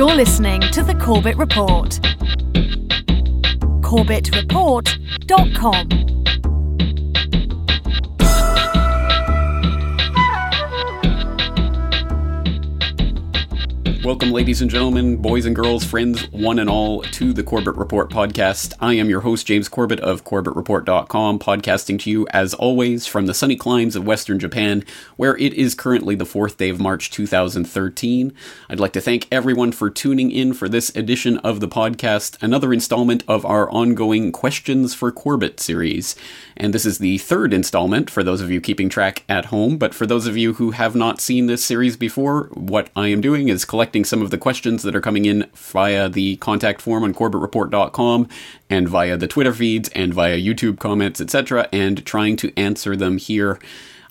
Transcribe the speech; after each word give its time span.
You're 0.00 0.16
listening 0.16 0.62
to 0.72 0.82
The 0.82 0.94
Corbett 0.94 1.36
Report. 1.36 2.00
CorbettReport.com. 3.82 6.09
Welcome, 14.10 14.32
ladies 14.32 14.60
and 14.60 14.68
gentlemen, 14.68 15.18
boys 15.18 15.46
and 15.46 15.54
girls, 15.54 15.84
friends, 15.84 16.28
one 16.32 16.58
and 16.58 16.68
all, 16.68 17.02
to 17.02 17.32
the 17.32 17.44
Corbett 17.44 17.76
Report 17.76 18.10
podcast. 18.10 18.74
I 18.80 18.94
am 18.94 19.08
your 19.08 19.20
host, 19.20 19.46
James 19.46 19.68
Corbett 19.68 20.00
of 20.00 20.24
CorbettReport.com, 20.24 21.38
podcasting 21.38 22.00
to 22.00 22.10
you, 22.10 22.26
as 22.30 22.52
always, 22.52 23.06
from 23.06 23.26
the 23.26 23.34
sunny 23.34 23.54
climes 23.54 23.94
of 23.94 24.04
Western 24.04 24.40
Japan, 24.40 24.82
where 25.14 25.36
it 25.36 25.54
is 25.54 25.76
currently 25.76 26.16
the 26.16 26.24
4th 26.24 26.56
day 26.56 26.70
of 26.70 26.80
March 26.80 27.12
2013. 27.12 28.32
I'd 28.68 28.80
like 28.80 28.92
to 28.94 29.00
thank 29.00 29.28
everyone 29.30 29.70
for 29.70 29.88
tuning 29.88 30.32
in 30.32 30.54
for 30.54 30.68
this 30.68 30.90
edition 30.96 31.38
of 31.38 31.60
the 31.60 31.68
podcast, 31.68 32.36
another 32.42 32.72
installment 32.72 33.22
of 33.28 33.46
our 33.46 33.70
ongoing 33.70 34.32
Questions 34.32 34.92
for 34.92 35.12
Corbett 35.12 35.60
series. 35.60 36.16
And 36.56 36.74
this 36.74 36.84
is 36.84 36.98
the 36.98 37.18
third 37.18 37.52
installment 37.52 38.10
for 38.10 38.22
those 38.22 38.40
of 38.40 38.50
you 38.50 38.60
keeping 38.60 38.88
track 38.88 39.24
at 39.28 39.46
home, 39.46 39.78
but 39.78 39.94
for 39.94 40.06
those 40.06 40.26
of 40.26 40.36
you 40.36 40.54
who 40.54 40.72
have 40.72 40.94
not 40.94 41.20
seen 41.20 41.46
this 41.46 41.64
series 41.64 41.96
before, 41.96 42.44
what 42.52 42.90
I 42.96 43.08
am 43.08 43.20
doing 43.20 43.48
is 43.48 43.64
collecting 43.64 44.04
some 44.04 44.22
of 44.22 44.30
the 44.30 44.38
questions 44.38 44.82
that 44.82 44.94
are 44.96 45.00
coming 45.00 45.24
in 45.24 45.48
via 45.54 46.08
the 46.08 46.36
contact 46.36 46.80
form 46.80 47.04
on 47.04 47.14
corbettreport.com 47.14 48.28
and 48.68 48.88
via 48.88 49.16
the 49.16 49.28
Twitter 49.28 49.52
feeds 49.52 49.88
and 49.90 50.12
via 50.12 50.38
YouTube 50.38 50.78
comments, 50.78 51.20
etc., 51.20 51.68
and 51.72 52.04
trying 52.04 52.36
to 52.36 52.52
answer 52.56 52.96
them 52.96 53.18
here. 53.18 53.58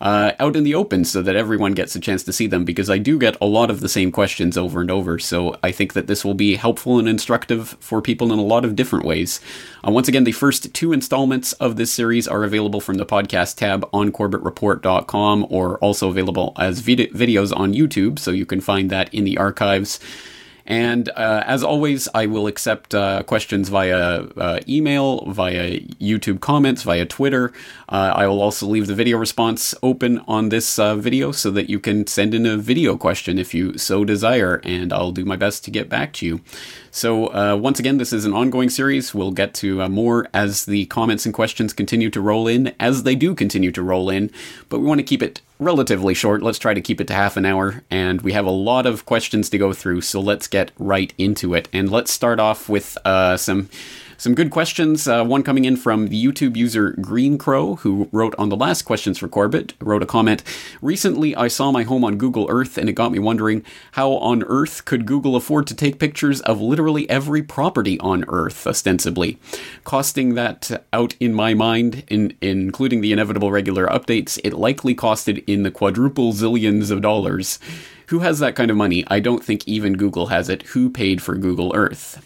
Uh, 0.01 0.31
out 0.39 0.55
in 0.55 0.63
the 0.63 0.73
open 0.75 1.03
so 1.03 1.21
that 1.21 1.35
everyone 1.35 1.73
gets 1.73 1.93
a 1.93 1.99
chance 1.99 2.23
to 2.23 2.31
see 2.31 2.47
them 2.47 2.63
because 2.63 2.89
I 2.89 2.97
do 2.97 3.19
get 3.19 3.35
a 3.41 3.45
lot 3.45 3.69
of 3.69 3.81
the 3.81 3.89
same 3.89 4.11
questions 4.13 4.57
over 4.57 4.79
and 4.79 4.89
over. 4.89 5.19
So 5.19 5.57
I 5.61 5.71
think 5.71 5.91
that 5.93 6.07
this 6.07 6.23
will 6.23 6.33
be 6.33 6.55
helpful 6.55 6.99
and 6.99 7.09
instructive 7.09 7.75
for 7.81 8.01
people 8.01 8.31
in 8.31 8.39
a 8.39 8.43
lot 8.43 8.63
of 8.63 8.77
different 8.77 9.03
ways. 9.03 9.41
Uh, 9.85 9.91
once 9.91 10.07
again, 10.07 10.23
the 10.23 10.31
first 10.31 10.73
two 10.73 10.93
installments 10.93 11.51
of 11.53 11.75
this 11.75 11.91
series 11.91 12.29
are 12.29 12.45
available 12.45 12.79
from 12.79 12.95
the 12.95 13.05
podcast 13.05 13.57
tab 13.57 13.87
on 13.91 14.11
corbettreport.com 14.11 15.47
or 15.49 15.77
also 15.79 16.09
available 16.09 16.53
as 16.57 16.79
vid- 16.79 17.11
videos 17.11 17.55
on 17.55 17.73
YouTube. 17.73 18.19
So 18.19 18.31
you 18.31 18.45
can 18.45 18.61
find 18.61 18.89
that 18.89 19.13
in 19.13 19.25
the 19.25 19.37
archives. 19.37 19.99
And 20.69 21.09
uh, 21.09 21.43
as 21.47 21.63
always, 21.63 22.07
I 22.13 22.27
will 22.27 22.45
accept 22.45 22.93
uh, 22.93 23.23
questions 23.23 23.69
via 23.69 24.21
uh, 24.37 24.59
email, 24.67 25.25
via 25.25 25.79
YouTube 25.99 26.41
comments, 26.41 26.83
via 26.83 27.07
Twitter. 27.07 27.51
Uh, 27.89 28.13
I 28.15 28.27
will 28.27 28.39
also 28.39 28.67
leave 28.67 28.85
the 28.85 28.93
video 28.93 29.17
response 29.17 29.73
open 29.81 30.19
on 30.27 30.49
this 30.49 30.77
uh, 30.77 30.95
video 30.95 31.31
so 31.31 31.49
that 31.49 31.71
you 31.71 31.79
can 31.79 32.05
send 32.05 32.35
in 32.35 32.45
a 32.45 32.55
video 32.55 32.95
question 32.97 33.39
if 33.39 33.51
you 33.55 33.79
so 33.79 34.05
desire, 34.05 34.61
and 34.63 34.93
I'll 34.93 35.11
do 35.11 35.25
my 35.25 35.35
best 35.35 35.65
to 35.65 35.71
get 35.71 35.89
back 35.89 36.13
to 36.13 36.25
you. 36.27 36.41
So, 36.91 37.27
uh, 37.27 37.55
once 37.55 37.79
again, 37.79 37.97
this 37.97 38.11
is 38.11 38.25
an 38.25 38.33
ongoing 38.33 38.69
series. 38.69 39.13
We'll 39.13 39.31
get 39.31 39.53
to 39.55 39.83
uh, 39.83 39.89
more 39.89 40.27
as 40.33 40.65
the 40.65 40.85
comments 40.87 41.25
and 41.25 41.33
questions 41.33 41.73
continue 41.73 42.09
to 42.09 42.21
roll 42.21 42.47
in, 42.47 42.73
as 42.79 43.03
they 43.03 43.15
do 43.15 43.35
continue 43.35 43.71
to 43.71 43.83
roll 43.83 44.09
in, 44.09 44.31
but 44.69 44.79
we 44.79 44.87
want 44.87 44.99
to 44.99 45.03
keep 45.03 45.21
it 45.21 45.41
relatively 45.59 46.13
short. 46.13 46.41
Let's 46.41 46.57
try 46.57 46.73
to 46.73 46.81
keep 46.81 46.99
it 46.99 47.07
to 47.07 47.13
half 47.13 47.37
an 47.37 47.45
hour, 47.45 47.83
and 47.91 48.21
we 48.21 48.33
have 48.33 48.45
a 48.45 48.51
lot 48.51 48.85
of 48.85 49.05
questions 49.05 49.49
to 49.49 49.57
go 49.57 49.73
through, 49.73 50.01
so 50.01 50.19
let's 50.19 50.47
get 50.47 50.71
right 50.79 51.13
into 51.17 51.53
it. 51.53 51.69
And 51.71 51.91
let's 51.91 52.11
start 52.11 52.39
off 52.39 52.69
with 52.69 52.97
uh, 53.05 53.37
some 53.37 53.69
some 54.19 54.35
good 54.35 54.51
questions. 54.51 55.07
Uh, 55.07 55.23
one 55.23 55.43
coming 55.43 55.65
in 55.65 55.77
from 55.77 56.07
the 56.07 56.23
YouTube 56.23 56.55
user 56.57 56.91
Green 57.01 57.37
Crow, 57.37 57.75
who 57.75 58.09
wrote 58.11 58.35
on 58.37 58.49
the 58.49 58.57
last 58.57 58.83
questions 58.83 59.17
for 59.17 59.29
Corbett, 59.29 59.73
wrote 59.79 60.03
a 60.03 60.05
comment. 60.05 60.43
Recently, 60.81 61.35
I 61.35 61.47
saw 61.47 61.71
my 61.71 61.83
home 61.83 62.03
on 62.03 62.17
Google 62.17 62.45
Earth, 62.49 62.77
and 62.77 62.89
it 62.89 62.93
got 62.93 63.13
me 63.13 63.19
wondering 63.19 63.63
how 63.93 64.11
on 64.11 64.43
earth 64.43 64.83
could 64.83 65.05
Google 65.05 65.37
afford 65.37 65.67
to 65.67 65.75
take 65.75 65.99
pictures 65.99 66.41
of 66.41 66.59
literally 66.59 67.09
every 67.09 67.41
property 67.41 67.97
on 68.01 68.25
Earth, 68.27 68.67
ostensibly, 68.67 69.39
costing 69.85 70.35
that 70.35 70.85
out 70.91 71.15
in 71.21 71.33
my 71.33 71.53
mind, 71.53 72.03
in, 72.09 72.35
including 72.41 72.99
the 72.99 73.13
inevitable 73.13 73.51
regular 73.51 73.87
updates. 73.87 74.37
It 74.43 74.53
likely 74.53 74.93
costed 74.93 75.43
in 75.47 75.63
the 75.63 75.71
quadruple 75.71 76.33
zillions 76.33 76.91
of 76.91 77.01
dollars. 77.01 77.57
Who 78.07 78.19
has 78.19 78.39
that 78.39 78.55
kind 78.55 78.69
of 78.69 78.75
money? 78.75 79.05
I 79.07 79.21
don't 79.21 79.43
think 79.43 79.65
even 79.65 79.93
Google 79.93 80.27
has 80.27 80.49
it. 80.49 80.63
Who 80.63 80.89
paid 80.89 81.21
for 81.21 81.35
Google 81.35 81.71
Earth? 81.73 82.25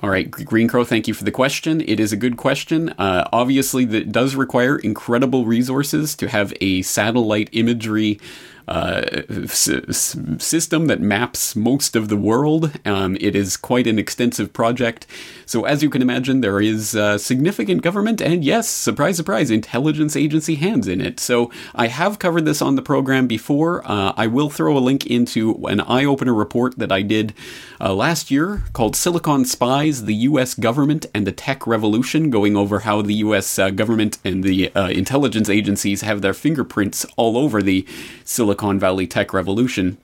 All 0.00 0.10
right, 0.10 0.30
Green 0.30 0.68
Crow, 0.68 0.84
thank 0.84 1.08
you 1.08 1.14
for 1.14 1.24
the 1.24 1.32
question. 1.32 1.80
It 1.80 1.98
is 1.98 2.12
a 2.12 2.16
good 2.16 2.36
question. 2.36 2.90
Uh, 2.90 3.28
obviously, 3.32 3.84
that 3.86 4.12
does 4.12 4.36
require 4.36 4.78
incredible 4.78 5.44
resources 5.44 6.14
to 6.16 6.28
have 6.28 6.54
a 6.60 6.82
satellite 6.82 7.48
imagery 7.50 8.20
uh, 8.68 9.02
s- 9.28 10.16
system 10.38 10.86
that 10.86 11.00
maps 11.00 11.56
most 11.56 11.96
of 11.96 12.08
the 12.08 12.16
world. 12.16 12.70
Um, 12.84 13.16
it 13.20 13.34
is 13.34 13.56
quite 13.56 13.86
an 13.86 13.98
extensive 13.98 14.52
project. 14.52 15.06
So, 15.46 15.64
as 15.64 15.82
you 15.82 15.88
can 15.88 16.02
imagine, 16.02 16.42
there 16.42 16.60
is 16.60 16.94
uh, 16.94 17.16
significant 17.16 17.82
government 17.82 18.20
and, 18.20 18.44
yes, 18.44 18.68
surprise, 18.68 19.16
surprise, 19.16 19.50
intelligence 19.50 20.14
agency 20.14 20.56
hands 20.56 20.86
in 20.86 21.00
it. 21.00 21.18
So, 21.18 21.50
I 21.74 21.86
have 21.86 22.18
covered 22.18 22.44
this 22.44 22.60
on 22.60 22.76
the 22.76 22.82
program 22.82 23.26
before. 23.26 23.82
Uh, 23.90 24.12
I 24.16 24.26
will 24.26 24.50
throw 24.50 24.76
a 24.76 24.80
link 24.80 25.06
into 25.06 25.54
an 25.66 25.80
eye 25.80 26.04
opener 26.04 26.34
report 26.34 26.78
that 26.78 26.92
I 26.92 27.00
did 27.00 27.32
uh, 27.80 27.94
last 27.94 28.30
year 28.30 28.64
called 28.74 28.94
Silicon 28.94 29.46
Spies 29.46 30.04
The 30.04 30.14
U.S. 30.14 30.54
Government 30.54 31.06
and 31.14 31.26
the 31.26 31.32
Tech 31.32 31.66
Revolution, 31.66 32.28
going 32.28 32.56
over 32.56 32.80
how 32.80 33.00
the 33.00 33.14
U.S. 33.14 33.58
Uh, 33.58 33.70
government 33.70 34.18
and 34.24 34.44
the 34.44 34.70
uh, 34.74 34.88
intelligence 34.88 35.48
agencies 35.48 36.02
have 36.02 36.20
their 36.20 36.34
fingerprints 36.34 37.06
all 37.16 37.38
over 37.38 37.62
the 37.62 37.86
Silicon 38.24 38.57
Silicon 38.58 38.78
Valley 38.78 39.06
tech 39.06 39.32
revolution. 39.32 39.98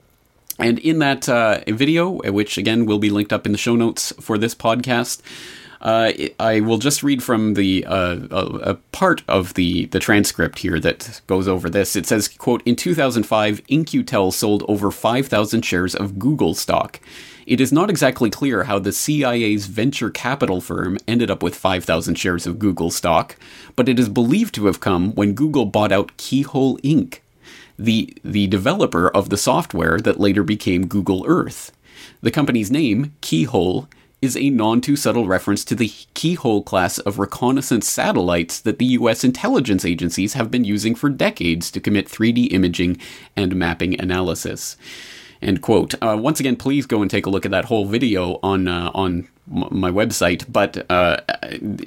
And 0.57 0.79
in 0.79 0.99
that 0.99 1.27
uh, 1.27 1.59
video, 1.67 2.21
which 2.31 2.57
again 2.57 2.85
will 2.85 2.99
be 2.99 3.09
linked 3.09 3.33
up 3.33 3.45
in 3.45 3.51
the 3.51 3.57
show 3.57 3.75
notes 3.75 4.13
for 4.21 4.37
this 4.37 4.55
podcast, 4.55 5.21
uh, 5.81 6.13
I 6.39 6.61
will 6.61 6.77
just 6.77 7.03
read 7.03 7.21
from 7.21 7.55
the 7.55 7.85
uh, 7.85 8.19
a, 8.31 8.75
part 8.93 9.23
of 9.27 9.55
the 9.55 9.87
the 9.87 9.99
transcript 9.99 10.59
here 10.59 10.79
that 10.79 11.21
goes 11.27 11.49
over 11.49 11.69
this. 11.69 11.97
It 11.97 12.07
says, 12.07 12.29
"quote 12.29 12.63
In 12.65 12.77
2005, 12.77 13.61
In-Q-Tel 13.67 14.31
sold 14.31 14.63
over 14.69 14.89
5,000 14.89 15.63
shares 15.63 15.93
of 15.93 16.17
Google 16.17 16.53
stock. 16.53 17.01
It 17.45 17.59
is 17.59 17.73
not 17.73 17.89
exactly 17.89 18.29
clear 18.29 18.63
how 18.63 18.79
the 18.79 18.93
CIA's 18.93 19.65
venture 19.67 20.09
capital 20.09 20.61
firm 20.61 20.97
ended 21.07 21.29
up 21.29 21.43
with 21.43 21.55
5,000 21.55 22.15
shares 22.15 22.47
of 22.47 22.57
Google 22.57 22.89
stock, 22.89 23.35
but 23.75 23.89
it 23.89 23.99
is 23.99 24.09
believed 24.09 24.55
to 24.55 24.67
have 24.67 24.79
come 24.79 25.11
when 25.13 25.33
Google 25.33 25.65
bought 25.65 25.91
out 25.91 26.15
Keyhole 26.15 26.77
Inc." 26.79 27.19
the, 27.77 28.15
the 28.23 28.47
developer 28.47 29.09
of 29.09 29.29
the 29.29 29.37
software 29.37 29.99
that 29.99 30.19
later 30.19 30.43
became 30.43 30.87
Google 30.87 31.25
Earth. 31.27 31.71
The 32.21 32.31
company's 32.31 32.71
name, 32.71 33.13
Keyhole, 33.21 33.87
is 34.21 34.35
a 34.35 34.49
non 34.49 34.81
too 34.81 34.95
subtle 34.95 35.27
reference 35.27 35.63
to 35.65 35.75
the 35.75 35.91
Keyhole 36.13 36.63
class 36.63 36.97
of 36.99 37.19
reconnaissance 37.19 37.87
satellites 37.87 38.59
that 38.59 38.79
the 38.79 38.85
US 38.85 39.23
intelligence 39.23 39.85
agencies 39.85 40.33
have 40.33 40.49
been 40.49 40.63
using 40.63 40.95
for 40.95 41.09
decades 41.09 41.69
to 41.71 41.79
commit 41.79 42.07
3D 42.07 42.51
imaging 42.51 42.97
and 43.35 43.55
mapping 43.55 43.99
analysis. 43.99 44.77
End 45.41 45.61
quote. 45.61 45.95
Uh, 46.01 46.17
once 46.19 46.39
again, 46.39 46.55
please 46.55 46.85
go 46.85 47.01
and 47.01 47.11
take 47.11 47.25
a 47.25 47.29
look 47.29 47.45
at 47.45 47.51
that 47.51 47.65
whole 47.65 47.85
video 47.85 48.39
on 48.41 48.67
uh, 48.67 48.91
on 48.93 49.27
my 49.47 49.91
website. 49.91 50.45
But 50.51 50.89
uh, 50.89 51.17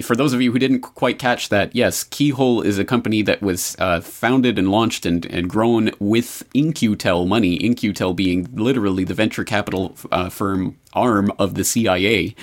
for 0.01 0.15
those 0.15 0.33
of 0.33 0.41
you 0.41 0.51
who 0.51 0.59
didn't 0.59 0.81
quite 0.81 1.19
catch 1.19 1.49
that, 1.49 1.75
yes, 1.75 2.03
Keyhole 2.03 2.61
is 2.61 2.79
a 2.79 2.85
company 2.85 3.21
that 3.23 3.41
was 3.41 3.75
uh, 3.79 4.01
founded 4.01 4.57
and 4.57 4.71
launched 4.71 5.05
and, 5.05 5.25
and 5.25 5.49
grown 5.49 5.91
with 5.99 6.43
In-Q-Tel 6.53 7.25
money. 7.25 7.55
In-Q-Tel 7.55 8.13
being 8.13 8.47
literally 8.53 9.03
the 9.03 9.13
venture 9.13 9.43
capital 9.43 9.95
uh, 10.11 10.29
firm 10.29 10.77
arm 10.93 11.31
of 11.37 11.53
the 11.53 11.63
CIA 11.63 12.35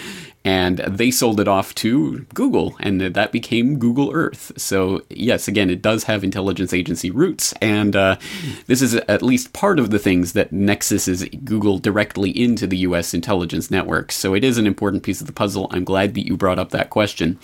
and 0.46 0.78
they 0.78 1.10
sold 1.10 1.40
it 1.40 1.48
off 1.48 1.74
to 1.74 2.20
Google, 2.32 2.76
and 2.78 3.00
that 3.00 3.32
became 3.32 3.80
Google 3.80 4.12
Earth. 4.14 4.52
So, 4.56 5.02
yes, 5.10 5.48
again, 5.48 5.68
it 5.70 5.82
does 5.82 6.04
have 6.04 6.22
intelligence 6.22 6.72
agency 6.72 7.10
roots, 7.10 7.52
and 7.54 7.96
uh, 7.96 8.16
this 8.68 8.80
is 8.80 8.94
at 8.94 9.22
least 9.22 9.52
part 9.52 9.80
of 9.80 9.90
the 9.90 9.98
things 9.98 10.34
that 10.34 10.52
nexuses 10.52 11.44
Google 11.44 11.80
directly 11.80 12.30
into 12.30 12.68
the 12.68 12.76
US 12.78 13.12
intelligence 13.12 13.72
network. 13.72 14.12
So, 14.12 14.34
it 14.34 14.44
is 14.44 14.56
an 14.56 14.68
important 14.68 15.02
piece 15.02 15.20
of 15.20 15.26
the 15.26 15.32
puzzle. 15.32 15.66
I'm 15.72 15.82
glad 15.82 16.14
that 16.14 16.28
you 16.28 16.36
brought 16.36 16.60
up 16.60 16.70
that 16.70 16.90
question. 16.90 17.40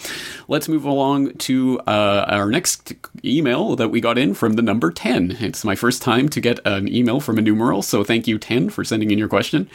Let's 0.46 0.68
move 0.68 0.84
along 0.84 1.32
to 1.38 1.80
uh, 1.88 2.26
our 2.28 2.50
next 2.50 2.94
email 3.24 3.74
that 3.74 3.88
we 3.88 4.00
got 4.00 4.16
in 4.16 4.32
from 4.32 4.52
the 4.52 4.62
number 4.62 4.92
10. 4.92 5.38
It's 5.40 5.64
my 5.64 5.74
first 5.74 6.02
time 6.02 6.28
to 6.28 6.40
get 6.40 6.60
an 6.64 6.86
email 6.86 7.18
from 7.18 7.36
a 7.36 7.42
numeral, 7.42 7.82
so 7.82 8.04
thank 8.04 8.28
you, 8.28 8.38
10, 8.38 8.70
for 8.70 8.84
sending 8.84 9.10
in 9.10 9.18
your 9.18 9.28
question. 9.28 9.68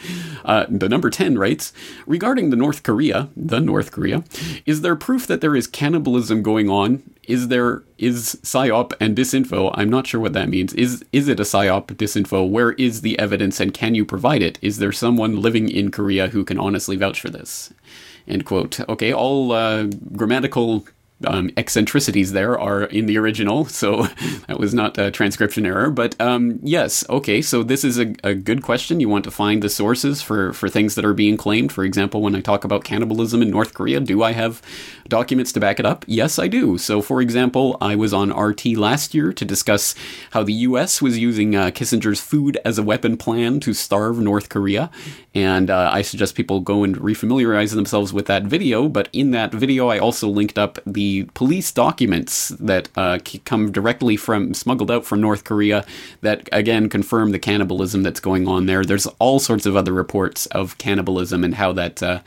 Uh, 0.46 0.64
the 0.70 0.88
number 0.88 1.10
10 1.10 1.36
writes 1.36 1.74
Regarding 2.06 2.48
the 2.48 2.56
North 2.56 2.82
Korea, 2.82 3.17
the 3.36 3.60
North 3.60 3.92
Korea, 3.92 4.24
is 4.66 4.80
there 4.82 4.96
proof 4.96 5.26
that 5.26 5.40
there 5.40 5.56
is 5.56 5.66
cannibalism 5.66 6.42
going 6.42 6.68
on? 6.68 7.02
Is 7.24 7.48
there 7.48 7.82
is 7.98 8.38
psyop 8.42 8.92
and 9.00 9.16
disinfo? 9.16 9.70
I'm 9.74 9.90
not 9.90 10.06
sure 10.06 10.20
what 10.20 10.32
that 10.32 10.48
means. 10.48 10.72
Is 10.74 11.04
is 11.12 11.28
it 11.28 11.40
a 11.40 11.42
psyop 11.42 11.86
disinfo? 11.88 12.48
Where 12.48 12.72
is 12.72 13.02
the 13.02 13.18
evidence 13.18 13.60
and 13.60 13.74
can 13.74 13.94
you 13.94 14.04
provide 14.04 14.42
it? 14.42 14.58
Is 14.62 14.78
there 14.78 14.92
someone 14.92 15.42
living 15.42 15.68
in 15.68 15.90
Korea 15.90 16.28
who 16.28 16.44
can 16.44 16.58
honestly 16.58 16.96
vouch 16.96 17.20
for 17.20 17.30
this? 17.30 17.72
End 18.26 18.44
quote. 18.44 18.80
Okay, 18.88 19.12
all 19.12 19.52
uh, 19.52 19.84
grammatical 20.16 20.86
um, 21.26 21.50
eccentricities 21.56 22.32
there 22.32 22.58
are 22.58 22.84
in 22.84 23.06
the 23.06 23.18
original, 23.18 23.64
so 23.66 24.06
that 24.46 24.58
was 24.58 24.74
not 24.74 24.98
a 24.98 25.10
transcription 25.10 25.66
error. 25.66 25.90
But 25.90 26.20
um, 26.20 26.60
yes, 26.62 27.04
okay, 27.08 27.42
so 27.42 27.62
this 27.62 27.84
is 27.84 27.98
a, 27.98 28.14
a, 28.22 28.34
good 28.34 28.62
question. 28.62 29.00
You 29.00 29.08
want 29.08 29.24
to 29.24 29.30
find 29.30 29.62
the 29.62 29.68
sources 29.68 30.22
for, 30.22 30.52
for 30.52 30.68
things 30.68 30.94
that 30.94 31.04
are 31.04 31.14
being 31.14 31.36
claimed. 31.36 31.72
For 31.72 31.84
example, 31.84 32.22
when 32.22 32.36
I 32.36 32.40
talk 32.40 32.64
about 32.64 32.84
cannibalism 32.84 33.42
in 33.42 33.50
North 33.50 33.74
Korea, 33.74 34.00
do 34.00 34.22
I 34.22 34.32
have 34.32 34.62
documents 35.08 35.52
to 35.52 35.60
back 35.60 35.80
it 35.80 35.86
up? 35.86 36.04
Yes, 36.06 36.38
I 36.38 36.46
do. 36.46 36.78
So, 36.78 37.02
for 37.02 37.20
example, 37.20 37.76
I 37.80 37.96
was 37.96 38.12
on 38.12 38.30
RT 38.30 38.66
last 38.76 39.14
year 39.14 39.32
to 39.32 39.44
discuss 39.44 39.94
how 40.30 40.42
the 40.42 40.52
US 40.52 41.02
was 41.02 41.18
using 41.18 41.56
uh, 41.56 41.70
Kissinger's 41.70 42.20
food 42.20 42.58
as 42.64 42.78
a 42.78 42.82
weapon 42.82 43.16
plan 43.16 43.58
to 43.60 43.74
starve 43.74 44.18
North 44.18 44.48
Korea. 44.48 44.90
And 45.34 45.70
uh, 45.70 45.90
I 45.92 46.02
suggest 46.02 46.34
people 46.34 46.60
go 46.60 46.84
and 46.84 46.96
refamiliarize 46.96 47.74
themselves 47.74 48.12
with 48.12 48.26
that 48.26 48.44
video. 48.44 48.88
But 48.88 49.08
in 49.12 49.32
that 49.32 49.52
video, 49.52 49.88
I 49.88 49.98
also 49.98 50.28
linked 50.28 50.58
up 50.58 50.78
the 50.86 51.07
police 51.34 51.72
documents 51.72 52.48
that 52.60 52.88
uh, 52.96 53.18
come 53.44 53.72
directly 53.72 54.16
from, 54.16 54.54
smuggled 54.54 54.90
out 54.90 55.04
from 55.04 55.20
North 55.20 55.44
Korea, 55.44 55.84
that 56.20 56.48
again 56.52 56.88
confirm 56.88 57.32
the 57.32 57.38
cannibalism 57.38 58.02
that's 58.02 58.20
going 58.20 58.46
on 58.48 58.66
there. 58.66 58.84
There's 58.84 59.06
all 59.18 59.38
sorts 59.38 59.66
of 59.66 59.76
other 59.76 59.92
reports 59.92 60.46
of 60.46 60.78
cannibalism 60.78 61.44
and 61.44 61.54
how 61.54 61.72
that 61.72 62.02
uh, 62.02 62.20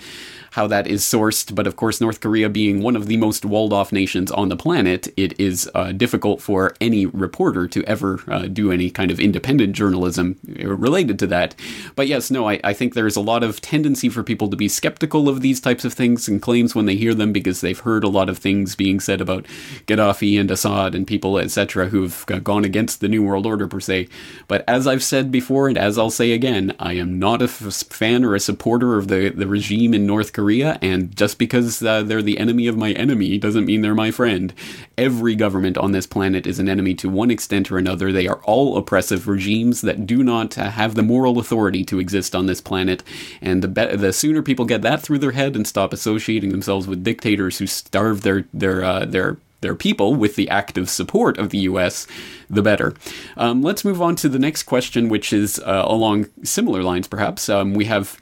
how 0.52 0.68
that 0.68 0.88
is 0.88 1.04
sourced. 1.04 1.54
But 1.54 1.68
of 1.68 1.76
course, 1.76 2.00
North 2.02 2.20
Korea 2.20 2.50
being 2.50 2.82
one 2.82 2.96
of 2.96 3.08
the 3.08 3.18
most 3.18 3.46
walled 3.46 3.74
off 3.74 3.92
nations 3.92 4.32
on 4.32 4.50
the 4.50 4.58
planet, 4.58 5.08
it 5.18 5.38
is 5.40 5.70
uh, 5.74 5.92
difficult 5.94 6.42
for 6.42 6.76
any 6.82 7.06
reporter 7.06 7.68
to 7.70 7.84
ever 7.86 8.20
uh, 8.28 8.44
do 8.44 8.72
any 8.72 8.90
kind 8.90 9.12
of 9.12 9.20
independent 9.20 9.74
journalism 9.74 10.38
related 10.46 11.18
to 11.20 11.28
that. 11.28 11.56
But 11.96 12.08
yes, 12.08 12.30
no, 12.30 12.50
I, 12.50 12.60
I 12.64 12.74
think 12.74 12.94
there's 12.94 13.16
a 13.16 13.22
lot 13.22 13.44
of 13.44 13.62
tendency 13.62 14.10
for 14.10 14.24
people 14.24 14.50
to 14.50 14.58
be 14.58 14.68
skeptical 14.68 15.30
of 15.30 15.42
these 15.42 15.62
types 15.62 15.86
of 15.86 15.94
things 15.94 16.28
and 16.28 16.42
claims 16.42 16.76
when 16.76 16.86
they 16.86 16.96
hear 16.96 17.14
them 17.14 17.32
because 17.32 17.62
they've 17.62 17.80
heard 17.80 18.04
a 18.04 18.10
lot 18.10 18.30
of 18.30 18.38
things 18.38 18.76
being 18.76 19.00
said 19.00 19.22
about 19.22 19.46
Gaddafi 19.88 20.40
and 20.40 20.52
Assad 20.52 20.96
and 20.96 21.08
people, 21.08 21.38
etc., 21.38 21.88
who've 21.88 22.26
gone 22.44 22.66
against 22.66 23.00
the 23.00 23.08
New 23.08 23.24
World 23.24 23.46
Order 23.46 23.68
per 23.68 23.80
se. 23.80 24.10
But 24.50 24.66
as 24.68 24.86
I've 24.86 25.04
said 25.04 25.32
before, 25.32 25.70
and 25.70 25.78
as 25.78 25.98
I'll 25.98 26.10
say 26.10 26.34
again, 26.34 26.76
I 26.78 26.94
am 26.94 27.20
not 27.20 27.42
a 27.42 27.46
f- 27.46 27.84
fan 27.90 28.26
or 28.26 28.36
a 28.36 28.40
supporter 28.40 28.98
of 28.98 29.08
the, 29.08 29.30
the 29.30 29.48
regime 29.48 29.94
in 29.94 30.06
North 30.06 30.34
Korea 30.34 30.41
Korea, 30.42 30.80
and 30.82 31.16
just 31.16 31.38
because 31.38 31.84
uh, 31.84 32.02
they're 32.02 32.24
the 32.24 32.40
enemy 32.40 32.66
of 32.66 32.76
my 32.76 32.94
enemy 32.94 33.38
doesn't 33.38 33.66
mean 33.66 33.82
they're 33.82 33.94
my 33.94 34.10
friend. 34.10 34.56
Every 34.98 35.36
government 35.36 35.78
on 35.78 35.92
this 35.92 36.08
planet 36.08 36.48
is 36.48 36.58
an 36.58 36.68
enemy 36.68 36.96
to 36.96 37.10
one 37.10 37.30
extent 37.30 37.72
or 37.72 37.78
another. 37.78 38.12
They 38.12 38.26
are 38.26 38.42
all 38.44 38.76
oppressive 38.76 39.28
regimes 39.28 39.82
that 39.82 40.08
do 40.08 40.24
not 40.24 40.58
uh, 40.58 40.72
have 40.72 40.96
the 40.96 41.04
moral 41.04 41.38
authority 41.38 41.84
to 41.86 42.00
exist 42.00 42.34
on 42.34 42.48
this 42.48 42.60
planet, 42.60 43.04
and 43.40 43.62
the 43.62 43.68
be- 43.68 43.96
the 43.96 44.12
sooner 44.12 44.42
people 44.42 44.66
get 44.66 44.82
that 44.82 45.04
through 45.04 45.20
their 45.20 45.34
head 45.34 45.56
and 45.56 45.68
stop 45.68 45.94
associating 45.94 46.50
themselves 46.50 46.88
with 46.88 47.04
dictators 47.04 47.60
who 47.60 47.68
starve 47.68 48.24
their 48.24 48.46
their 48.52 48.84
uh, 48.84 49.06
their 49.06 49.38
their 49.62 49.76
people 49.76 50.16
with 50.16 50.38
the 50.38 50.50
active 50.50 50.90
support 50.90 51.38
of 51.38 51.52
the 51.52 51.60
U.S., 51.70 52.08
the 52.50 52.64
better. 52.64 52.96
Um, 53.38 53.62
let's 53.62 53.86
move 53.86 54.02
on 54.02 54.16
to 54.16 54.28
the 54.28 54.40
next 54.40 54.64
question, 54.64 55.08
which 55.08 55.32
is 55.32 55.60
uh, 55.60 55.84
along 55.86 56.30
similar 56.44 56.82
lines, 56.82 57.08
perhaps. 57.08 57.48
Um, 57.48 57.76
we 57.76 57.86
have 57.86 58.20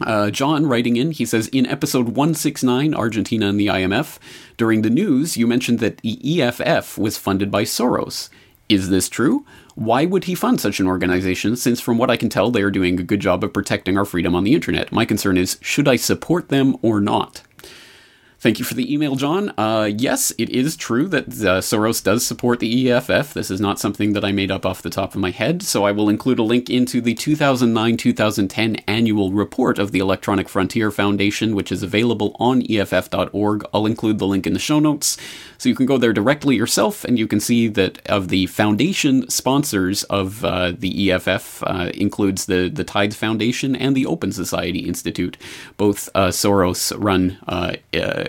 uh, 0.00 0.30
John 0.30 0.66
writing 0.66 0.96
in, 0.96 1.10
he 1.12 1.24
says, 1.24 1.48
in 1.48 1.66
episode 1.66 2.08
169, 2.08 2.94
Argentina 2.94 3.48
and 3.48 3.58
the 3.58 3.68
IMF, 3.68 4.18
during 4.56 4.82
the 4.82 4.90
news, 4.90 5.36
you 5.36 5.46
mentioned 5.46 5.78
that 5.80 5.98
the 5.98 6.42
EFF 6.42 6.98
was 6.98 7.16
funded 7.16 7.50
by 7.50 7.64
Soros. 7.64 8.28
Is 8.68 8.90
this 8.90 9.08
true? 9.08 9.46
Why 9.74 10.04
would 10.04 10.24
he 10.24 10.34
fund 10.34 10.60
such 10.60 10.80
an 10.80 10.86
organization, 10.86 11.56
since 11.56 11.80
from 11.80 11.98
what 11.98 12.10
I 12.10 12.16
can 12.16 12.28
tell, 12.28 12.50
they 12.50 12.62
are 12.62 12.70
doing 12.70 12.98
a 12.98 13.04
good 13.04 13.20
job 13.20 13.44
of 13.44 13.52
protecting 13.52 13.96
our 13.96 14.04
freedom 14.04 14.34
on 14.34 14.44
the 14.44 14.54
internet? 14.54 14.90
My 14.90 15.04
concern 15.04 15.36
is, 15.36 15.58
should 15.60 15.86
I 15.86 15.96
support 15.96 16.48
them 16.48 16.76
or 16.82 17.00
not? 17.00 17.42
Thank 18.38 18.58
you 18.58 18.66
for 18.66 18.74
the 18.74 18.92
email, 18.92 19.16
John. 19.16 19.50
Uh, 19.56 19.90
yes, 19.96 20.30
it 20.36 20.50
is 20.50 20.76
true 20.76 21.08
that 21.08 21.26
uh, 21.26 21.62
Soros 21.62 22.04
does 22.04 22.24
support 22.24 22.60
the 22.60 22.90
EFF. 22.92 23.32
This 23.32 23.50
is 23.50 23.62
not 23.62 23.78
something 23.78 24.12
that 24.12 24.26
I 24.26 24.32
made 24.32 24.50
up 24.50 24.66
off 24.66 24.82
the 24.82 24.90
top 24.90 25.14
of 25.14 25.20
my 25.22 25.30
head, 25.30 25.62
so 25.62 25.84
I 25.84 25.92
will 25.92 26.10
include 26.10 26.38
a 26.38 26.42
link 26.42 26.68
into 26.68 27.00
the 27.00 27.14
2009 27.14 27.96
2010 27.96 28.76
annual 28.86 29.32
report 29.32 29.78
of 29.78 29.90
the 29.90 30.00
Electronic 30.00 30.50
Frontier 30.50 30.90
Foundation, 30.90 31.54
which 31.54 31.72
is 31.72 31.82
available 31.82 32.36
on 32.38 32.62
EFF.org. 32.70 33.64
I'll 33.72 33.86
include 33.86 34.18
the 34.18 34.26
link 34.26 34.46
in 34.46 34.52
the 34.52 34.58
show 34.58 34.80
notes, 34.80 35.16
so 35.56 35.70
you 35.70 35.74
can 35.74 35.86
go 35.86 35.96
there 35.96 36.12
directly 36.12 36.56
yourself 36.56 37.04
and 37.04 37.18
you 37.18 37.26
can 37.26 37.40
see 37.40 37.68
that 37.68 38.06
of 38.06 38.28
the 38.28 38.46
foundation 38.46 39.30
sponsors 39.30 40.02
of 40.04 40.44
uh, 40.44 40.72
the 40.76 41.10
EFF 41.10 41.62
uh, 41.62 41.90
includes 41.94 42.44
the, 42.44 42.68
the 42.68 42.84
Tides 42.84 43.16
Foundation 43.16 43.74
and 43.74 43.96
the 43.96 44.04
Open 44.04 44.30
Society 44.30 44.80
Institute, 44.80 45.38
both 45.78 46.10
uh, 46.14 46.28
Soros 46.28 46.92
run 47.02 47.38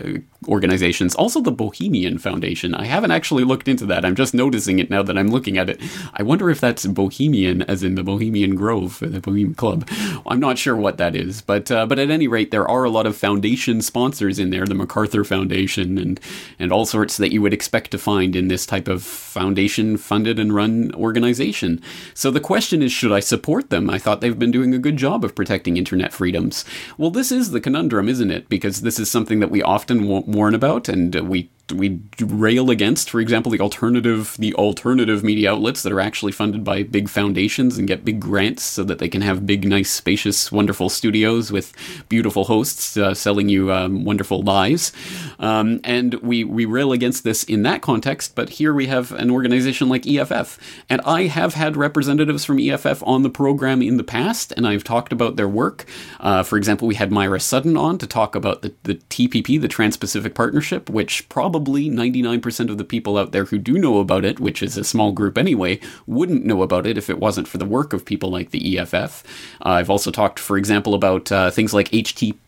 uh, 0.01 0.19
organizations. 0.47 1.15
Also, 1.15 1.41
the 1.41 1.51
Bohemian 1.51 2.17
Foundation. 2.17 2.73
I 2.73 2.85
haven't 2.85 3.11
actually 3.11 3.44
looked 3.44 3.67
into 3.67 3.85
that. 3.88 4.05
I'm 4.05 4.15
just 4.15 4.33
noticing 4.33 4.79
it 4.79 4.89
now 4.89 5.03
that 5.03 5.17
I'm 5.17 5.29
looking 5.29 5.57
at 5.57 5.69
it. 5.69 5.81
I 6.13 6.23
wonder 6.23 6.49
if 6.49 6.59
that's 6.59 6.85
Bohemian, 6.85 7.61
as 7.63 7.83
in 7.83 7.95
the 7.95 8.03
Bohemian 8.03 8.55
Grove, 8.55 8.99
the 9.01 9.19
Bohemian 9.19 9.55
Club. 9.55 9.88
I'm 10.25 10.39
not 10.39 10.57
sure 10.57 10.75
what 10.75 10.97
that 10.97 11.15
is, 11.15 11.41
but 11.41 11.71
uh, 11.71 11.85
but 11.85 11.99
at 11.99 12.09
any 12.09 12.27
rate, 12.27 12.51
there 12.51 12.67
are 12.67 12.83
a 12.83 12.89
lot 12.89 13.05
of 13.05 13.15
foundation 13.15 13.81
sponsors 13.81 14.39
in 14.39 14.49
there. 14.49 14.65
The 14.65 14.75
MacArthur 14.75 15.23
Foundation 15.23 15.97
and 15.97 16.19
and 16.59 16.71
all 16.71 16.85
sorts 16.85 17.17
that 17.17 17.31
you 17.31 17.41
would 17.41 17.53
expect 17.53 17.91
to 17.91 17.97
find 17.97 18.35
in 18.35 18.47
this 18.47 18.65
type 18.65 18.88
of 18.88 19.03
foundation 19.03 19.97
funded 19.97 20.39
and 20.39 20.53
run 20.53 20.91
organization. 20.95 21.81
So 22.13 22.31
the 22.31 22.39
question 22.39 22.81
is, 22.81 22.91
should 22.91 23.11
I 23.11 23.19
support 23.19 23.69
them? 23.69 23.89
I 23.89 23.99
thought 23.99 24.21
they've 24.21 24.38
been 24.38 24.51
doing 24.51 24.73
a 24.73 24.79
good 24.79 24.97
job 24.97 25.23
of 25.23 25.35
protecting 25.35 25.77
internet 25.77 26.13
freedoms. 26.13 26.65
Well, 26.97 27.11
this 27.11 27.31
is 27.31 27.51
the 27.51 27.61
conundrum, 27.61 28.09
isn't 28.09 28.31
it? 28.31 28.49
Because 28.49 28.81
this 28.81 28.99
is 28.99 29.09
something 29.09 29.39
that 29.39 29.51
we 29.51 29.61
often 29.61 30.07
warn 30.38 30.56
about, 30.56 30.88
and 30.88 31.13
we 31.28 31.50
we 31.74 32.00
rail 32.19 32.69
against, 32.69 33.10
for 33.10 33.19
example, 33.19 33.52
the 33.52 33.60
alternative 33.60 34.36
the 34.40 34.54
alternative 34.56 35.24
media 35.24 35.52
outlets 35.52 35.84
that 35.84 35.92
are 35.92 36.00
actually 36.00 36.31
funded 36.31 36.64
by 36.64 36.84
big 36.84 37.10
foundations 37.10 37.78
and 37.78 37.88
get 37.88 38.06
big 38.06 38.19
grants 38.19 38.64
so 38.64 38.84
that 38.84 39.00
they 39.00 39.10
can 39.10 39.22
have 39.22 39.46
big, 39.46 39.68
nice, 39.68 39.92
spacious, 39.92 40.52
wonderful 40.52 40.90
studios 40.90 41.52
with 41.52 41.74
beautiful 42.08 42.46
hosts 42.46 42.96
uh, 42.96 43.14
selling 43.14 43.50
you 43.50 43.72
um, 43.72 44.06
wonderful 44.06 44.42
lies. 44.42 44.92
Um, 45.40 45.81
and 45.84 46.16
we 46.16 46.44
we 46.44 46.66
rail 46.66 46.94
against 46.94 47.24
this 47.24 47.44
in 47.44 47.64
that 47.64 47.81
context. 47.81 48.36
But 48.36 48.50
here 48.50 48.74
we 48.74 48.88
have 48.88 49.12
an 49.12 49.30
organization 49.30 49.90
like 49.90 50.08
EFF, 50.08 50.58
and 50.90 51.02
I 51.02 51.24
have 51.24 51.54
had 51.54 51.75
representatives 51.75 52.46
from 52.46 52.60
EFF 52.60 53.04
on 53.04 53.24
the 53.24 53.30
program 53.30 53.81
in 53.81 53.98
the 53.98 54.04
past, 54.04 54.54
and 54.56 54.66
I've 54.68 54.84
talked 54.84 55.12
about 55.12 55.36
their 55.36 55.50
work. 55.50 55.86
Uh, 56.19 56.44
for 56.44 56.58
example, 56.58 56.88
we 56.88 56.96
had 56.96 57.12
Maira 57.12 57.42
Sutton 57.42 57.75
on 57.75 57.98
to 57.98 58.08
talk 58.08 58.36
about 58.36 58.62
the, 58.62 58.74
the 58.84 58.96
TPP, 58.96 59.60
the 59.60 59.68
Trans-Pacific 59.68 60.34
Partnership, 60.34 60.90
which 60.90 61.28
probably 61.30 61.56
probably 61.57 61.89
99% 61.89 62.69
of 62.69 62.77
the 62.77 62.83
people 62.83 63.18
out 63.18 63.31
there 63.31 63.45
who 63.45 63.57
do 63.57 63.80
know 63.80 63.98
about 63.98 64.24
it, 64.24 64.39
which 64.39 64.62
is 64.62 64.77
a 64.77 64.83
small 64.83 65.12
group 65.12 65.39
anyway, 65.39 65.80
wouldn't 66.06 66.45
know 66.45 66.62
about 66.62 66.86
it 66.86 67.00
if 67.00 67.09
it 67.09 67.18
wasn't 67.18 67.48
for 67.48 67.57
the 67.57 67.65
work 67.65 67.94
of 67.94 68.06
people 68.06 68.30
like 68.30 68.51
the 68.51 68.77
EFF. 68.77 69.24
Uh, 69.65 69.69
I've 69.69 69.89
also 69.89 70.12
talked, 70.12 70.38
for 70.38 70.56
example, 70.56 70.94
about 70.94 71.31
uh, 71.31 71.49
things 71.49 71.73
like 71.73 71.92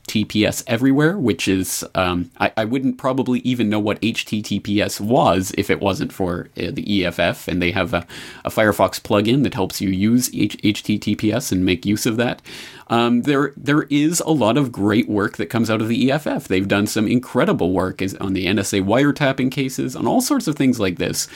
HTTPS 0.10 0.64
Everywhere, 0.68 1.18
which 1.18 1.48
is, 1.48 1.86
um, 1.96 2.32
I, 2.40 2.52
I, 2.58 2.66
wouldn't 2.66 2.98
probably 2.98 3.40
even 3.40 3.70
know 3.70 3.80
what 3.80 4.02
HTTPS 4.02 5.00
was 5.00 5.54
if 5.58 5.70
it 5.70 5.80
wasn't 5.80 6.12
for 6.12 6.50
uh, 6.58 6.72
the 6.72 7.06
EFF, 7.06 7.48
and 7.48 7.62
they 7.62 7.72
have 7.72 7.94
a, 7.94 8.06
a 8.44 8.50
Firefox 8.50 9.00
plugin 9.00 9.44
that 9.44 9.54
helps 9.54 9.82
you 9.82 9.90
use 9.90 10.30
H- 10.34 10.58
HTTPS 10.58 11.52
and 11.52 11.64
make 11.64 11.86
use 11.86 12.06
of 12.06 12.18
that. 12.18 12.42
Um, 12.88 13.22
there 13.22 13.54
there 13.56 13.84
is 13.84 14.20
a 14.22 14.32
lot 14.32 14.58
of 14.58 14.72
great 14.72 15.08
work 15.08 15.38
that 15.38 15.48
comes 15.48 15.70
out 15.70 15.82
of 15.82 15.88
the 15.88 16.12
EFF. 16.12 16.48
They've 16.48 16.68
done 16.68 16.88
some 16.88 17.08
incredible 17.08 17.72
work 17.72 18.02
on 18.20 18.34
the 18.34 18.48
NSA 18.48 18.84
wiretapping 18.84 19.52
cases, 19.52 19.96
on 19.96 20.08
all 20.08 20.22
sorts 20.22 20.48
of 20.48 20.56
things 20.56 20.80
like 20.80 20.98
this. 20.98 21.28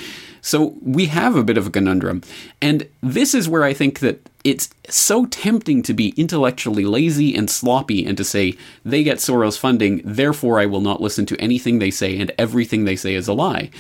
So 0.44 0.76
we 0.82 1.06
have 1.06 1.38
a 1.38 1.44
bit 1.44 1.58
of 1.58 1.68
a 1.68 1.72
conundrum. 1.72 2.22
And 2.62 2.88
this 3.02 3.34
is 3.34 3.48
where 3.48 3.64
I 3.64 3.74
think 3.74 4.00
that 4.00 4.30
it's 4.44 4.70
so 4.90 5.26
tempting 5.26 5.82
to 5.84 5.94
be 5.94 6.10
intellectually 6.18 6.84
lazy 6.84 7.34
and 7.34 7.50
sloppy 7.50 8.06
and 8.06 8.18
to 8.18 8.26
say, 8.26 8.58
they 8.84 9.04
get 9.04 9.20
Soros 9.20 9.58
funding, 9.58 10.02
therefore 10.04 10.60
I 10.60 10.66
will 10.66 10.82
not 10.82 11.02
listen 11.02 11.26
to 11.28 11.38
anything 11.40 11.80
they 11.80 11.92
say 11.92 12.20
and 12.20 12.30
everything 12.38 12.84
they 12.84 12.98
say 12.98 13.16
is 13.16 13.30
a 13.30 13.34
lie. 13.34 13.72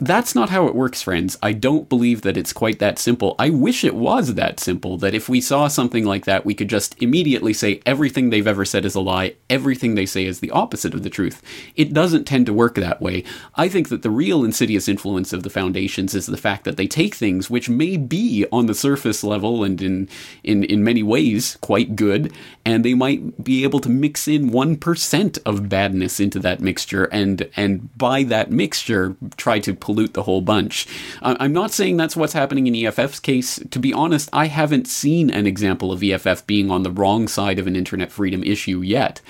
That's 0.00 0.34
not 0.34 0.48
how 0.48 0.66
it 0.66 0.74
works, 0.74 1.02
friends. 1.02 1.36
I 1.42 1.52
don't 1.52 1.88
believe 1.88 2.22
that 2.22 2.38
it's 2.38 2.54
quite 2.54 2.78
that 2.78 2.98
simple. 2.98 3.34
I 3.38 3.50
wish 3.50 3.84
it 3.84 3.94
was 3.94 4.34
that 4.34 4.58
simple, 4.58 4.96
that 4.96 5.12
if 5.12 5.28
we 5.28 5.42
saw 5.42 5.68
something 5.68 6.06
like 6.06 6.24
that, 6.24 6.46
we 6.46 6.54
could 6.54 6.70
just 6.70 7.00
immediately 7.02 7.52
say 7.52 7.82
everything 7.84 8.30
they've 8.30 8.46
ever 8.46 8.64
said 8.64 8.86
is 8.86 8.94
a 8.94 9.00
lie, 9.00 9.34
everything 9.50 9.94
they 9.94 10.06
say 10.06 10.24
is 10.24 10.40
the 10.40 10.50
opposite 10.52 10.94
of 10.94 11.02
the 11.02 11.10
truth. 11.10 11.42
It 11.76 11.92
doesn't 11.92 12.24
tend 12.24 12.46
to 12.46 12.54
work 12.54 12.76
that 12.76 13.02
way. 13.02 13.24
I 13.56 13.68
think 13.68 13.90
that 13.90 14.00
the 14.00 14.10
real 14.10 14.42
insidious 14.42 14.88
influence 14.88 15.34
of 15.34 15.42
the 15.42 15.50
foundations 15.50 16.14
is 16.14 16.24
the 16.24 16.38
fact 16.38 16.64
that 16.64 16.78
they 16.78 16.86
take 16.86 17.14
things 17.14 17.50
which 17.50 17.68
may 17.68 17.98
be 17.98 18.46
on 18.50 18.66
the 18.66 18.74
surface 18.74 19.22
level 19.22 19.62
and 19.62 19.82
in, 19.82 20.08
in, 20.42 20.64
in 20.64 20.82
many 20.82 21.02
ways 21.02 21.58
quite 21.60 21.94
good, 21.94 22.32
and 22.64 22.86
they 22.86 22.94
might 22.94 23.44
be 23.44 23.64
able 23.64 23.80
to 23.80 23.90
mix 23.90 24.26
in 24.26 24.50
1% 24.50 25.38
of 25.44 25.68
badness 25.68 26.20
into 26.20 26.38
that 26.38 26.60
mixture, 26.60 27.04
and, 27.04 27.50
and 27.54 27.96
by 27.98 28.22
that 28.22 28.50
mixture, 28.50 29.14
try 29.36 29.58
to 29.58 29.74
pollute 29.90 30.14
the 30.14 30.22
whole 30.22 30.40
bunch. 30.40 30.86
I'm 31.20 31.52
not 31.52 31.72
saying 31.72 31.96
that's 31.96 32.14
what's 32.14 32.32
happening 32.32 32.68
in 32.68 32.86
EFF's 32.86 33.18
case. 33.18 33.58
To 33.70 33.78
be 33.80 33.92
honest, 33.92 34.28
I 34.32 34.46
haven't 34.46 34.86
seen 34.86 35.30
an 35.30 35.48
example 35.48 35.90
of 35.90 36.02
EFF 36.02 36.46
being 36.46 36.70
on 36.70 36.84
the 36.84 36.92
wrong 36.92 37.26
side 37.26 37.58
of 37.58 37.66
an 37.66 37.74
internet 37.74 38.12
freedom 38.12 38.44
issue 38.44 38.82
yet. 38.82 39.20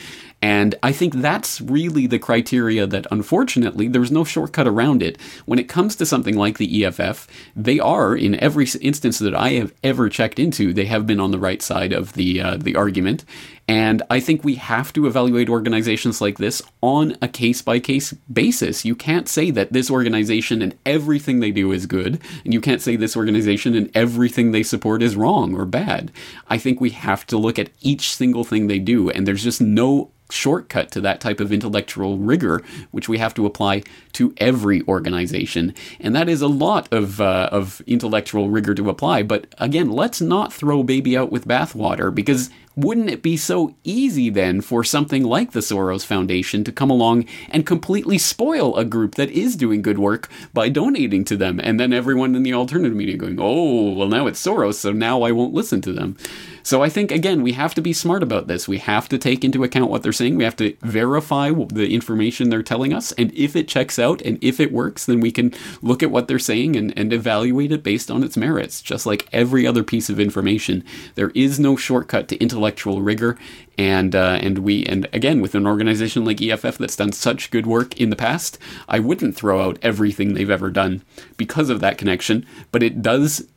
And 0.42 0.74
I 0.82 0.92
think 0.92 1.14
that's 1.14 1.60
really 1.60 2.06
the 2.06 2.18
criteria 2.18 2.86
that, 2.86 3.06
unfortunately, 3.10 3.88
there's 3.88 4.10
no 4.10 4.24
shortcut 4.24 4.66
around 4.66 5.02
it. 5.02 5.20
When 5.44 5.58
it 5.58 5.68
comes 5.68 5.96
to 5.96 6.06
something 6.06 6.36
like 6.36 6.56
the 6.56 6.84
EFF, 6.84 7.26
they 7.54 7.78
are, 7.78 8.16
in 8.16 8.36
every 8.36 8.66
instance 8.80 9.18
that 9.18 9.34
I 9.34 9.50
have 9.52 9.74
ever 9.84 10.08
checked 10.08 10.38
into, 10.38 10.72
they 10.72 10.86
have 10.86 11.06
been 11.06 11.20
on 11.20 11.30
the 11.30 11.38
right 11.38 11.60
side 11.60 11.92
of 11.92 12.14
the 12.14 12.40
uh, 12.40 12.56
the 12.56 12.74
argument. 12.74 13.24
And 13.70 14.02
I 14.10 14.18
think 14.18 14.42
we 14.42 14.56
have 14.56 14.92
to 14.94 15.06
evaluate 15.06 15.48
organizations 15.48 16.20
like 16.20 16.38
this 16.38 16.60
on 16.80 17.16
a 17.22 17.28
case 17.28 17.62
by 17.62 17.78
case 17.78 18.12
basis. 18.12 18.84
You 18.84 18.96
can't 18.96 19.28
say 19.28 19.52
that 19.52 19.72
this 19.72 19.92
organization 19.92 20.60
and 20.60 20.76
everything 20.84 21.38
they 21.38 21.52
do 21.52 21.70
is 21.70 21.86
good, 21.86 22.20
and 22.44 22.52
you 22.52 22.60
can't 22.60 22.82
say 22.82 22.96
this 22.96 23.16
organization 23.16 23.76
and 23.76 23.88
everything 23.94 24.50
they 24.50 24.64
support 24.64 25.04
is 25.04 25.14
wrong 25.14 25.54
or 25.54 25.66
bad. 25.66 26.10
I 26.48 26.58
think 26.58 26.80
we 26.80 26.90
have 26.90 27.24
to 27.28 27.38
look 27.38 27.60
at 27.60 27.70
each 27.80 28.12
single 28.12 28.42
thing 28.42 28.66
they 28.66 28.80
do, 28.80 29.08
and 29.08 29.24
there's 29.24 29.44
just 29.44 29.60
no 29.60 30.10
shortcut 30.32 30.90
to 30.92 31.00
that 31.02 31.20
type 31.20 31.38
of 31.38 31.52
intellectual 31.52 32.18
rigor, 32.18 32.62
which 32.90 33.08
we 33.08 33.18
have 33.18 33.34
to 33.34 33.46
apply 33.46 33.82
to 34.12 34.34
every 34.38 34.82
organization. 34.82 35.74
And 36.00 36.14
that 36.16 36.28
is 36.28 36.42
a 36.42 36.48
lot 36.48 36.92
of, 36.92 37.20
uh, 37.20 37.48
of 37.52 37.82
intellectual 37.86 38.50
rigor 38.50 38.74
to 38.74 38.90
apply. 38.90 39.22
But 39.22 39.46
again, 39.58 39.90
let's 39.90 40.20
not 40.20 40.52
throw 40.52 40.82
baby 40.82 41.16
out 41.16 41.30
with 41.30 41.48
bathwater 41.48 42.14
because 42.14 42.50
wouldn't 42.76 43.10
it 43.10 43.22
be 43.22 43.36
so 43.36 43.74
easy 43.84 44.30
then 44.30 44.60
for 44.60 44.84
something 44.84 45.24
like 45.24 45.52
the 45.52 45.60
Soros 45.60 46.04
Foundation 46.04 46.64
to 46.64 46.72
come 46.72 46.90
along 46.90 47.26
and 47.50 47.66
completely 47.66 48.16
spoil 48.16 48.76
a 48.76 48.84
group 48.84 49.16
that 49.16 49.30
is 49.30 49.56
doing 49.56 49.82
good 49.82 49.98
work 49.98 50.28
by 50.54 50.68
donating 50.68 51.24
to 51.24 51.36
them? 51.36 51.60
And 51.62 51.80
then 51.80 51.92
everyone 51.92 52.34
in 52.34 52.42
the 52.42 52.54
alternative 52.54 52.96
media 52.96 53.16
going, 53.16 53.38
oh, 53.40 53.92
well, 53.92 54.08
now 54.08 54.26
it's 54.26 54.44
Soros, 54.44 54.74
so 54.74 54.92
now 54.92 55.22
I 55.22 55.32
won't 55.32 55.54
listen 55.54 55.80
to 55.82 55.92
them. 55.92 56.16
So 56.62 56.82
I 56.82 56.88
think, 56.88 57.10
again, 57.10 57.42
we 57.42 57.52
have 57.52 57.74
to 57.74 57.80
be 57.80 57.92
smart 57.92 58.22
about 58.22 58.46
this. 58.46 58.68
We 58.68 58.78
have 58.78 59.08
to 59.08 59.18
take 59.18 59.44
into 59.44 59.64
account 59.64 59.90
what 59.90 60.02
they're 60.02 60.12
saying. 60.12 60.36
We 60.36 60.44
have 60.44 60.56
to 60.56 60.76
verify 60.82 61.50
the 61.50 61.94
information 61.94 62.50
they're 62.50 62.62
telling 62.62 62.92
us. 62.92 63.12
And 63.12 63.32
if 63.34 63.56
it 63.56 63.68
checks 63.68 63.98
out 63.98 64.20
and 64.22 64.38
if 64.42 64.60
it 64.60 64.72
works, 64.72 65.06
then 65.06 65.20
we 65.20 65.30
can 65.30 65.54
look 65.82 66.02
at 66.02 66.10
what 66.10 66.28
they're 66.28 66.38
saying 66.38 66.76
and, 66.76 66.96
and 66.96 67.12
evaluate 67.12 67.72
it 67.72 67.82
based 67.82 68.10
on 68.10 68.22
its 68.22 68.36
merits. 68.36 68.82
Just 68.82 69.06
like 69.06 69.28
every 69.32 69.66
other 69.66 69.82
piece 69.82 70.10
of 70.10 70.20
information, 70.20 70.84
there 71.14 71.30
is 71.34 71.58
no 71.58 71.76
shortcut 71.76 72.28
to 72.28 72.38
intellectual 72.38 73.02
rigor. 73.02 73.38
And 73.78 74.14
uh, 74.14 74.38
and 74.42 74.58
we 74.58 74.84
and 74.84 75.08
again 75.14 75.40
with 75.40 75.54
an 75.54 75.66
organization 75.66 76.24
like 76.26 76.42
EFF 76.42 76.76
that's 76.76 76.96
done 76.96 77.12
such 77.12 77.50
good 77.50 77.66
work 77.66 77.98
in 77.98 78.10
the 78.10 78.16
past, 78.16 78.58
I 78.88 78.98
wouldn't 78.98 79.36
throw 79.36 79.62
out 79.62 79.78
everything 79.80 80.34
they've 80.34 80.50
ever 80.50 80.70
done 80.70 81.02
because 81.38 81.70
of 81.70 81.80
that 81.80 81.96
connection. 81.96 82.44
But 82.72 82.82
it 82.82 83.00
does, 83.00 83.48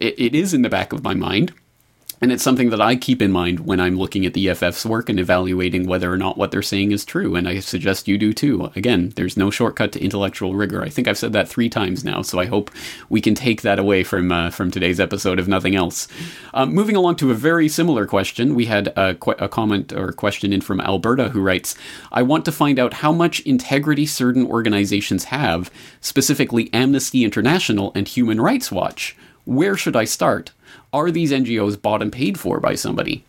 it, 0.00 0.18
it 0.18 0.34
is 0.34 0.52
in 0.52 0.62
the 0.62 0.68
back 0.68 0.92
of 0.92 1.04
my 1.04 1.14
mind 1.14 1.52
and 2.20 2.32
it's 2.32 2.42
something 2.42 2.70
that 2.70 2.80
I 2.80 2.96
keep 2.96 3.22
in 3.22 3.30
mind 3.30 3.60
when 3.60 3.78
I'm 3.78 3.96
looking 3.96 4.26
at 4.26 4.34
the 4.34 4.50
EFF's 4.50 4.84
work 4.84 5.08
and 5.08 5.20
evaluating 5.20 5.86
whether 5.86 6.12
or 6.12 6.16
not 6.16 6.36
what 6.36 6.50
they're 6.50 6.62
saying 6.62 6.90
is 6.92 7.04
true. 7.04 7.36
And 7.36 7.48
I 7.48 7.60
suggest 7.60 8.08
you 8.08 8.18
do 8.18 8.32
too. 8.32 8.72
Again, 8.74 9.12
there's 9.14 9.36
no 9.36 9.50
shortcut 9.50 9.92
to 9.92 10.02
intellectual 10.02 10.54
rigor. 10.54 10.82
I 10.82 10.88
think 10.88 11.06
I've 11.06 11.18
said 11.18 11.32
that 11.34 11.48
three 11.48 11.68
times 11.68 12.04
now, 12.04 12.22
so 12.22 12.40
I 12.40 12.46
hope 12.46 12.70
we 13.08 13.20
can 13.20 13.34
take 13.34 13.62
that 13.62 13.78
away 13.78 14.02
from 14.02 14.32
uh, 14.32 14.50
from 14.50 14.70
today's 14.70 14.98
episode, 14.98 15.38
if 15.38 15.46
nothing 15.46 15.76
else. 15.76 16.08
Um, 16.54 16.74
moving 16.74 16.96
along 16.96 17.16
to 17.16 17.30
a 17.30 17.34
very 17.34 17.68
similar 17.68 18.06
question, 18.06 18.54
we 18.54 18.66
had 18.66 18.88
a, 18.96 19.14
qu- 19.14 19.32
a 19.38 19.48
comment 19.48 19.92
or 19.92 20.12
question 20.12 20.52
in 20.52 20.60
from 20.60 20.80
Alberta 20.80 21.28
who 21.28 21.40
writes, 21.40 21.76
"I 22.10 22.22
want 22.22 22.44
to 22.46 22.52
find 22.52 22.78
out 22.78 22.94
how 22.94 23.12
much 23.12 23.40
integrity 23.40 24.06
certain 24.06 24.44
organizations 24.44 25.24
have, 25.24 25.70
specifically 26.00 26.72
Amnesty 26.72 27.24
International 27.24 27.92
and 27.94 28.08
Human 28.08 28.40
Rights 28.40 28.72
Watch. 28.72 29.16
Where 29.44 29.76
should 29.76 29.94
I 29.94 30.04
start?" 30.04 30.50
Are 30.92 31.10
these 31.10 31.32
NGOs 31.32 31.80
bought 31.80 32.02
and 32.02 32.12
paid 32.12 32.38
for 32.38 32.60
by 32.60 32.74
somebody? 32.74 33.24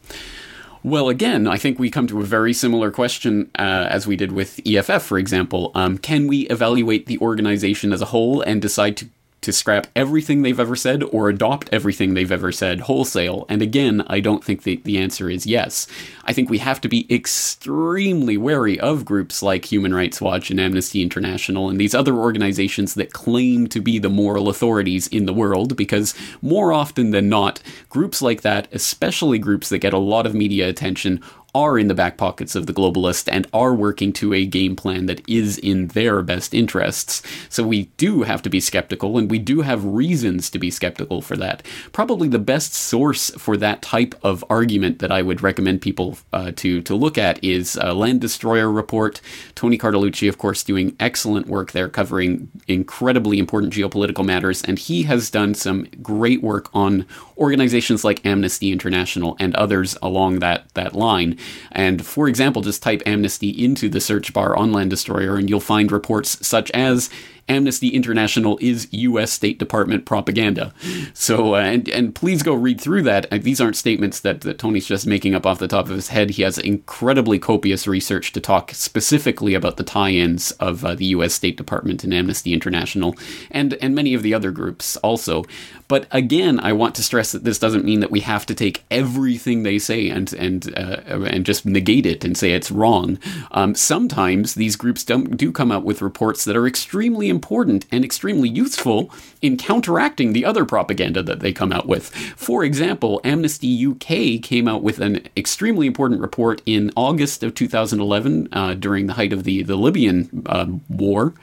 Well, 0.82 1.10
again, 1.10 1.46
I 1.46 1.58
think 1.58 1.78
we 1.78 1.90
come 1.90 2.08
to 2.08 2.22
a 2.22 2.24
very 2.24 2.54
similar 2.54 2.90
question 2.90 3.52
uh, 3.60 3.88
as 3.90 4.08
we 4.08 4.16
did 4.16 4.32
with 4.32 4.62
EFF, 4.66 5.04
for 5.04 5.18
example. 5.18 5.72
Um, 5.76 5.98
can 5.98 6.28
we 6.28 6.48
evaluate 6.48 7.06
the 7.06 7.18
organization 7.20 7.92
as 7.92 8.02
a 8.02 8.06
whole 8.06 8.42
and 8.42 8.62
decide 8.62 8.96
to 8.98 9.10
to 9.42 9.54
scrap 9.54 9.88
everything 9.96 10.42
they've 10.42 10.60
ever 10.60 10.76
said 10.76 11.04
or 11.04 11.30
adopt 11.30 11.70
everything 11.72 12.14
they've 12.14 12.32
ever 12.32 12.52
said 12.52 12.82
wholesale? 12.82 13.46
And 13.50 13.62
again, 13.62 14.04
I 14.08 14.20
don't 14.20 14.44
think 14.44 14.64
the, 14.64 14.78
the 14.84 14.98
answer 14.98 15.30
is 15.30 15.46
yes. 15.46 15.88
I 16.26 16.34
think 16.34 16.50
we 16.50 16.60
have 16.60 16.82
to 16.82 16.90
be 16.90 17.08
extremely 17.14 18.38
wary 18.38 18.80
of 18.80 19.06
groups 19.06 19.42
like 19.42 19.66
Human 19.66 19.94
Rights 19.94 20.22
Watch 20.22 20.52
and 20.52 20.60
Amnesty 20.60 21.02
International 21.02 21.70
and 21.70 21.80
these 21.80 21.96
other 21.96 22.16
organizations 22.16 22.94
that 22.96 23.14
claim 23.14 23.68
to 23.68 23.82
be 23.82 23.98
the 23.98 24.10
moral 24.10 24.50
authorities 24.50 25.08
in 25.08 25.26
the 25.26 25.34
world, 25.34 25.76
because 25.76 26.14
more 26.42 26.74
often 26.74 27.12
than 27.12 27.30
not, 27.30 27.62
groups 27.90 28.22
like 28.22 28.42
that, 28.42 28.68
especially 28.72 29.40
groups 29.40 29.70
that 29.70 29.80
get 29.80 29.94
a 29.94 29.98
lot 29.98 30.26
of 30.26 30.36
media 30.36 30.68
attention, 30.68 31.22
are 31.60 31.78
in 31.78 31.90
the 31.90 31.94
back 31.94 32.16
pockets 32.16 32.56
of 32.56 32.66
the 32.66 32.74
globalist 32.74 33.28
and 33.32 33.46
are 33.54 33.74
working 33.74 34.14
to 34.14 34.34
a 34.34 34.46
game 34.46 34.76
plan 34.76 35.08
that 35.08 35.22
is 35.28 35.58
in 35.58 35.88
their 35.88 36.22
best 36.22 36.54
interests. 36.54 37.22
So 37.50 37.64
we 37.64 37.84
do 37.98 38.24
have 38.24 38.42
to 38.44 38.50
be 38.50 38.62
skeptical, 38.62 39.18
and 39.18 39.30
we 39.30 39.40
do 39.40 39.62
have 39.62 39.84
reasons 39.84 40.50
to 40.52 40.60
be 40.60 40.72
skeptical 40.72 41.22
for 41.22 41.36
that. 41.38 41.62
Probably 41.92 42.28
the 42.30 42.40
best 42.40 42.74
source 42.74 43.30
for 43.32 43.58
that 43.58 43.82
type 43.82 44.16
of 44.24 44.46
argument 44.50 45.00
that 45.00 45.12
I 45.12 45.22
would 45.22 45.42
recommend 45.42 45.82
people 45.82 46.18
uh, 46.32 46.52
to 46.58 46.82
to 46.82 46.96
look 46.96 47.18
at 47.18 47.44
is 47.44 47.78
a 47.82 47.94
Land 47.94 48.22
Destroyer 48.22 48.72
Report. 48.72 49.20
Tony 49.56 49.78
Cartalucci, 49.78 50.30
of 50.30 50.38
course, 50.38 50.64
doing 50.64 50.96
excellent 51.00 51.48
work 51.48 51.72
there, 51.74 51.90
covering 51.90 52.50
incredibly 52.68 53.38
important 53.38 53.74
geopolitical 53.74 54.26
matters, 54.26 54.64
and 54.64 54.80
he 54.80 55.04
has 55.04 55.30
done 55.30 55.54
some 55.54 55.88
great 56.02 56.42
work 56.42 56.70
on 56.74 57.06
organizations 57.38 58.04
like 58.04 58.26
Amnesty 58.26 58.72
International 58.72 59.36
and 59.40 59.56
others 59.56 59.98
along 60.02 60.40
that 60.40 60.74
that 60.74 60.96
line. 60.96 61.38
And 61.72 62.06
for 62.06 62.28
example, 62.28 62.62
just 62.62 62.84
type 62.84 63.02
Amnesty 63.06 63.50
into 63.50 63.90
the 63.90 64.02
search 64.02 64.34
bar 64.34 64.56
on 64.56 64.72
Land 64.72 64.90
Destroyer, 64.90 65.36
and 65.36 65.50
you'll 65.50 65.60
find 65.60 65.92
reports 65.92 66.46
such 66.46 66.72
as 66.72 67.10
Amnesty 67.50 67.90
International 67.90 68.58
is 68.62 68.88
U.S. 68.92 69.32
State 69.32 69.58
Department 69.58 70.06
propaganda. 70.06 70.72
So, 71.14 71.56
uh, 71.56 71.62
and 71.62 71.90
and 71.90 72.14
please 72.16 72.44
go 72.44 72.54
read 72.54 72.80
through 72.80 73.02
that. 73.04 73.26
Uh, 73.34 73.40
these 73.42 73.60
aren't 73.60 73.76
statements 73.76 74.20
that, 74.20 74.42
that 74.42 74.60
Tony's 74.60 74.86
just 74.86 75.08
making 75.08 75.34
up 75.34 75.46
off 75.46 75.60
the 75.60 75.68
top 75.68 75.86
of 75.86 75.96
his 75.96 76.10
head. 76.10 76.32
He 76.32 76.44
has 76.44 76.58
incredibly 76.60 77.40
copious 77.40 77.88
research 77.88 78.32
to 78.34 78.40
talk 78.40 78.72
specifically 78.72 79.56
about 79.56 79.78
the 79.78 79.84
tie-ins 79.84 80.52
of 80.54 80.86
uh, 80.86 80.94
the 80.94 81.06
U.S. 81.06 81.34
State 81.34 81.58
Department 81.58 82.04
and 82.04 82.14
Amnesty 82.14 82.54
International, 82.54 83.16
and 83.50 83.74
and 83.76 83.96
many 83.96 84.14
of 84.14 84.22
the 84.22 84.34
other 84.34 84.52
groups 84.52 84.96
also. 84.98 85.44
But 85.90 86.06
again, 86.12 86.60
I 86.60 86.72
want 86.72 86.94
to 86.96 87.04
stress 87.04 87.32
that 87.32 87.44
this 87.44 87.58
doesn't 87.58 87.84
mean 87.84 88.00
that 88.00 88.12
we 88.12 88.20
have 88.20 88.46
to 88.46 88.56
take 88.56 88.86
everything 88.92 89.64
they 89.64 89.80
say 89.80 90.08
and 90.08 90.32
and 90.34 90.72
uh, 90.78 91.02
and 91.08 91.46
just 91.46 91.66
negate 91.66 92.06
it 92.06 92.24
and 92.24 92.38
say 92.38 92.52
it's 92.52 92.70
wrong. 92.70 93.18
Um, 93.52 93.74
sometimes 93.74 94.54
these 94.54 94.76
groups 94.76 95.04
don't, 95.04 95.36
do 95.36 95.52
come 95.52 95.72
out 95.72 95.84
with 95.84 96.04
reports 96.04 96.46
that 96.46 96.56
are 96.56 96.68
extremely 96.68 97.28
important 97.28 97.88
and 97.92 98.06
extremely 98.06 98.48
useful 98.48 99.12
in 99.42 99.58
counteracting 99.58 100.32
the 100.32 100.46
other 100.46 100.64
propaganda 100.64 101.24
that 101.24 101.40
they 101.40 101.52
come 101.52 101.74
out 101.74 101.88
with. 101.88 102.14
For 102.38 102.64
example, 102.64 103.20
Amnesty 103.24 103.88
UK 103.88 104.44
came 104.44 104.68
out 104.68 104.84
with 104.84 105.00
an 105.00 105.28
extremely 105.36 105.88
important 105.88 106.22
report 106.22 106.62
in 106.68 106.92
August 106.96 107.42
of 107.42 107.56
2011 107.56 108.50
uh, 108.52 108.76
during 108.76 109.08
the 109.08 109.14
height 109.14 109.34
of 109.34 109.44
the 109.44 109.64
the 109.64 109.76
Libyan 109.76 110.44
uh, 110.46 110.68
war 110.88 111.34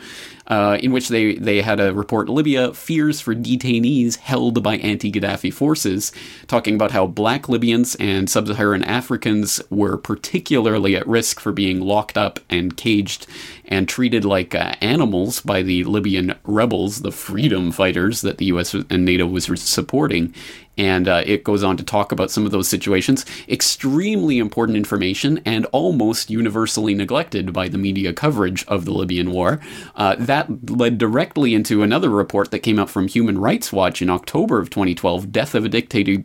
uh, 0.49 0.79
in 0.81 0.93
which 0.93 1.09
they, 1.09 1.35
they 1.35 1.63
had 1.63 1.81
a 1.81 1.93
report 1.93 2.29
Libya 2.29 2.73
fears 2.73 3.21
for 3.21 3.35
detainees 3.35 4.17
held 4.17 4.63
by 4.63 4.77
anti 4.79 5.11
Gaddafi 5.11 5.53
forces, 5.53 6.13
talking 6.47 6.75
about 6.75 6.93
how 6.93 7.07
black 7.07 7.49
Libyans 7.49 7.95
and 7.97 8.31
sub 8.31 8.47
Saharan 8.47 8.85
Africans 8.85 9.61
were 9.71 9.97
particularly 9.97 10.97
at 10.97 11.07
risk 11.07 11.41
for 11.41 11.53
being 11.53 11.81
locked 11.81 12.17
up 12.17 12.41
and 12.49 12.77
caged 12.77 13.27
and 13.69 13.89
treated 13.89 14.25
like 14.25 14.55
uh, 14.55 14.75
animals 14.81 15.41
by 15.41 15.63
the 15.63 15.85
Libyan 15.85 16.35
rebels, 16.45 17.03
the 17.03 17.13
freedom 17.13 17.73
fighters 17.73 18.21
that 18.23 18.39
the 18.39 18.47
US 18.47 18.75
and 18.75 19.05
NATO 19.05 19.27
was 19.27 19.47
supporting. 19.61 20.35
And 20.79 21.09
uh, 21.09 21.23
it 21.25 21.43
goes 21.43 21.63
on 21.63 21.77
to 21.79 21.83
talk 21.83 22.13
about 22.13 22.31
some 22.31 22.45
of 22.45 22.53
those 22.53 22.69
situations. 22.69 23.25
Extremely 23.49 24.39
important 24.39 24.77
information 24.77 25.41
and 25.45 25.65
almost 25.67 26.31
universally 26.31 26.95
neglected 26.95 27.53
by 27.53 27.69
the 27.69 27.79
media 27.79 28.13
coverage 28.13 28.65
of 28.67 28.85
the 28.85 28.93
Libyan 28.93 29.31
war. 29.31 29.61
Uh, 29.95 30.17
that 30.19 30.71
led 30.71 30.99
directly 30.99 31.55
into 31.55 31.83
another 31.83 32.11
report 32.11 32.51
that 32.51 32.59
came 32.59 32.79
out 32.79 32.91
from 32.91 33.09
Human 33.09 33.39
Rights 33.39 33.73
Watch 33.73 34.03
in 34.03 34.11
October 34.11 34.59
of 34.59 34.69
2012 34.69 35.33
Death 35.33 35.55
of 35.55 35.65
a 35.65 35.69
Dictator, 35.69 36.23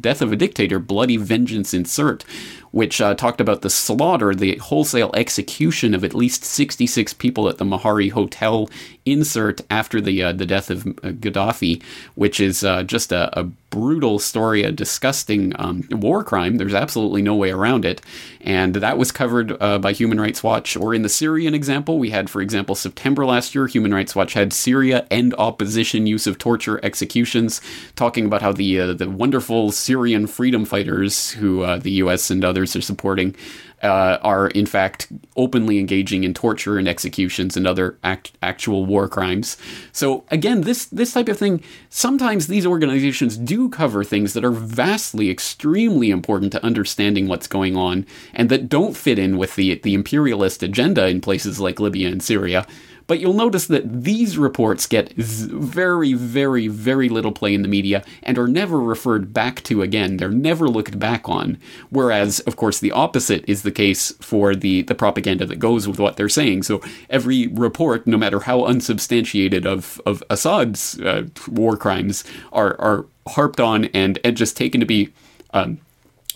Death 0.00 0.20
of 0.20 0.32
a 0.32 0.36
Dictator 0.36 0.80
Bloody 0.80 1.16
Vengeance 1.16 1.72
in 1.72 1.84
Sirte, 1.84 2.24
which 2.72 3.00
uh, 3.00 3.14
talked 3.14 3.40
about 3.40 3.62
the 3.62 3.70
slaughter, 3.70 4.34
the 4.34 4.56
wholesale 4.56 5.10
execution 5.14 5.94
of 5.94 6.04
at 6.04 6.14
least 6.14 6.44
66 6.44 7.14
people 7.14 7.48
at 7.48 7.58
the 7.58 7.64
Mahari 7.64 8.10
Hotel 8.10 8.68
in 9.04 9.20
Sirte 9.20 9.64
after 9.68 10.00
the 10.00 10.22
uh, 10.22 10.32
the 10.32 10.46
death 10.46 10.70
of 10.70 10.86
uh, 10.86 11.10
Gaddafi, 11.10 11.82
which 12.14 12.40
is 12.40 12.62
uh, 12.62 12.82
just 12.82 13.12
a, 13.12 13.38
a, 13.38 13.44
brutal 13.70 14.18
story, 14.18 14.62
a 14.62 14.70
disgusting 14.70 15.54
um, 15.58 15.82
war 15.90 16.22
crime. 16.22 16.58
There's 16.58 16.74
absolutely 16.74 17.22
no 17.22 17.34
way 17.34 17.50
around 17.50 17.86
it, 17.86 18.02
and 18.42 18.74
that 18.74 18.98
was 18.98 19.10
covered 19.10 19.56
uh, 19.62 19.78
by 19.78 19.92
Human 19.92 20.20
Rights 20.20 20.42
Watch. 20.42 20.76
Or 20.76 20.94
in 20.94 21.00
the 21.00 21.08
Syrian 21.08 21.54
example, 21.54 21.98
we 21.98 22.10
had, 22.10 22.28
for 22.28 22.42
example, 22.42 22.74
September 22.74 23.24
last 23.24 23.54
year, 23.54 23.66
Human 23.66 23.94
Rights 23.94 24.14
Watch 24.14 24.34
had 24.34 24.52
Syria 24.52 25.06
end 25.10 25.34
opposition 25.38 26.06
use 26.06 26.26
of 26.26 26.36
torture 26.36 26.80
executions, 26.84 27.62
talking 27.96 28.26
about 28.26 28.42
how 28.42 28.52
the 28.52 28.78
uh, 28.78 28.92
the 28.92 29.08
wonderful 29.08 29.72
Syrian 29.72 30.26
freedom 30.26 30.66
fighters 30.66 31.30
who 31.30 31.62
uh, 31.62 31.78
the 31.78 31.92
U.S. 31.92 32.30
and 32.30 32.44
others 32.44 32.76
are 32.76 32.82
supporting 32.82 33.34
uh, 33.82 34.18
are 34.22 34.48
in 34.48 34.66
fact 34.66 35.08
openly 35.36 35.78
engaging 35.78 36.24
in 36.24 36.34
torture 36.34 36.78
and 36.78 36.86
executions 36.86 37.56
and 37.56 37.66
other 37.66 37.98
act- 38.04 38.32
actual 38.42 38.86
war 38.86 39.08
crimes. 39.08 39.56
So 39.92 40.24
again, 40.30 40.62
this 40.62 40.86
this 40.86 41.12
type 41.12 41.28
of 41.28 41.38
thing. 41.38 41.62
Sometimes 41.90 42.46
these 42.46 42.66
organizations 42.66 43.36
do 43.36 43.68
cover 43.68 44.04
things 44.04 44.32
that 44.34 44.44
are 44.44 44.50
vastly, 44.50 45.30
extremely 45.30 46.10
important 46.10 46.52
to 46.52 46.64
understanding 46.64 47.28
what's 47.28 47.46
going 47.46 47.76
on, 47.76 48.06
and 48.34 48.48
that 48.50 48.68
don't 48.68 48.96
fit 48.96 49.18
in 49.18 49.36
with 49.36 49.56
the 49.56 49.76
the 49.76 49.94
imperialist 49.94 50.62
agenda 50.62 51.06
in 51.08 51.20
places 51.20 51.60
like 51.60 51.80
Libya 51.80 52.08
and 52.08 52.22
Syria. 52.22 52.66
But 53.12 53.20
you'll 53.20 53.34
notice 53.34 53.66
that 53.66 54.04
these 54.04 54.38
reports 54.38 54.86
get 54.86 55.12
very, 55.12 56.14
very, 56.14 56.66
very 56.66 57.10
little 57.10 57.30
play 57.30 57.52
in 57.52 57.60
the 57.60 57.68
media 57.68 58.02
and 58.22 58.38
are 58.38 58.48
never 58.48 58.80
referred 58.80 59.34
back 59.34 59.62
to 59.64 59.82
again. 59.82 60.16
They're 60.16 60.30
never 60.30 60.66
looked 60.66 60.98
back 60.98 61.28
on. 61.28 61.58
Whereas, 61.90 62.40
of 62.40 62.56
course, 62.56 62.80
the 62.80 62.90
opposite 62.90 63.44
is 63.46 63.64
the 63.64 63.70
case 63.70 64.12
for 64.22 64.54
the, 64.54 64.80
the 64.80 64.94
propaganda 64.94 65.44
that 65.44 65.58
goes 65.58 65.86
with 65.86 66.00
what 66.00 66.16
they're 66.16 66.30
saying. 66.30 66.62
So 66.62 66.80
every 67.10 67.48
report, 67.48 68.06
no 68.06 68.16
matter 68.16 68.40
how 68.40 68.64
unsubstantiated 68.64 69.66
of, 69.66 70.00
of 70.06 70.24
Assad's 70.30 70.98
uh, 70.98 71.24
war 71.48 71.76
crimes, 71.76 72.24
are, 72.50 72.80
are 72.80 73.04
harped 73.28 73.60
on 73.60 73.84
and, 73.92 74.20
and 74.24 74.38
just 74.38 74.56
taken 74.56 74.80
to 74.80 74.86
be. 74.86 75.12
Um, 75.52 75.80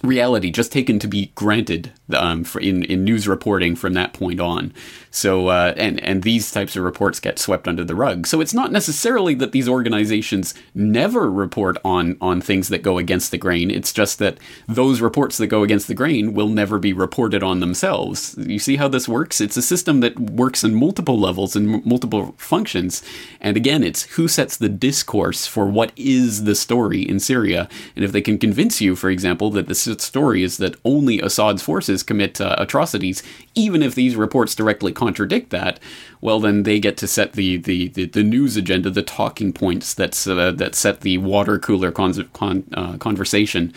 reality 0.03 0.51
just 0.51 0.73
taken 0.73 0.99
to 0.99 1.09
be 1.09 1.33
granted 1.35 1.93
um, 2.13 2.45
in 2.61 2.85
in 2.85 3.03
news 3.03 3.27
reporting 3.27 3.75
from 3.75 3.95
that 3.95 4.13
point 4.13 4.41
on. 4.41 4.73
So 5.17 5.49
uh, 5.49 5.73
and 5.79 5.99
and 6.05 6.23
these 6.23 6.53
types 6.53 6.77
of 6.77 6.85
reports 6.85 7.21
get 7.21 7.39
swept 7.39 7.67
under 7.67 7.85
the 7.85 7.95
rug. 7.95 8.27
So 8.27 8.43
it's 8.43 8.53
not 8.53 8.71
necessarily 8.71 9.35
that 9.37 9.53
these 9.53 9.67
organizations 9.67 10.53
never 10.75 11.31
report 11.31 11.79
on 11.83 12.19
on 12.21 12.43
things 12.43 12.69
that 12.69 12.83
go 12.83 12.99
against 12.99 13.31
the 13.31 13.39
grain. 13.39 13.71
It's 13.71 13.95
just 13.95 14.19
that 14.19 14.37
those 14.69 15.01
reports 15.01 15.39
that 15.39 15.47
go 15.47 15.63
against 15.63 15.89
the 15.89 15.95
grain 15.95 16.35
will 16.35 16.51
never 16.51 16.79
be 16.79 16.93
reported 16.93 17.43
on 17.43 17.61
themselves. 17.61 18.37
You 18.39 18.59
see 18.59 18.77
how 18.77 18.89
this 18.89 19.09
works? 19.09 19.41
It's 19.41 19.57
a 19.57 19.63
system 19.63 20.01
that 20.01 20.21
works 20.21 20.63
in 20.63 20.75
multiple 20.75 21.19
levels 21.19 21.57
and 21.57 21.77
m- 21.77 21.83
multiple 21.87 22.35
functions. 22.37 23.03
And 23.41 23.57
again, 23.57 23.83
it's 23.83 24.03
who 24.17 24.29
sets 24.29 24.59
the 24.59 24.69
discourse 24.69 25.47
for 25.47 25.67
what 25.67 25.93
is 25.97 26.45
the 26.45 26.55
story 26.55 27.01
in 27.01 27.21
Syria. 27.21 27.71
And 27.95 28.05
if 28.05 28.13
they 28.13 28.21
can 28.21 28.37
convince 28.37 28.83
you, 28.83 28.95
for 28.95 29.09
example, 29.09 29.51
that 29.53 29.67
the 29.67 29.75
story 29.75 30.43
is 30.43 30.59
that 30.59 30.77
only 30.85 31.21
Assad's 31.23 31.63
forces 31.63 32.03
commit 32.03 32.39
uh, 32.39 32.55
atrocities, 32.59 33.23
even 33.55 33.83
if 33.83 33.95
these 33.95 34.15
reports 34.15 34.55
directly 34.55 34.93
contradict 35.07 35.51
that, 35.51 35.79
well, 36.21 36.41
then 36.41 36.65
they 36.65 36.79
get 36.81 36.97
to 36.99 37.07
set 37.07 37.33
the, 37.33 37.59
the, 37.69 37.89
the, 37.97 38.07
the 38.07 38.23
news 38.23 38.57
agenda, 38.57 38.91
the 38.91 39.03
talking 39.03 39.53
points 39.53 39.95
that's, 39.95 40.27
uh, 40.27 40.51
that 40.61 40.75
set 40.75 41.01
the 41.01 41.19
water 41.19 41.59
cooler 41.59 41.93
con- 41.93 42.29
con- 42.33 42.65
uh, 42.81 42.97
conversation. 42.99 43.73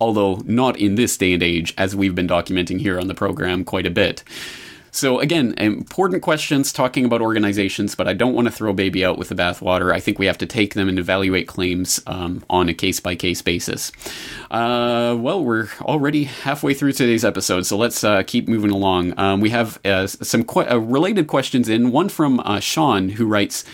Although 0.00 0.42
not 0.44 0.76
in 0.76 0.96
this 0.96 1.16
day 1.16 1.32
and 1.34 1.42
age, 1.42 1.72
as 1.78 1.94
we've 1.94 2.16
been 2.20 2.26
documenting 2.26 2.80
here 2.80 2.98
on 2.98 3.06
the 3.06 3.14
program 3.14 3.64
quite 3.64 3.86
a 3.86 3.90
bit. 4.02 4.24
So 4.94 5.20
again, 5.20 5.54
important 5.56 6.20
questions 6.20 6.70
talking 6.70 7.06
about 7.06 7.22
organizations, 7.22 7.94
but 7.94 8.06
I 8.06 8.12
don't 8.12 8.34
want 8.34 8.46
to 8.46 8.52
throw 8.52 8.74
baby 8.74 9.02
out 9.02 9.16
with 9.16 9.30
the 9.30 9.34
bathwater. 9.34 9.90
I 9.90 10.00
think 10.00 10.18
we 10.18 10.26
have 10.26 10.36
to 10.38 10.46
take 10.46 10.74
them 10.74 10.86
and 10.86 10.98
evaluate 10.98 11.48
claims 11.48 11.98
um, 12.06 12.44
on 12.50 12.68
a 12.68 12.74
case 12.74 13.00
by 13.00 13.14
case 13.14 13.40
basis. 13.40 13.90
Uh, 14.50 15.16
well, 15.18 15.42
we're 15.42 15.68
already 15.80 16.24
halfway 16.24 16.74
through 16.74 16.92
today's 16.92 17.24
episode, 17.24 17.64
so 17.64 17.78
let's 17.78 18.04
uh, 18.04 18.22
keep 18.26 18.46
moving 18.46 18.70
along. 18.70 19.18
Um, 19.18 19.40
we 19.40 19.48
have 19.48 19.80
uh, 19.86 20.06
some 20.06 20.44
qu- 20.44 20.68
uh, 20.70 20.76
related 20.76 21.26
questions 21.26 21.70
in. 21.70 21.90
One 21.90 22.10
from 22.10 22.40
uh, 22.40 22.60
Sean, 22.60 23.08
who 23.08 23.26
writes. 23.26 23.64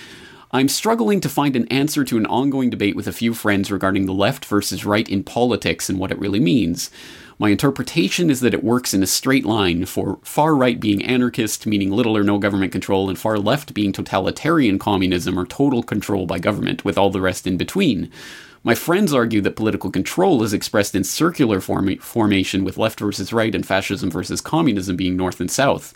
I'm 0.51 0.69
struggling 0.69 1.21
to 1.21 1.29
find 1.29 1.57
an 1.57 1.69
answer 1.69 2.05
to 2.05 2.17
an 2.17 2.25
ongoing 2.25 2.71
debate 2.71 2.97
with 2.97 3.07
a 3.07 3.13
few 3.13 3.35
friends 3.35 3.71
regarding 3.71 4.07
the 4.07 4.15
left 4.15 4.47
versus 4.47 4.83
right 4.83 5.07
in 5.07 5.23
politics 5.23 5.91
and 5.91 5.99
what 5.99 6.11
it 6.11 6.19
really 6.19 6.41
means. 6.41 6.91
My 7.41 7.51
interpretation 7.51 8.31
is 8.31 8.41
that 8.41 8.53
it 8.53 8.65
works 8.65 8.93
in 8.93 9.03
a 9.03 9.07
straight 9.07 9.45
line, 9.45 9.87
for 9.87 10.19
far 10.25 10.57
right 10.57 10.81
being 10.81 11.05
anarchist, 11.05 11.67
meaning 11.69 11.93
little 11.93 12.17
or 12.17 12.25
no 12.25 12.39
government 12.39 12.73
control, 12.73 13.09
and 13.09 13.17
far 13.17 13.39
left 13.39 13.75
being 13.75 13.93
totalitarian 13.93 14.77
communism 14.77 15.39
or 15.39 15.47
total 15.47 15.85
control 15.85 16.27
by 16.27 16.41
government, 16.41 16.85
with 16.85 16.99
all 16.99 17.11
the 17.11 17.21
rest 17.21 17.47
in 17.47 17.57
between. 17.57 18.11
My 18.65 18.75
friends 18.75 19.15
argue 19.15 19.41
that 19.43 19.55
political 19.55 19.93
control 19.93 20.43
is 20.43 20.53
expressed 20.53 20.97
in 20.97 21.05
circular 21.05 21.61
form- 21.61 21.99
formation, 21.99 22.65
with 22.65 22.77
left 22.77 22.99
versus 22.99 23.33
right 23.33 23.55
and 23.55 23.65
fascism 23.65 24.11
versus 24.11 24.41
communism 24.41 24.97
being 24.97 25.17
north 25.17 25.39
and 25.39 25.51
south. 25.51 25.95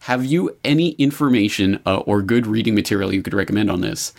Have 0.00 0.24
you 0.24 0.56
any 0.62 0.90
information 0.90 1.80
uh, 1.86 1.98
or 2.00 2.22
good 2.22 2.46
reading 2.46 2.76
material 2.76 3.12
you 3.12 3.22
could 3.22 3.34
recommend 3.34 3.68
on 3.68 3.80
this? 3.80 4.12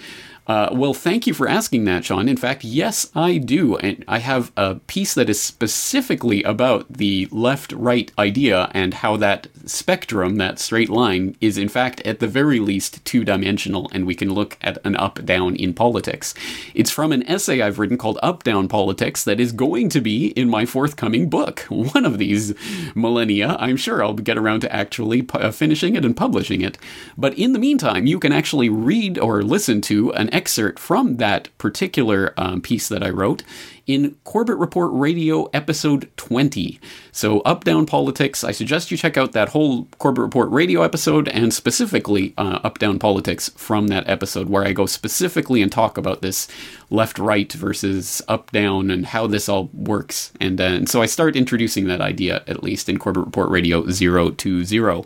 Uh, 0.47 0.69
well, 0.71 0.93
thank 0.93 1.25
you 1.25 1.33
for 1.33 1.47
asking 1.47 1.85
that, 1.85 2.05
Sean. 2.05 2.29
In 2.29 2.37
fact, 2.37 2.63
yes, 2.63 3.09
I 3.15 3.39
do. 3.39 3.77
And 3.77 4.05
I 4.07 4.19
have 4.19 4.51
a 4.55 4.75
piece 4.75 5.15
that 5.15 5.29
is 5.29 5.41
specifically 5.41 6.43
about 6.43 6.85
the 6.87 7.27
left 7.31 7.71
right 7.71 8.11
idea 8.19 8.69
and 8.71 8.95
how 8.95 9.17
that 9.17 9.47
spectrum, 9.65 10.35
that 10.35 10.59
straight 10.59 10.89
line, 10.89 11.35
is 11.41 11.57
in 11.57 11.67
fact 11.67 12.01
at 12.01 12.19
the 12.19 12.27
very 12.27 12.59
least 12.59 13.03
two 13.05 13.23
dimensional, 13.23 13.89
and 13.91 14.05
we 14.05 14.13
can 14.13 14.33
look 14.33 14.57
at 14.61 14.77
an 14.85 14.95
up 14.97 15.25
down 15.25 15.55
in 15.55 15.73
politics. 15.73 16.35
It's 16.75 16.91
from 16.91 17.11
an 17.11 17.27
essay 17.27 17.61
I've 17.61 17.79
written 17.79 17.97
called 17.97 18.19
Up 18.21 18.43
Down 18.43 18.67
Politics 18.67 19.23
that 19.23 19.39
is 19.39 19.51
going 19.51 19.89
to 19.89 20.01
be 20.01 20.27
in 20.27 20.47
my 20.47 20.67
forthcoming 20.67 21.27
book. 21.27 21.61
One 21.69 22.05
of 22.05 22.19
these 22.19 22.53
millennia, 22.93 23.55
I'm 23.59 23.77
sure 23.77 24.03
I'll 24.03 24.13
get 24.13 24.37
around 24.37 24.59
to 24.59 24.73
actually 24.73 25.23
pu- 25.23 25.39
uh, 25.39 25.51
finishing 25.51 25.95
it 25.95 26.05
and 26.05 26.15
publishing 26.15 26.61
it. 26.61 26.77
But 27.17 27.33
in 27.35 27.53
the 27.53 27.59
meantime, 27.59 28.05
you 28.05 28.19
can 28.19 28.31
actually 28.31 28.69
read 28.69 29.17
or 29.17 29.41
listen 29.41 29.81
to 29.81 30.13
an 30.13 30.29
excerpt 30.35 30.77
from 30.77 31.15
that 31.15 31.47
particular 31.57 32.33
um, 32.35 32.61
piece 32.61 32.89
that 32.89 33.01
I 33.01 33.09
wrote 33.09 33.41
in 33.87 34.17
Corbett 34.25 34.57
Report 34.57 34.91
Radio 34.91 35.45
episode 35.53 36.09
20. 36.17 36.77
So, 37.13 37.39
Up 37.41 37.63
Down 37.63 37.85
Politics, 37.85 38.43
I 38.43 38.51
suggest 38.51 38.91
you 38.91 38.97
check 38.97 39.15
out 39.15 39.31
that 39.31 39.49
whole 39.49 39.85
Corbett 39.97 40.23
Report 40.23 40.49
Radio 40.51 40.81
episode 40.81 41.29
and 41.29 41.53
specifically 41.53 42.33
uh, 42.37 42.59
Up 42.65 42.79
Down 42.79 42.99
Politics 42.99 43.49
from 43.55 43.87
that 43.87 44.09
episode, 44.09 44.49
where 44.49 44.65
I 44.65 44.73
go 44.73 44.85
specifically 44.85 45.61
and 45.61 45.71
talk 45.71 45.97
about 45.97 46.21
this 46.21 46.49
left 46.89 47.17
right 47.17 47.51
versus 47.53 48.21
up 48.27 48.51
down 48.51 48.91
and 48.91 49.05
how 49.05 49.27
this 49.27 49.47
all 49.47 49.69
works. 49.73 50.33
And, 50.41 50.59
uh, 50.59 50.65
and 50.65 50.89
so 50.89 51.01
I 51.01 51.05
start 51.05 51.37
introducing 51.37 51.87
that 51.87 52.01
idea, 52.01 52.43
at 52.45 52.61
least 52.61 52.89
in 52.89 52.99
Corbett 52.99 53.25
Report 53.25 53.49
Radio 53.49 53.85
020. 53.85 55.05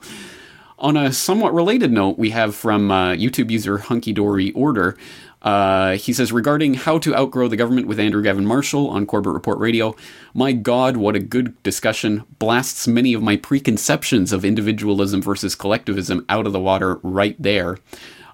On 0.80 0.96
a 0.96 1.12
somewhat 1.12 1.54
related 1.54 1.92
note, 1.92 2.18
we 2.18 2.30
have 2.30 2.56
from 2.56 2.90
uh, 2.90 3.10
YouTube 3.10 3.52
user 3.52 3.80
Hunky 3.80 4.14
Dory 4.14 4.54
Order. 4.54 4.98
Uh, 5.42 5.98
he 5.98 6.14
says, 6.14 6.32
regarding 6.32 6.76
how 6.76 6.98
to 7.00 7.14
outgrow 7.14 7.50
the 7.50 7.58
government 7.58 7.86
with 7.86 8.00
Andrew 8.00 8.24
Gavin 8.24 8.46
Marshall 8.46 8.88
on 8.88 9.06
Corbett 9.06 9.34
Report 9.34 9.60
Radio, 9.60 9.94
my 10.34 10.54
God, 10.54 10.96
what 10.96 11.18
a 11.18 11.20
good 11.20 11.62
discussion. 11.64 12.24
Blasts 12.40 12.88
many 12.88 13.14
of 13.14 13.22
my 13.22 13.36
preconceptions 13.36 14.32
of 14.32 14.46
individualism 14.46 15.22
versus 15.22 15.54
collectivism 15.54 16.26
out 16.30 16.48
of 16.48 16.54
the 16.54 16.62
water 16.62 17.02
right 17.04 17.36
there. 17.38 17.78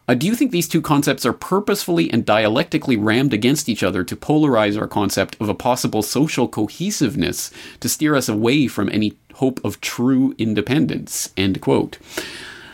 Uh, 0.07 0.13
do 0.13 0.27
you 0.27 0.35
think 0.35 0.51
these 0.51 0.67
two 0.67 0.81
concepts 0.81 1.25
are 1.25 1.33
purposefully 1.33 2.11
and 2.11 2.27
dialectically 2.27 2.95
rammed 2.95 3.33
against 3.33 3.67
each 3.67 3.81
other 3.81 4.03
to 4.03 4.15
polarize 4.15 4.79
our 4.79 4.87
concept 4.87 5.35
of 5.39 5.49
a 5.49 5.55
possible 5.55 6.03
social 6.03 6.47
cohesiveness 6.47 7.49
to 7.79 7.89
steer 7.89 8.15
us 8.15 8.29
away 8.29 8.67
from 8.67 8.87
any 8.89 9.15
hope 9.35 9.63
of 9.63 9.81
true 9.81 10.35
independence? 10.37 11.31
End 11.37 11.61
quote. 11.61 11.97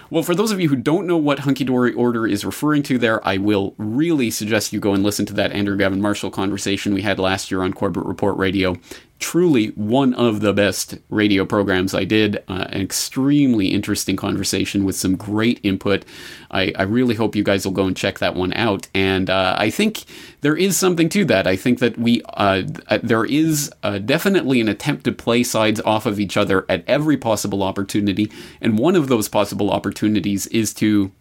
Well, 0.10 0.24
for 0.24 0.36
those 0.36 0.52
of 0.52 0.60
you 0.60 0.68
who 0.68 0.76
don't 0.76 1.08
know 1.08 1.16
what 1.16 1.40
Hunky 1.40 1.64
Dory 1.64 1.94
Order 1.94 2.28
is 2.28 2.44
referring 2.44 2.84
to 2.84 2.98
there, 2.98 3.26
I 3.26 3.38
will 3.38 3.74
really 3.78 4.30
suggest 4.30 4.74
you 4.74 4.80
go 4.82 4.94
and 4.94 5.04
listen 5.04 5.26
to 5.28 5.34
that 5.36 5.54
Andrew 5.54 5.78
Gavin 5.78 6.02
Marshall 6.02 6.32
conversation 6.32 6.94
we 6.94 7.02
had 7.02 7.18
last 7.18 7.50
year 7.50 7.62
on 7.62 7.72
Corbett 7.72 8.04
Report 8.04 8.36
Radio 8.38 8.76
truly 9.22 9.68
one 9.68 10.14
of 10.16 10.42
the 10.42 10.52
best 10.52 10.98
radio 11.10 11.46
programs 11.46 11.94
I 11.94 12.04
did. 12.04 12.44
Uh, 12.48 12.66
an 12.70 12.82
extremely 12.82 13.68
interesting 13.68 14.18
conversation 14.18 14.84
with 14.84 14.96
some 14.96 15.16
great 15.16 15.60
input. 15.64 16.04
I, 16.50 16.74
I, 16.76 16.84
really 16.84 17.16
hope 17.16 17.36
you 17.36 17.44
guys 17.44 17.64
will 17.64 17.72
go 17.72 17.86
and 17.86 17.96
check 17.96 18.20
that 18.20 18.36
one 18.36 18.52
out. 18.54 18.88
And 18.94 19.30
uh, 19.30 19.56
I 19.58 19.70
think 19.70 20.04
there 20.42 20.58
is 20.58 20.76
something 20.76 21.08
to 21.10 21.24
that. 21.26 21.48
I 21.48 21.56
think 21.56 21.80
that 21.80 21.98
we 21.98 22.22
uh, 22.34 22.64
uh 22.88 23.00
there 23.02 23.24
is 23.24 23.72
uh, 23.84 24.00
definitely 24.00 24.60
an 24.60 24.68
attempt 24.68 25.06
to 25.06 25.12
play 25.12 25.44
sides 25.44 25.80
off 25.82 26.06
of 26.06 26.20
each 26.20 26.36
other 26.36 26.66
at 26.68 26.84
every 26.88 27.16
possible 27.16 27.64
opportunity. 27.64 28.30
And 28.60 28.78
one 28.78 28.96
of 28.96 29.08
those 29.08 29.30
possible 29.30 29.72
opportunities 29.72 30.48
is 30.48 30.74
to 30.76 31.12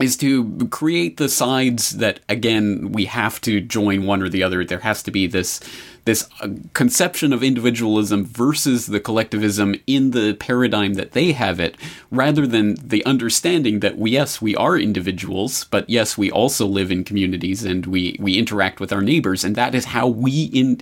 is 0.00 0.16
to 0.16 0.66
create 0.68 1.16
the 1.16 1.28
sides 1.28 1.90
that 1.98 2.20
again 2.28 2.92
we 2.92 3.04
have 3.04 3.40
to 3.42 3.60
join 3.60 4.06
one 4.06 4.22
or 4.22 4.28
the 4.28 4.42
other 4.42 4.64
there 4.64 4.80
has 4.80 5.02
to 5.02 5.10
be 5.10 5.26
this 5.26 5.60
this 6.04 6.28
uh, 6.40 6.48
conception 6.74 7.32
of 7.32 7.42
individualism 7.42 8.24
versus 8.24 8.86
the 8.86 9.00
collectivism 9.00 9.74
in 9.86 10.10
the 10.12 10.34
paradigm 10.34 10.94
that 10.94 11.12
they 11.12 11.32
have 11.32 11.60
it 11.60 11.76
rather 12.10 12.46
than 12.46 12.74
the 12.76 13.04
understanding 13.04 13.80
that 13.80 13.98
we 13.98 14.10
yes 14.10 14.42
we 14.42 14.56
are 14.56 14.76
individuals 14.76 15.64
but 15.64 15.88
yes 15.88 16.18
we 16.18 16.30
also 16.30 16.66
live 16.66 16.90
in 16.90 17.04
communities 17.04 17.64
and 17.64 17.86
we 17.86 18.16
we 18.18 18.38
interact 18.38 18.80
with 18.80 18.92
our 18.92 19.02
neighbors. 19.02 19.44
And 19.44 19.56
that 19.56 19.74
is 19.74 19.86
how 19.86 20.06
we 20.06 20.44
in, 20.52 20.80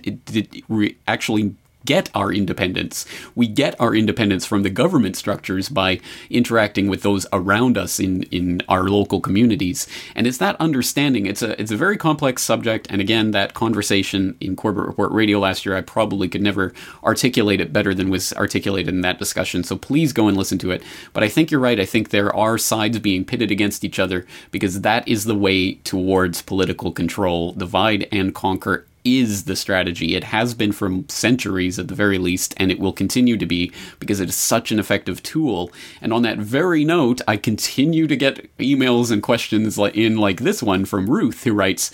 actually 1.07 1.55
get 1.85 2.09
our 2.13 2.31
independence. 2.31 3.05
We 3.35 3.47
get 3.47 3.79
our 3.79 3.95
independence 3.95 4.45
from 4.45 4.63
the 4.63 4.69
government 4.69 5.15
structures 5.15 5.69
by 5.69 5.99
interacting 6.29 6.87
with 6.87 7.01
those 7.01 7.25
around 7.31 7.77
us 7.77 7.99
in, 7.99 8.23
in 8.23 8.61
our 8.67 8.83
local 8.83 9.21
communities. 9.21 9.87
And 10.15 10.27
it's 10.27 10.37
that 10.37 10.55
understanding. 10.59 11.25
It's 11.25 11.41
a 11.41 11.59
it's 11.59 11.71
a 11.71 11.77
very 11.77 11.97
complex 11.97 12.43
subject. 12.43 12.87
And 12.89 13.01
again, 13.01 13.31
that 13.31 13.53
conversation 13.53 14.35
in 14.39 14.55
Corbett 14.55 14.85
Report 14.85 15.11
Radio 15.11 15.39
last 15.39 15.65
year, 15.65 15.75
I 15.75 15.81
probably 15.81 16.27
could 16.27 16.41
never 16.41 16.73
articulate 17.03 17.61
it 17.61 17.73
better 17.73 17.93
than 17.93 18.09
was 18.09 18.33
articulated 18.33 18.93
in 18.93 19.01
that 19.01 19.19
discussion. 19.19 19.63
So 19.63 19.77
please 19.77 20.13
go 20.13 20.27
and 20.27 20.37
listen 20.37 20.57
to 20.59 20.71
it. 20.71 20.83
But 21.13 21.23
I 21.23 21.29
think 21.29 21.51
you're 21.51 21.59
right. 21.59 21.79
I 21.79 21.85
think 21.85 22.09
there 22.09 22.35
are 22.35 22.57
sides 22.57 22.99
being 22.99 23.25
pitted 23.25 23.51
against 23.51 23.83
each 23.83 23.99
other 23.99 24.25
because 24.51 24.81
that 24.81 25.07
is 25.07 25.25
the 25.25 25.35
way 25.35 25.75
towards 25.75 26.41
political 26.41 26.91
control. 26.91 27.53
Divide 27.53 28.07
and 28.11 28.35
conquer 28.35 28.85
is 29.03 29.45
the 29.45 29.55
strategy. 29.55 30.15
It 30.15 30.25
has 30.25 30.53
been 30.53 30.71
for 30.71 31.03
centuries 31.07 31.79
at 31.79 31.87
the 31.87 31.95
very 31.95 32.17
least, 32.17 32.53
and 32.57 32.71
it 32.71 32.79
will 32.79 32.93
continue 32.93 33.37
to 33.37 33.45
be 33.45 33.71
because 33.99 34.19
it 34.19 34.29
is 34.29 34.35
such 34.35 34.71
an 34.71 34.79
effective 34.79 35.23
tool. 35.23 35.71
And 36.01 36.13
on 36.13 36.21
that 36.23 36.37
very 36.37 36.83
note, 36.85 37.21
I 37.27 37.37
continue 37.37 38.07
to 38.07 38.15
get 38.15 38.55
emails 38.57 39.11
and 39.11 39.23
questions 39.23 39.77
in 39.77 40.17
like 40.17 40.41
this 40.41 40.61
one 40.61 40.85
from 40.85 41.09
Ruth, 41.09 41.43
who 41.43 41.53
writes, 41.53 41.91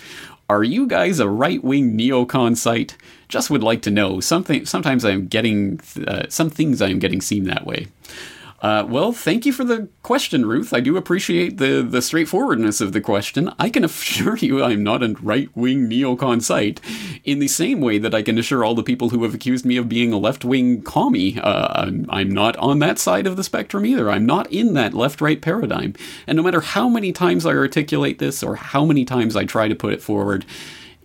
are 0.48 0.64
you 0.64 0.86
guys 0.86 1.20
a 1.20 1.28
right 1.28 1.64
wing 1.64 1.98
neocon 1.98 2.56
site? 2.56 2.96
Just 3.28 3.50
would 3.50 3.64
like 3.64 3.82
to 3.84 3.92
know. 3.92 4.20
Something. 4.20 4.66
Sometimes 4.66 5.04
I'm 5.04 5.28
getting 5.28 5.80
uh, 6.08 6.26
some 6.30 6.52
things 6.52 6.82
I 6.82 6.90
am 6.90 7.00
getting 7.00 7.22
seen 7.22 7.46
that 7.46 7.66
way. 7.66 7.88
Uh, 8.62 8.86
well, 8.88 9.12
thank 9.12 9.46
you 9.46 9.52
for 9.52 9.64
the 9.64 9.90
question, 10.02 10.46
Ruth. 10.46 10.74
I 10.74 10.80
do 10.80 10.96
appreciate 10.96 11.58
the, 11.58 11.86
the 11.88 12.02
straightforwardness 12.02 12.80
of 12.80 12.94
the 12.94 13.02
question. 13.02 13.54
I 13.60 13.70
can 13.70 13.84
assure 13.86 14.38
you 14.38 14.64
I'm 14.64 14.84
not 14.84 15.04
a 15.04 15.16
right 15.22 15.50
wing 15.56 15.90
neocon 15.90 16.42
site, 16.42 16.80
in 17.24 17.40
the 17.40 17.48
same 17.48 17.82
way 17.82 17.98
that 17.98 18.16
I 18.16 18.22
can 18.22 18.38
assure 18.38 18.64
all 18.64 18.74
the 18.74 18.84
people 18.84 19.10
who 19.10 19.24
have 19.24 19.34
accused 19.34 19.66
me 19.66 19.78
of 19.78 19.90
being 19.90 20.14
a 20.14 20.18
left 20.18 20.46
wing 20.46 20.82
commie. 20.82 21.40
Uh, 21.40 21.68
I'm, 21.74 22.06
I'm 22.10 22.32
not 22.32 22.56
on 22.58 22.80
that 22.80 22.98
side 22.98 23.28
of 23.28 23.36
the 23.36 23.44
spectrum 23.44 23.86
either. 23.86 24.10
I'm 24.10 24.26
not 24.26 24.52
in 24.52 24.74
that 24.74 24.94
left 24.94 25.22
right 25.22 25.42
paradigm. 25.42 25.94
And 26.26 26.38
no 26.38 26.44
matter 26.44 26.62
how 26.62 26.88
many 26.88 27.12
times 27.12 27.46
I 27.46 27.52
articulate 27.52 28.20
this 28.20 28.42
or 28.42 28.56
how 28.56 28.86
many 28.86 29.06
times 29.06 29.36
I 29.36 29.46
try 29.46 29.68
to 29.68 29.76
put 29.76 29.94
it 29.94 30.02
forward, 30.02 30.46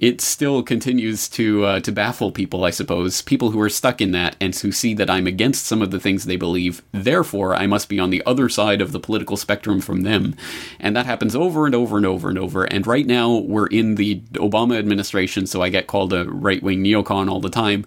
it 0.00 0.22
still 0.22 0.62
continues 0.62 1.28
to 1.28 1.64
uh, 1.66 1.80
to 1.80 1.92
baffle 1.92 2.32
people, 2.32 2.64
I 2.64 2.70
suppose. 2.70 3.20
People 3.20 3.50
who 3.50 3.60
are 3.60 3.68
stuck 3.68 4.00
in 4.00 4.12
that 4.12 4.34
and 4.40 4.56
who 4.56 4.72
see 4.72 4.94
that 4.94 5.10
I'm 5.10 5.26
against 5.26 5.66
some 5.66 5.82
of 5.82 5.90
the 5.90 6.00
things 6.00 6.24
they 6.24 6.36
believe. 6.36 6.82
Therefore, 6.90 7.54
I 7.54 7.66
must 7.66 7.90
be 7.90 8.00
on 8.00 8.08
the 8.08 8.22
other 8.24 8.48
side 8.48 8.80
of 8.80 8.92
the 8.92 8.98
political 8.98 9.36
spectrum 9.36 9.80
from 9.80 10.00
them, 10.00 10.34
and 10.80 10.96
that 10.96 11.04
happens 11.04 11.36
over 11.36 11.66
and 11.66 11.74
over 11.74 11.98
and 11.98 12.06
over 12.06 12.30
and 12.30 12.38
over. 12.38 12.64
And 12.64 12.86
right 12.86 13.06
now, 13.06 13.36
we're 13.36 13.66
in 13.66 13.96
the 13.96 14.20
Obama 14.32 14.78
administration, 14.78 15.46
so 15.46 15.60
I 15.62 15.68
get 15.68 15.86
called 15.86 16.14
a 16.14 16.24
right 16.24 16.62
wing 16.62 16.82
neocon 16.82 17.30
all 17.30 17.40
the 17.40 17.50
time. 17.50 17.84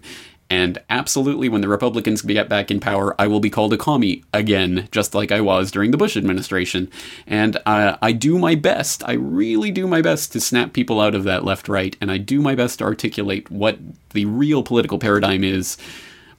And 0.50 0.80
absolutely, 0.90 1.48
when 1.48 1.62
the 1.62 1.68
Republicans 1.68 2.22
get 2.22 2.48
back 2.48 2.70
in 2.70 2.78
power, 2.78 3.18
I 3.20 3.26
will 3.26 3.40
be 3.40 3.50
called 3.50 3.72
a 3.72 3.78
commie 3.78 4.24
again, 4.32 4.88
just 4.92 5.14
like 5.14 5.32
I 5.32 5.40
was 5.40 5.70
during 5.70 5.90
the 5.90 5.96
Bush 5.96 6.16
administration. 6.16 6.90
And 7.26 7.56
I 7.66 8.12
do 8.12 8.38
my 8.38 8.54
best, 8.54 9.02
I 9.08 9.12
really 9.14 9.70
do 9.70 9.86
my 9.86 10.02
best 10.02 10.32
to 10.32 10.40
snap 10.40 10.72
people 10.72 11.00
out 11.00 11.14
of 11.14 11.24
that 11.24 11.44
left 11.44 11.68
right, 11.68 11.96
and 12.00 12.10
I 12.10 12.18
do 12.18 12.40
my 12.42 12.54
best 12.54 12.78
to 12.78 12.84
articulate 12.84 13.50
what 13.50 13.78
the 14.10 14.26
real 14.26 14.62
political 14.62 14.98
paradigm 14.98 15.44
is. 15.44 15.76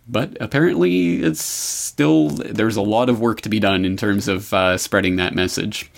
But 0.07 0.37
apparently, 0.39 1.23
it's 1.23 1.43
still, 1.43 2.29
there's 2.29 2.75
a 2.75 2.81
lot 2.83 3.09
of 3.09 3.19
work 3.19 3.41
to 3.41 3.49
be 3.49 3.59
done 3.59 3.85
in 3.85 3.97
terms 3.97 4.27
of 4.27 4.53
uh, 4.53 4.77
spreading 4.77 5.15
that 5.15 5.33
message. 5.33 5.89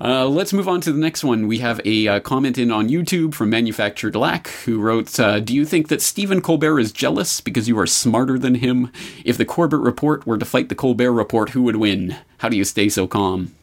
Uh, 0.00 0.26
let's 0.26 0.52
move 0.52 0.68
on 0.68 0.80
to 0.82 0.92
the 0.92 0.98
next 0.98 1.24
one. 1.24 1.46
We 1.46 1.58
have 1.58 1.80
a 1.84 2.08
uh, 2.08 2.20
comment 2.20 2.58
in 2.58 2.70
on 2.70 2.88
YouTube 2.88 3.34
from 3.34 3.50
Manufactured 3.50 4.14
Lack, 4.14 4.48
who 4.64 4.78
wrote, 4.78 5.18
uh, 5.18 5.40
"Do 5.40 5.54
you 5.54 5.64
think 5.64 5.88
that 5.88 6.02
Stephen 6.02 6.42
Colbert 6.42 6.80
is 6.80 6.92
jealous 6.92 7.40
because 7.40 7.68
you 7.68 7.78
are 7.78 7.86
smarter 7.86 8.38
than 8.38 8.56
him? 8.56 8.92
If 9.24 9.38
the 9.38 9.46
Corbett 9.46 9.80
Report 9.80 10.26
were 10.26 10.38
to 10.38 10.44
fight 10.44 10.68
the 10.68 10.74
Colbert 10.74 11.12
Report, 11.12 11.50
who 11.50 11.62
would 11.62 11.76
win? 11.76 12.16
How 12.38 12.48
do 12.48 12.56
you 12.56 12.64
stay 12.64 12.88
so 12.88 13.06
calm?" 13.06 13.54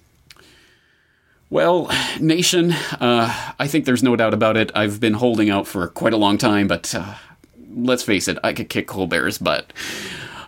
Well, 1.51 1.91
nation, 2.19 2.71
uh, 2.99 3.53
I 3.59 3.67
think 3.67 3.85
there's 3.85 4.01
no 4.01 4.15
doubt 4.15 4.33
about 4.33 4.57
it. 4.57 4.71
I've 4.73 4.99
been 4.99 5.13
holding 5.13 5.51
out 5.51 5.67
for 5.67 5.87
quite 5.87 6.13
a 6.13 6.17
long 6.17 6.39
time, 6.39 6.67
but 6.67 6.95
uh, 6.95 7.13
let's 7.75 8.01
face 8.01 8.27
it, 8.27 8.39
I 8.43 8.53
could 8.53 8.69
kick 8.69 8.87
Colbert's 8.87 9.37
butt. 9.37 9.71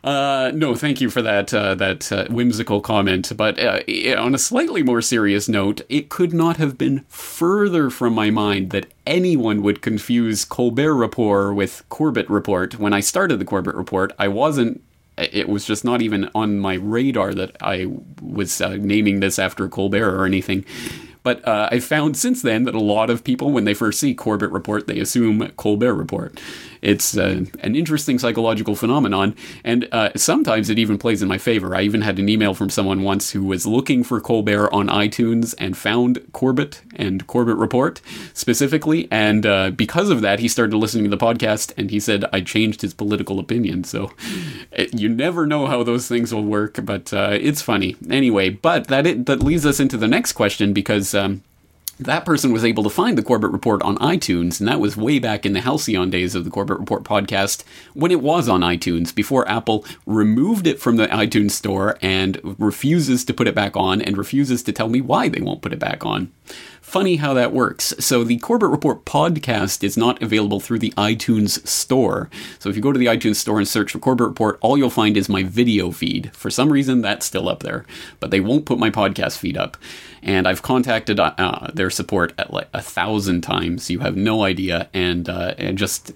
Uh, 0.05 0.51
no, 0.53 0.75
thank 0.75 1.01
you 1.01 1.09
for 1.09 1.23
that 1.23 1.51
uh, 1.51 1.73
that 1.73 2.11
uh, 2.11 2.27
whimsical 2.29 2.79
comment. 2.79 3.31
But 3.35 3.59
uh, 3.59 3.79
on 4.19 4.35
a 4.35 4.37
slightly 4.37 4.83
more 4.83 5.01
serious 5.01 5.49
note, 5.49 5.81
it 5.89 6.09
could 6.09 6.31
not 6.31 6.57
have 6.57 6.77
been 6.77 7.03
further 7.09 7.89
from 7.89 8.13
my 8.13 8.29
mind 8.29 8.69
that 8.69 8.85
anyone 9.07 9.63
would 9.63 9.81
confuse 9.81 10.45
Colbert 10.45 10.93
Report 10.93 11.55
with 11.55 11.83
Corbett 11.89 12.29
Report. 12.29 12.77
When 12.77 12.93
I 12.93 12.99
started 12.99 13.39
the 13.39 13.45
Corbett 13.45 13.73
Report, 13.73 14.13
I 14.19 14.27
wasn't. 14.27 14.83
It 15.17 15.49
was 15.49 15.65
just 15.65 15.83
not 15.83 16.03
even 16.03 16.29
on 16.35 16.59
my 16.59 16.75
radar 16.75 17.33
that 17.33 17.55
I 17.61 17.87
was 18.21 18.61
uh, 18.61 18.77
naming 18.79 19.21
this 19.21 19.39
after 19.39 19.67
Colbert 19.67 20.13
or 20.15 20.25
anything. 20.25 20.65
But 21.25 21.45
uh, 21.47 21.69
I 21.71 21.79
found 21.79 22.15
since 22.15 22.43
then 22.43 22.65
that 22.65 22.75
a 22.75 22.79
lot 22.79 23.09
of 23.09 23.23
people, 23.23 23.51
when 23.51 23.63
they 23.63 23.73
first 23.73 23.99
see 23.99 24.13
Corbett 24.13 24.51
Report, 24.51 24.85
they 24.85 24.99
assume 24.99 25.47
Colbert 25.57 25.95
Report. 25.95 26.39
It's 26.85 27.17
uh, 27.17 27.45
an 27.61 27.75
interesting 27.75 28.19
psychological 28.19 28.75
phenomenon, 28.75 29.35
and 29.63 29.87
uh, 29.91 30.11
sometimes 30.15 30.69
it 30.69 30.77
even 30.77 30.99
plays 30.99 31.23
in 31.23 31.27
my 31.27 31.39
favor. 31.39 31.75
I 31.75 31.81
even 31.81 32.01
had 32.01 32.19
an 32.19 32.29
email 32.29 32.53
from 32.53 32.69
someone 32.69 33.01
once 33.01 33.31
who 33.31 33.43
was 33.43 33.65
looking 33.65 34.03
for 34.03 34.21
Colbert 34.21 34.71
on 34.71 34.87
iTunes 34.87 35.55
and 35.57 35.75
found 35.75 36.21
Corbett 36.31 36.83
and 36.95 37.25
Corbett 37.25 37.57
Report 37.57 38.01
specifically, 38.35 39.07
and 39.09 39.47
uh, 39.47 39.71
because 39.71 40.11
of 40.11 40.21
that, 40.21 40.39
he 40.39 40.47
started 40.47 40.77
listening 40.77 41.05
to 41.05 41.09
the 41.09 41.17
podcast, 41.17 41.73
and 41.75 41.89
he 41.89 41.99
said 41.99 42.23
I 42.31 42.41
changed 42.41 42.83
his 42.83 42.93
political 42.93 43.39
opinion. 43.39 43.83
So 43.83 44.11
it, 44.71 44.93
you 44.93 45.09
never 45.09 45.47
know 45.47 45.65
how 45.65 45.81
those 45.81 46.07
things 46.07 46.31
will 46.31 46.45
work, 46.45 46.77
but 46.83 47.11
uh, 47.11 47.31
it's 47.31 47.63
funny 47.63 47.95
anyway. 48.11 48.49
But 48.49 48.89
that 48.89 49.07
it, 49.07 49.25
that 49.25 49.41
leads 49.41 49.65
us 49.65 49.79
into 49.79 49.97
the 49.97 50.07
next 50.07 50.33
question 50.33 50.71
because. 50.71 51.15
Um, 51.15 51.41
that 51.99 52.25
person 52.25 52.51
was 52.51 52.65
able 52.65 52.83
to 52.83 52.89
find 52.89 53.17
the 53.17 53.23
Corbett 53.23 53.51
Report 53.51 53.81
on 53.83 53.97
iTunes, 53.97 54.59
and 54.59 54.67
that 54.67 54.79
was 54.79 54.97
way 54.97 55.19
back 55.19 55.45
in 55.45 55.53
the 55.53 55.61
halcyon 55.61 56.09
days 56.09 56.35
of 56.35 56.43
the 56.43 56.49
Corbett 56.49 56.79
Report 56.79 57.03
podcast 57.03 57.63
when 57.93 58.11
it 58.11 58.21
was 58.21 58.49
on 58.49 58.61
iTunes, 58.61 59.15
before 59.15 59.47
Apple 59.49 59.85
removed 60.05 60.67
it 60.67 60.79
from 60.79 60.97
the 60.97 61.07
iTunes 61.07 61.51
store 61.51 61.97
and 62.01 62.39
refuses 62.59 63.23
to 63.25 63.33
put 63.33 63.47
it 63.47 63.55
back 63.55 63.77
on 63.77 64.01
and 64.01 64.17
refuses 64.17 64.61
to 64.63 64.71
tell 64.71 64.89
me 64.89 64.99
why 64.99 65.29
they 65.29 65.41
won't 65.41 65.61
put 65.61 65.73
it 65.73 65.79
back 65.79 66.05
on. 66.05 66.31
Funny 66.81 67.17
how 67.17 67.33
that 67.33 67.51
works. 67.51 67.93
So 67.99 68.23
the 68.23 68.37
Corbett 68.37 68.69
Report 68.69 69.05
podcast 69.05 69.83
is 69.83 69.97
not 69.97 70.21
available 70.21 70.59
through 70.59 70.79
the 70.79 70.93
iTunes 70.97 71.65
store. 71.67 72.29
So 72.59 72.69
if 72.69 72.75
you 72.75 72.81
go 72.81 72.91
to 72.91 72.99
the 72.99 73.07
iTunes 73.07 73.35
store 73.37 73.57
and 73.57 73.67
search 73.67 73.91
for 73.91 73.99
Corbett 73.99 74.27
Report, 74.27 74.57
all 74.61 74.77
you'll 74.77 74.89
find 74.89 75.17
is 75.17 75.27
my 75.27 75.43
video 75.43 75.91
feed. 75.91 76.33
For 76.35 76.49
some 76.49 76.71
reason, 76.71 77.01
that's 77.01 77.25
still 77.25 77.49
up 77.49 77.63
there, 77.63 77.85
but 78.19 78.31
they 78.31 78.39
won't 78.39 78.65
put 78.65 78.79
my 78.79 78.89
podcast 78.89 79.37
feed 79.37 79.57
up. 79.57 79.77
And 80.21 80.47
I've 80.47 80.61
contacted 80.61 81.19
uh, 81.19 81.33
uh 81.37 81.71
their 81.73 81.89
support 81.89 82.33
at 82.37 82.53
like 82.53 82.69
a 82.73 82.81
thousand 82.81 83.41
times. 83.41 83.89
You 83.89 83.99
have 83.99 84.15
no 84.15 84.43
idea, 84.43 84.89
and 84.93 85.27
uh, 85.27 85.55
and 85.57 85.77
just 85.77 86.13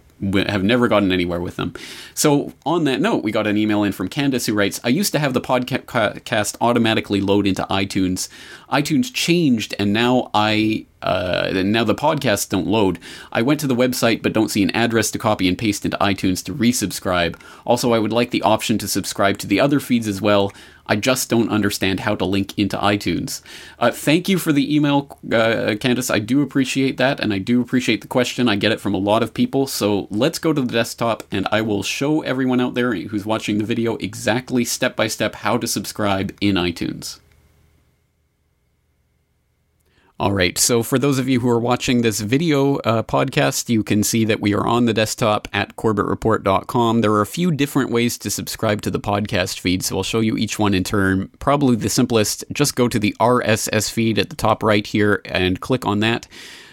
have 0.48 0.64
never 0.64 0.88
gotten 0.88 1.12
anywhere 1.12 1.40
with 1.40 1.56
them. 1.56 1.74
So, 2.14 2.54
on 2.66 2.84
that 2.86 3.02
note, 3.02 3.24
we 3.24 3.32
got 3.32 3.48
an 3.48 3.58
email 3.58 3.84
in 3.84 3.92
from 3.92 4.10
Candace 4.10 4.46
who 4.46 4.54
writes 4.54 4.80
I 4.84 4.90
used 4.90 5.12
to 5.14 5.20
have 5.20 5.34
the 5.34 5.42
podcast 5.42 6.56
automatically 6.62 7.22
load 7.22 7.48
into 7.48 7.64
iTunes. 7.70 8.30
iTunes 8.72 9.14
changed, 9.14 9.74
and 9.80 9.94
now 9.94 10.30
I. 10.34 10.86
Uh, 11.02 11.52
now 11.54 11.84
the 11.84 11.96
podcasts 11.96 12.48
don't 12.48 12.68
load. 12.68 13.00
I 13.32 13.42
went 13.42 13.60
to 13.62 13.68
the 13.68 13.76
website 13.76 14.22
but 14.22 14.34
don't 14.34 14.50
see 14.50 14.64
an 14.64 14.72
address 14.72 15.12
to 15.12 15.20
copy 15.20 15.48
and 15.48 15.58
paste 15.58 15.86
into 15.86 15.98
iTunes 15.98 16.44
to 16.46 16.54
resubscribe. 16.54 17.40
Also, 17.66 17.94
I 17.94 18.00
would 18.00 18.14
like 18.14 18.32
the 18.32 18.42
option 18.42 18.78
to 18.80 18.88
subscribe 18.88 19.38
to 19.40 19.48
the 19.48 19.60
other 19.60 19.80
feeds 19.80 20.08
as 20.08 20.22
well. 20.22 20.52
I 20.90 20.96
just 20.96 21.30
don't 21.30 21.50
understand 21.50 22.00
how 22.00 22.16
to 22.16 22.26
link 22.26 22.58
into 22.58 22.76
iTunes. 22.76 23.44
Uh, 23.78 23.92
thank 23.92 24.28
you 24.28 24.40
for 24.40 24.52
the 24.52 24.76
email, 24.76 25.20
uh, 25.32 25.76
Candace. 25.80 26.10
I 26.10 26.18
do 26.18 26.42
appreciate 26.42 26.98
that, 26.98 27.20
and 27.20 27.32
I 27.32 27.38
do 27.38 27.62
appreciate 27.62 28.02
the 28.02 28.08
question. 28.08 28.50
I 28.50 28.56
get 28.56 28.72
it 28.72 28.82
from 28.82 28.96
a 28.96 28.98
lot 28.98 29.22
of 29.22 29.36
people. 29.36 29.68
So 29.68 30.08
let's 30.10 30.40
go 30.40 30.52
to 30.52 30.62
the 30.62 30.74
desktop, 30.74 31.24
and 31.32 31.48
I 31.52 31.62
will 31.62 31.84
show 31.84 32.22
everyone 32.22 32.60
out 32.60 32.74
there 32.74 32.96
who's 32.96 33.26
watching 33.26 33.60
the 33.60 33.66
video 33.66 33.98
exactly 33.98 34.66
step 34.66 34.96
by 34.96 35.08
step 35.08 35.36
how 35.36 35.60
to 35.60 35.68
subscribe 35.68 36.36
in 36.42 36.56
iTunes. 36.56 37.20
All 40.20 40.34
right, 40.34 40.58
so 40.58 40.84
for 40.84 41.00
those 41.00 41.18
of 41.18 41.30
you 41.30 41.40
who 41.40 41.50
are 41.50 41.62
watching 41.62 42.02
this 42.02 42.20
video 42.20 42.76
uh, 42.80 43.04
podcast, 43.04 43.70
you 43.70 43.86
can 43.86 44.04
see 44.04 44.26
that 44.26 44.42
we 44.42 44.54
are 44.54 44.68
on 44.68 44.84
the 44.84 44.94
desktop 44.94 45.48
at 45.54 45.78
corbettreport.com. 45.78 47.00
There 47.00 47.14
are 47.14 47.22
a 47.22 47.26
few 47.26 47.52
different 47.52 47.90
ways 47.90 48.18
to 48.18 48.30
subscribe 48.30 48.82
to 48.82 48.92
the 48.92 49.00
podcast 49.00 49.62
feed, 49.62 49.82
so 49.82 49.96
I'll 49.96 50.04
show 50.04 50.20
you 50.20 50.36
each 50.36 50.60
one 50.60 50.74
in 50.74 50.84
turn. 50.84 51.30
Probably 51.40 51.78
the 51.78 51.88
simplest, 51.88 52.44
just 52.52 52.76
go 52.76 52.90
to 52.90 53.00
the 53.00 53.16
RSS 53.22 53.90
feed 53.90 54.20
at 54.20 54.30
the 54.30 54.36
top 54.36 54.62
right 54.62 54.86
here 54.86 55.22
and 55.24 55.62
click 55.62 55.86
on 55.86 56.02
that 56.02 56.28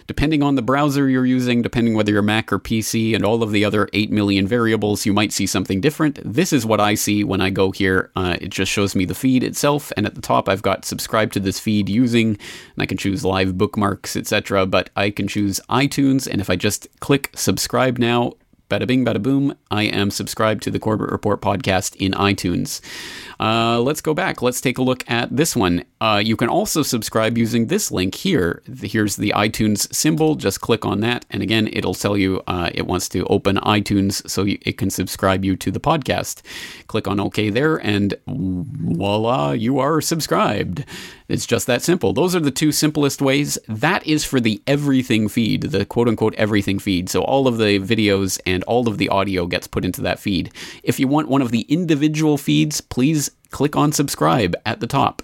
depending 0.06 0.42
on 0.42 0.54
the 0.54 0.62
browser 0.62 1.08
you're 1.08 1.26
using, 1.26 1.62
depending 1.62 1.94
whether 1.94 2.12
you're 2.12 2.22
Mac 2.22 2.52
or 2.52 2.58
PC, 2.58 3.14
and 3.14 3.24
all 3.24 3.42
of 3.42 3.50
the 3.50 3.64
other 3.64 3.88
8 3.92 4.10
million 4.10 4.46
variables, 4.46 5.06
you 5.06 5.12
might 5.12 5.32
see 5.32 5.46
something 5.46 5.80
different. 5.80 6.20
This 6.24 6.52
is 6.52 6.64
what 6.64 6.80
I 6.80 6.94
see 6.94 7.24
when 7.24 7.40
I 7.40 7.50
go 7.50 7.70
here. 7.70 8.10
Uh, 8.16 8.36
it 8.40 8.48
just 8.48 8.70
shows 8.70 8.94
me 8.94 9.04
the 9.04 9.14
feed 9.14 9.42
itself, 9.42 9.92
and 9.96 10.06
at 10.06 10.14
the 10.14 10.20
top 10.20 10.48
I've 10.48 10.62
got 10.62 10.84
subscribe 10.84 11.32
to 11.32 11.40
this 11.40 11.58
feed 11.58 11.88
using, 11.88 12.28
and 12.28 12.78
I 12.78 12.86
can 12.86 12.98
choose 12.98 13.24
live 13.24 13.58
bookmarks, 13.58 14.16
etc. 14.16 14.66
But 14.66 14.90
I 14.96 15.10
can 15.10 15.28
choose 15.28 15.60
iTunes, 15.68 16.26
and 16.26 16.40
if 16.40 16.50
I 16.50 16.56
just 16.56 16.88
click 17.00 17.30
subscribe 17.34 17.98
now, 17.98 18.34
bada 18.68 18.87
bing, 18.87 19.05
bada 19.05 19.22
boom, 19.22 19.55
I 19.70 19.85
am 19.85 20.11
subscribed 20.11 20.62
to 20.64 20.70
the 20.70 20.79
Corbett 20.79 21.11
Report 21.11 21.40
podcast 21.40 21.94
in 21.96 22.12
iTunes. 22.12 22.81
Uh, 23.38 23.81
let's 23.81 24.00
go 24.00 24.14
back. 24.14 24.42
Let's 24.42 24.61
take 24.61 24.79
a 24.79 24.83
look 24.83 25.09
at 25.09 25.35
this 25.35 25.55
one. 25.55 25.85
Uh, 26.00 26.20
you 26.24 26.37
can 26.37 26.48
also 26.48 26.83
subscribe 26.83 27.38
using 27.38 27.66
this 27.66 27.90
link 27.90 28.14
here. 28.14 28.62
Here's 28.83 29.16
the 29.16 29.33
iTunes 29.37 29.92
symbol. 29.94 30.35
Just 30.35 30.61
click 30.61 30.85
on 30.85 31.00
that. 31.00 31.24
And 31.31 31.42
again, 31.42 31.68
it'll 31.72 31.94
tell 31.94 32.16
you 32.16 32.42
uh, 32.46 32.70
it 32.74 32.87
wants 32.87 33.09
to 33.11 33.24
open 33.26 33.57
iTunes 33.59 34.29
so 34.29 34.44
it 34.46 34.79
can 34.79 34.90
subscribe 34.90 35.44
you 35.44 35.57
to 35.57 35.70
the 35.70 35.81
podcast. 35.81 36.42
Click 36.87 37.07
on 37.07 37.20
OK 37.20 37.50
there, 37.50 37.76
and 37.76 38.14
voila, 38.26 39.52
you 39.52 39.79
are 39.79 40.00
subscribed. 40.00 40.85
It's 41.28 41.46
just 41.46 41.66
that 41.66 41.82
simple. 41.82 42.12
Those 42.12 42.36
are 42.36 42.40
the 42.40 42.50
two 42.50 42.72
simplest 42.72 43.20
ways. 43.20 43.58
That 43.68 44.06
is 44.06 44.24
for 44.24 44.40
the 44.40 44.62
everything 44.66 45.28
feed, 45.28 45.62
the 45.62 45.84
quote 45.84 46.08
unquote 46.08 46.34
everything 46.34 46.78
feed. 46.78 47.08
So 47.08 47.22
all 47.22 47.48
of 47.48 47.58
the 47.58 47.80
videos 47.80 48.40
and 48.46 48.62
all 48.64 48.88
of 48.88 48.98
the 48.98 49.08
audio 49.08 49.46
gets 49.46 49.66
put 49.66 49.84
into 49.84 50.00
that 50.02 50.20
feed. 50.20 50.52
If 50.82 51.00
you 51.00 51.08
want 51.08 51.28
one 51.28 51.42
of 51.42 51.50
the 51.50 51.62
individual 51.62 52.38
feeds, 52.38 52.80
please 52.80 53.30
click 53.50 53.74
on 53.74 53.92
subscribe 53.92 54.54
at 54.64 54.80
the 54.80 54.86
top. 54.86 55.22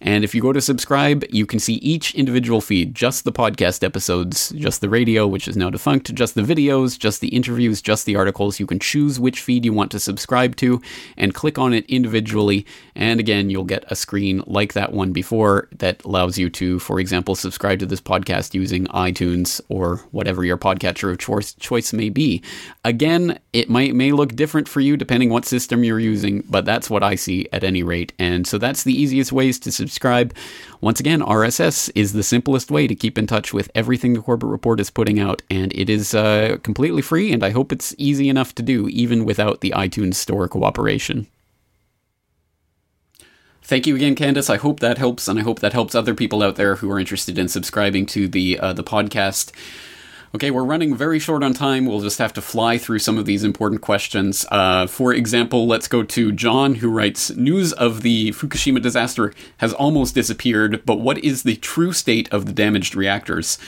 And 0.00 0.24
if 0.24 0.34
you 0.34 0.40
go 0.40 0.52
to 0.52 0.60
subscribe, 0.60 1.24
you 1.30 1.44
can 1.44 1.58
see 1.58 1.74
each 1.74 2.14
individual 2.14 2.60
feed, 2.60 2.94
just 2.94 3.24
the 3.24 3.32
podcast 3.32 3.84
episodes, 3.84 4.50
just 4.50 4.80
the 4.80 4.88
radio, 4.88 5.26
which 5.26 5.46
is 5.46 5.56
now 5.56 5.68
defunct, 5.68 6.14
just 6.14 6.34
the 6.34 6.42
videos, 6.42 6.98
just 6.98 7.20
the 7.20 7.28
interviews, 7.28 7.82
just 7.82 8.06
the 8.06 8.16
articles. 8.16 8.58
You 8.58 8.66
can 8.66 8.78
choose 8.78 9.20
which 9.20 9.40
feed 9.40 9.64
you 9.64 9.74
want 9.74 9.90
to 9.90 10.00
subscribe 10.00 10.56
to 10.56 10.80
and 11.18 11.34
click 11.34 11.58
on 11.58 11.74
it 11.74 11.84
individually. 11.86 12.64
And 12.94 13.20
again, 13.20 13.50
you'll 13.50 13.64
get 13.64 13.84
a 13.88 13.96
screen 13.96 14.42
like 14.46 14.72
that 14.72 14.92
one 14.92 15.12
before 15.12 15.68
that 15.78 16.02
allows 16.04 16.38
you 16.38 16.48
to, 16.50 16.78
for 16.78 16.98
example, 16.98 17.34
subscribe 17.34 17.78
to 17.80 17.86
this 17.86 18.00
podcast 18.00 18.54
using 18.54 18.86
iTunes 18.86 19.60
or 19.68 19.98
whatever 20.12 20.44
your 20.44 20.56
podcatcher 20.56 21.10
of 21.10 21.18
choice, 21.18 21.52
choice 21.54 21.92
may 21.92 22.08
be. 22.08 22.42
Again, 22.84 23.38
it 23.52 23.68
might 23.68 23.94
may 23.94 24.12
look 24.12 24.34
different 24.34 24.68
for 24.68 24.80
you 24.80 24.96
depending 24.96 25.28
what 25.28 25.44
system 25.44 25.84
you're 25.84 26.00
using, 26.00 26.42
but 26.48 26.64
that's 26.64 26.88
what 26.88 27.02
I 27.02 27.16
see 27.16 27.48
at 27.52 27.64
any 27.64 27.82
rate. 27.82 28.12
And 28.18 28.46
so 28.46 28.56
that's 28.56 28.84
the 28.84 28.98
easiest 28.98 29.32
ways 29.32 29.58
to 29.60 29.70
subscribe 29.72 29.89
subscribe. 29.90 30.32
Once 30.80 31.00
again, 31.00 31.20
RSS 31.20 31.90
is 31.96 32.12
the 32.12 32.22
simplest 32.22 32.70
way 32.70 32.86
to 32.86 32.94
keep 32.94 33.18
in 33.18 33.26
touch 33.26 33.52
with 33.52 33.70
everything 33.74 34.12
the 34.12 34.22
Corbett 34.22 34.48
Report 34.48 34.78
is 34.78 34.88
putting 34.88 35.18
out, 35.18 35.42
and 35.50 35.72
it 35.74 35.90
is 35.90 36.14
uh, 36.14 36.58
completely 36.62 37.02
free, 37.02 37.32
and 37.32 37.44
I 37.44 37.50
hope 37.50 37.72
it's 37.72 37.94
easy 37.98 38.28
enough 38.28 38.54
to 38.54 38.62
do, 38.62 38.88
even 38.88 39.24
without 39.24 39.60
the 39.60 39.72
iTunes 39.76 40.14
Store 40.14 40.46
cooperation. 40.46 41.26
Thank 43.62 43.86
you 43.86 43.96
again, 43.96 44.14
Candace. 44.14 44.48
I 44.48 44.56
hope 44.56 44.80
that 44.80 44.98
helps, 44.98 45.28
and 45.28 45.38
I 45.38 45.42
hope 45.42 45.58
that 45.58 45.72
helps 45.72 45.94
other 45.94 46.14
people 46.14 46.42
out 46.42 46.56
there 46.56 46.76
who 46.76 46.90
are 46.90 46.98
interested 46.98 47.36
in 47.36 47.48
subscribing 47.48 48.06
to 48.06 48.28
the 48.28 48.58
uh, 48.58 48.72
the 48.72 48.84
podcast. 48.84 49.52
Okay, 50.32 50.52
we're 50.52 50.62
running 50.62 50.94
very 50.94 51.18
short 51.18 51.42
on 51.42 51.54
time. 51.54 51.86
We'll 51.86 52.02
just 52.02 52.20
have 52.20 52.32
to 52.34 52.40
fly 52.40 52.78
through 52.78 53.00
some 53.00 53.18
of 53.18 53.26
these 53.26 53.42
important 53.42 53.80
questions. 53.80 54.46
Uh, 54.48 54.86
for 54.86 55.12
example, 55.12 55.66
let's 55.66 55.88
go 55.88 56.04
to 56.04 56.30
John, 56.30 56.76
who 56.76 56.88
writes 56.88 57.30
News 57.34 57.72
of 57.72 58.02
the 58.02 58.30
Fukushima 58.30 58.80
disaster 58.80 59.34
has 59.56 59.72
almost 59.72 60.14
disappeared, 60.14 60.82
but 60.86 61.00
what 61.00 61.18
is 61.18 61.42
the 61.42 61.56
true 61.56 61.92
state 61.92 62.32
of 62.32 62.46
the 62.46 62.52
damaged 62.52 62.94
reactors? 62.94 63.58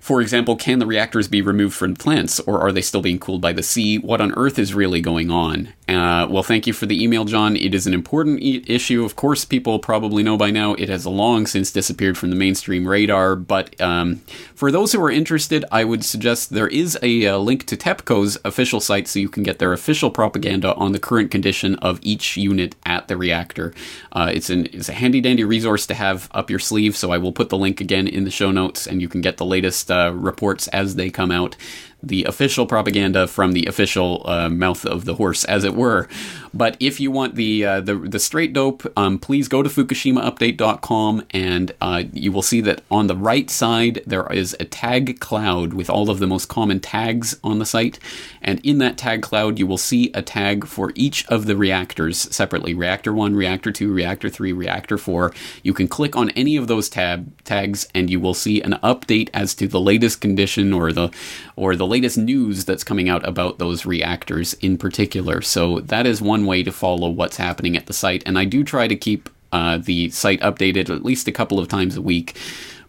For 0.00 0.22
example, 0.22 0.56
can 0.56 0.78
the 0.78 0.86
reactors 0.86 1.28
be 1.28 1.42
removed 1.42 1.76
from 1.76 1.94
plants, 1.94 2.40
or 2.40 2.58
are 2.58 2.72
they 2.72 2.80
still 2.80 3.02
being 3.02 3.18
cooled 3.18 3.42
by 3.42 3.52
the 3.52 3.62
sea? 3.62 3.98
What 3.98 4.22
on 4.22 4.32
earth 4.32 4.58
is 4.58 4.74
really 4.74 5.02
going 5.02 5.30
on? 5.30 5.74
Uh, 5.88 6.26
well, 6.30 6.42
thank 6.42 6.66
you 6.66 6.72
for 6.72 6.86
the 6.86 7.02
email, 7.02 7.24
John. 7.24 7.56
It 7.56 7.74
is 7.74 7.86
an 7.86 7.92
important 7.92 8.40
e- 8.40 8.64
issue. 8.66 9.04
Of 9.04 9.16
course, 9.16 9.44
people 9.44 9.78
probably 9.78 10.22
know 10.22 10.36
by 10.36 10.50
now 10.50 10.74
it 10.74 10.88
has 10.88 11.06
long 11.06 11.46
since 11.46 11.70
disappeared 11.70 12.16
from 12.16 12.30
the 12.30 12.36
mainstream 12.36 12.86
radar. 12.86 13.36
But 13.36 13.78
um, 13.80 14.22
for 14.54 14.70
those 14.70 14.92
who 14.92 15.02
are 15.02 15.10
interested, 15.10 15.64
I 15.70 15.84
would 15.84 16.04
suggest 16.04 16.50
there 16.50 16.68
is 16.68 16.96
a, 17.02 17.24
a, 17.24 17.38
link 17.38 17.66
to 17.66 17.76
TEPCO's 17.76 18.38
official 18.44 18.80
site 18.80 19.08
so 19.08 19.18
you 19.18 19.28
can 19.28 19.42
get 19.42 19.58
their 19.58 19.72
official 19.72 20.10
propaganda 20.10 20.74
on 20.76 20.92
the 20.92 20.98
current 20.98 21.30
condition 21.30 21.74
of 21.76 21.98
each 22.02 22.36
unit 22.36 22.76
at 22.86 23.08
the 23.08 23.16
reactor. 23.16 23.74
Uh, 24.12 24.30
it's, 24.32 24.48
an, 24.48 24.66
it's 24.72 24.88
a 24.88 24.94
handy 24.94 25.20
dandy 25.20 25.44
resource 25.44 25.86
to 25.86 25.94
have 25.94 26.28
up 26.32 26.50
your 26.50 26.58
sleeve, 26.58 26.96
so 26.96 27.10
I 27.10 27.18
will 27.18 27.32
put 27.32 27.48
the 27.48 27.58
link 27.58 27.80
again 27.80 28.06
in 28.06 28.24
the 28.24 28.30
show 28.30 28.50
notes 28.50 28.86
and 28.86 29.02
you 29.02 29.08
can 29.08 29.20
get 29.20 29.38
the 29.38 29.44
latest 29.44 29.89
uh, 29.89 29.89
Uh, 29.90 30.12
reports 30.14 30.68
as 30.68 30.94
they 30.94 31.10
come 31.10 31.30
out 31.30 31.56
the 32.02 32.24
official 32.24 32.66
propaganda 32.66 33.26
from 33.26 33.52
the 33.52 33.66
official 33.66 34.22
uh, 34.26 34.48
mouth 34.48 34.84
of 34.86 35.04
the 35.04 35.14
horse, 35.14 35.44
as 35.44 35.64
it 35.64 35.74
were. 35.74 36.08
But 36.52 36.76
if 36.80 36.98
you 36.98 37.10
want 37.10 37.36
the 37.36 37.64
uh, 37.64 37.80
the, 37.80 37.94
the 37.96 38.18
straight 38.18 38.52
dope, 38.52 38.86
um, 38.96 39.18
please 39.18 39.48
go 39.48 39.62
to 39.62 39.68
FukushimaUpdate.com 39.68 41.24
and 41.30 41.72
uh, 41.80 42.04
you 42.12 42.32
will 42.32 42.42
see 42.42 42.60
that 42.62 42.82
on 42.90 43.06
the 43.06 43.16
right 43.16 43.48
side 43.48 44.02
there 44.06 44.26
is 44.32 44.56
a 44.58 44.64
tag 44.64 45.20
cloud 45.20 45.74
with 45.74 45.88
all 45.88 46.10
of 46.10 46.18
the 46.18 46.26
most 46.26 46.48
common 46.48 46.80
tags 46.80 47.38
on 47.44 47.58
the 47.58 47.66
site, 47.66 47.98
and 48.42 48.64
in 48.64 48.78
that 48.78 48.98
tag 48.98 49.22
cloud 49.22 49.58
you 49.58 49.66
will 49.66 49.78
see 49.78 50.10
a 50.12 50.22
tag 50.22 50.66
for 50.66 50.92
each 50.94 51.26
of 51.28 51.46
the 51.46 51.56
reactors 51.56 52.18
separately: 52.34 52.74
Reactor 52.74 53.12
One, 53.12 53.36
Reactor 53.36 53.72
Two, 53.72 53.92
Reactor 53.92 54.28
Three, 54.28 54.52
Reactor 54.52 54.98
Four. 54.98 55.32
You 55.62 55.72
can 55.72 55.86
click 55.86 56.16
on 56.16 56.30
any 56.30 56.56
of 56.56 56.66
those 56.66 56.88
tab 56.88 57.44
tags 57.44 57.86
and 57.94 58.10
you 58.10 58.18
will 58.18 58.34
see 58.34 58.60
an 58.62 58.72
update 58.82 59.28
as 59.32 59.54
to 59.54 59.68
the 59.68 59.80
latest 59.80 60.20
condition 60.20 60.72
or 60.72 60.92
the 60.92 61.10
or 61.56 61.76
the 61.76 61.86
latest 61.90 62.16
news 62.16 62.64
that's 62.64 62.84
coming 62.84 63.08
out 63.08 63.26
about 63.28 63.58
those 63.58 63.84
reactors 63.84 64.54
in 64.54 64.78
particular. 64.78 65.42
So 65.42 65.80
that 65.80 66.06
is 66.06 66.22
one 66.22 66.46
way 66.46 66.62
to 66.62 66.72
follow 66.72 67.10
what's 67.10 67.36
happening 67.36 67.76
at 67.76 67.86
the 67.86 67.92
site. 67.92 68.22
And 68.24 68.38
I 68.38 68.44
do 68.44 68.64
try 68.64 68.88
to 68.88 68.96
keep 68.96 69.28
uh, 69.52 69.78
the 69.78 70.10
site 70.10 70.40
updated 70.40 70.88
at 70.88 71.04
least 71.04 71.28
a 71.28 71.32
couple 71.32 71.58
of 71.58 71.68
times 71.68 71.96
a 71.96 72.02
week. 72.02 72.36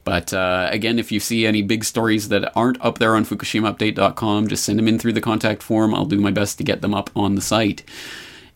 But 0.04 0.34
uh, 0.34 0.70
again, 0.72 0.98
if 0.98 1.12
you 1.12 1.20
see 1.20 1.46
any 1.46 1.62
big 1.62 1.84
stories 1.84 2.30
that 2.30 2.52
aren't 2.56 2.84
up 2.84 2.98
there 2.98 3.16
on 3.16 3.26
FukushimaUpdate.com, 3.26 4.48
just 4.48 4.64
send 4.64 4.80
them 4.80 4.88
in 4.88 4.98
through 4.98 5.14
the 5.14 5.22
contact 5.22 5.62
form. 5.62 5.94
I'll 5.94 6.06
do 6.06 6.20
my 6.20 6.32
best 6.32 6.58
to 6.58 6.64
get 6.64 6.82
them 6.82 6.94
up 6.94 7.10
on 7.16 7.36
the 7.36 7.42
site. 7.42 7.84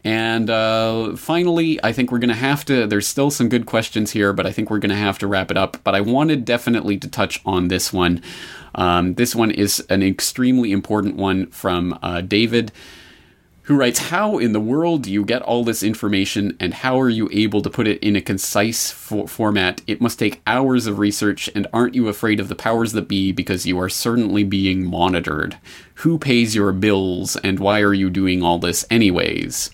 And 0.04 0.52
uh, 0.52 1.16
finally, 1.16 1.84
I 1.84 1.92
think 1.92 2.12
we're 2.12 2.20
going 2.20 2.30
to 2.30 2.36
have 2.36 2.64
to. 2.66 2.86
There's 2.86 3.08
still 3.08 3.32
some 3.32 3.50
good 3.50 3.66
questions 3.66 4.12
here, 4.12 4.34
but 4.34 4.46
I 4.46 4.52
think 4.52 4.70
we're 4.70 4.80
going 4.80 4.92
to 4.92 4.96
have 4.96 5.18
to 5.20 5.28
wrap 5.28 5.50
it 5.50 5.58
up. 5.58 5.78
But 5.84 5.96
I 5.96 6.02
wanted 6.02 6.46
definitely 6.46 6.98
to 7.00 7.08
touch 7.08 7.42
on 7.44 7.70
this 7.70 7.92
one. 7.92 8.22
Um, 8.76 9.16
this 9.16 9.34
one 9.34 9.52
is 9.52 9.80
an 9.90 10.04
extremely 10.04 10.72
important 10.72 11.16
one 11.16 11.48
from 11.48 11.98
uh, 12.02 12.22
David 12.22 12.72
who 13.66 13.76
writes, 13.76 13.98
How 13.98 14.38
in 14.38 14.54
the 14.54 14.60
world 14.60 15.04
do 15.04 15.12
you 15.12 15.26
get 15.26 15.42
all 15.42 15.64
this 15.64 15.82
information 15.82 16.56
and 16.60 16.74
how 16.74 17.00
are 17.00 17.10
you 17.10 17.30
able 17.32 17.62
to 17.64 17.70
put 17.70 17.88
it 17.88 18.00
in 18.00 18.16
a 18.16 18.22
concise 18.22 18.92
for- 18.92 19.28
format? 19.28 19.82
It 19.88 20.02
must 20.02 20.20
take 20.20 20.42
hours 20.46 20.86
of 20.86 21.00
research, 21.00 21.50
and 21.56 21.68
aren't 21.74 21.96
you 21.96 22.08
afraid 22.08 22.40
of 22.40 22.48
the 22.48 22.56
powers 22.56 22.92
that 22.94 23.08
be 23.08 23.32
because 23.32 23.66
you 23.66 23.80
are 23.80 23.90
certainly 23.90 24.44
being 24.44 24.86
monitored? 24.86 25.58
Who 25.96 26.20
pays 26.20 26.56
your 26.56 26.72
bills, 26.74 27.38
and 27.38 27.60
why 27.60 27.82
are 27.82 27.94
you 27.94 28.10
doing 28.10 28.44
all 28.44 28.60
this 28.60 28.86
anyways? 28.92 29.72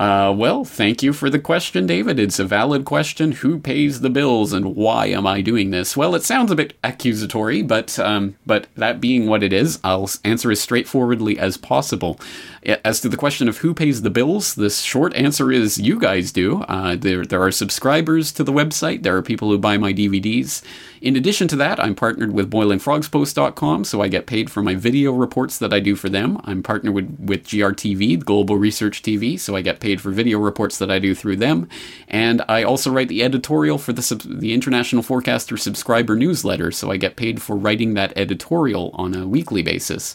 Uh, 0.00 0.32
well, 0.34 0.64
thank 0.64 1.02
you 1.02 1.12
for 1.12 1.28
the 1.28 1.38
question, 1.38 1.86
David. 1.86 2.18
It's 2.18 2.38
a 2.38 2.44
valid 2.46 2.86
question. 2.86 3.32
Who 3.32 3.58
pays 3.58 4.00
the 4.00 4.08
bills 4.08 4.54
and 4.54 4.74
why 4.74 5.08
am 5.08 5.26
I 5.26 5.42
doing 5.42 5.72
this? 5.72 5.94
Well, 5.94 6.14
it 6.14 6.22
sounds 6.22 6.50
a 6.50 6.56
bit 6.56 6.72
accusatory, 6.82 7.60
but 7.60 7.98
um, 7.98 8.34
but 8.46 8.68
that 8.76 8.98
being 8.98 9.26
what 9.26 9.42
it 9.42 9.52
is, 9.52 9.78
I'll 9.84 10.08
answer 10.24 10.50
as 10.50 10.58
straightforwardly 10.58 11.38
as 11.38 11.58
possible. 11.58 12.18
As 12.62 13.00
to 13.00 13.08
the 13.08 13.16
question 13.16 13.48
of 13.48 13.58
who 13.58 13.72
pays 13.72 14.02
the 14.02 14.10
bills, 14.10 14.54
the 14.54 14.68
short 14.68 15.14
answer 15.14 15.50
is 15.50 15.78
you 15.78 15.98
guys 15.98 16.30
do. 16.30 16.60
Uh, 16.64 16.94
there, 16.94 17.24
there 17.24 17.42
are 17.42 17.50
subscribers 17.50 18.32
to 18.32 18.44
the 18.44 18.52
website. 18.52 19.02
There 19.02 19.16
are 19.16 19.22
people 19.22 19.48
who 19.48 19.56
buy 19.56 19.78
my 19.78 19.94
DVDs. 19.94 20.62
In 21.00 21.16
addition 21.16 21.48
to 21.48 21.56
that, 21.56 21.80
I'm 21.80 21.94
partnered 21.94 22.32
with 22.32 22.50
BoilingFrogsPost.com, 22.50 23.84
so 23.84 24.02
I 24.02 24.08
get 24.08 24.26
paid 24.26 24.50
for 24.50 24.62
my 24.62 24.74
video 24.74 25.12
reports 25.12 25.56
that 25.56 25.72
I 25.72 25.80
do 25.80 25.96
for 25.96 26.10
them. 26.10 26.38
I'm 26.44 26.62
partnered 26.62 26.92
with, 26.92 27.16
with 27.18 27.44
GRTV, 27.44 28.22
Global 28.22 28.58
Research 28.58 29.00
TV, 29.02 29.40
so 29.40 29.56
I 29.56 29.62
get 29.62 29.80
paid 29.80 30.02
for 30.02 30.10
video 30.10 30.38
reports 30.38 30.76
that 30.76 30.90
I 30.90 30.98
do 30.98 31.14
through 31.14 31.36
them. 31.36 31.66
And 32.08 32.42
I 32.46 32.62
also 32.62 32.90
write 32.90 33.08
the 33.08 33.22
editorial 33.22 33.78
for 33.78 33.94
the, 33.94 34.22
the 34.28 34.52
International 34.52 35.02
Forecaster 35.02 35.56
subscriber 35.56 36.14
newsletter, 36.14 36.70
so 36.70 36.90
I 36.90 36.98
get 36.98 37.16
paid 37.16 37.40
for 37.40 37.56
writing 37.56 37.94
that 37.94 38.12
editorial 38.16 38.90
on 38.92 39.14
a 39.14 39.26
weekly 39.26 39.62
basis. 39.62 40.14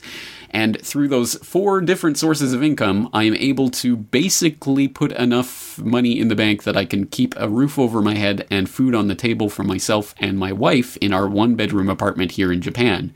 And 0.56 0.82
through 0.82 1.10
those 1.10 1.36
four 1.44 1.82
different 1.82 2.18
sources 2.18 2.54
of 2.54 2.63
income, 2.63 3.10
I 3.12 3.24
am 3.24 3.36
able 3.36 3.70
to 3.72 3.98
basically 3.98 4.88
put 4.88 5.12
enough 5.12 5.78
money 5.80 6.18
in 6.18 6.30
the 6.30 6.36
bank 6.36 6.63
that 6.63 6.78
I 6.78 6.86
can 6.86 7.08
keep 7.08 7.36
a 7.36 7.50
roof 7.50 7.78
over 7.78 8.02
my 8.02 8.15
head 8.15 8.48
and 8.50 8.70
food 8.70 8.96
on 8.96 9.10
the 9.10 9.15
table 9.15 9.50
for 9.50 9.65
myself 9.65 10.15
and 10.18 10.39
my 10.39 10.54
wife 10.54 10.96
in 11.02 11.12
our 11.12 11.28
one 11.28 11.56
bedroom 11.56 11.89
apartment 11.89 12.32
here 12.32 12.54
in 12.54 12.62
Japan. 12.62 13.13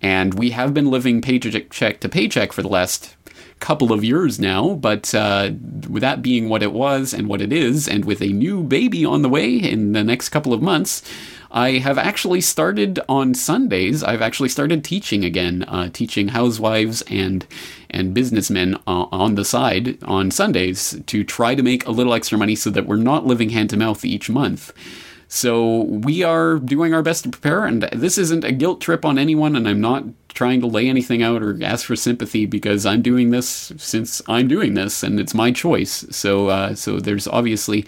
And 0.00 0.34
we 0.34 0.50
have 0.50 0.72
been 0.74 0.88
living 0.88 1.20
paycheck 1.22 1.98
to 1.98 2.08
paycheck 2.08 2.52
for 2.52 2.62
the 2.62 2.68
last 2.68 3.15
couple 3.58 3.92
of 3.92 4.04
years 4.04 4.38
now, 4.38 4.74
but 4.74 5.14
uh, 5.14 5.50
with 5.88 6.02
that 6.02 6.22
being 6.22 6.48
what 6.48 6.62
it 6.62 6.72
was 6.72 7.14
and 7.14 7.28
what 7.28 7.40
it 7.40 7.52
is, 7.52 7.88
and 7.88 8.04
with 8.04 8.20
a 8.20 8.28
new 8.28 8.62
baby 8.62 9.04
on 9.04 9.22
the 9.22 9.28
way 9.28 9.56
in 9.56 9.92
the 9.92 10.04
next 10.04 10.28
couple 10.28 10.52
of 10.52 10.60
months, 10.60 11.02
I 11.50 11.78
have 11.78 11.96
actually 11.96 12.42
started 12.42 13.00
on 13.08 13.32
Sundays. 13.32 14.02
I've 14.02 14.20
actually 14.20 14.50
started 14.50 14.84
teaching 14.84 15.24
again, 15.24 15.62
uh, 15.64 15.88
teaching 15.92 16.28
housewives 16.28 17.02
and 17.08 17.46
and 17.88 18.12
businessmen 18.12 18.74
uh, 18.86 19.06
on 19.10 19.36
the 19.36 19.44
side 19.44 19.96
on 20.02 20.30
Sundays 20.30 21.00
to 21.06 21.24
try 21.24 21.54
to 21.54 21.62
make 21.62 21.86
a 21.86 21.92
little 21.92 22.12
extra 22.12 22.36
money 22.36 22.56
so 22.56 22.68
that 22.70 22.86
we're 22.86 22.96
not 22.96 23.26
living 23.26 23.50
hand 23.50 23.70
to 23.70 23.76
mouth 23.76 24.04
each 24.04 24.28
month. 24.28 24.72
So 25.28 25.82
we 25.82 26.22
are 26.22 26.58
doing 26.58 26.94
our 26.94 27.02
best 27.02 27.24
to 27.24 27.30
prepare, 27.30 27.64
and 27.64 27.82
this 27.84 28.18
isn't 28.18 28.44
a 28.44 28.52
guilt 28.52 28.80
trip 28.80 29.04
on 29.04 29.18
anyone, 29.18 29.56
and 29.56 29.68
I'm 29.68 29.80
not 29.80 30.04
trying 30.36 30.60
to 30.60 30.66
lay 30.66 30.88
anything 30.88 31.22
out 31.22 31.42
or 31.42 31.58
ask 31.64 31.86
for 31.86 31.96
sympathy 31.96 32.46
because 32.46 32.86
I'm 32.86 33.02
doing 33.02 33.30
this 33.30 33.72
since 33.78 34.22
I'm 34.28 34.46
doing 34.46 34.74
this 34.74 35.02
and 35.02 35.18
it's 35.18 35.34
my 35.34 35.50
choice. 35.50 36.06
So, 36.10 36.48
uh, 36.48 36.74
so 36.74 37.00
there's 37.00 37.26
obviously 37.26 37.86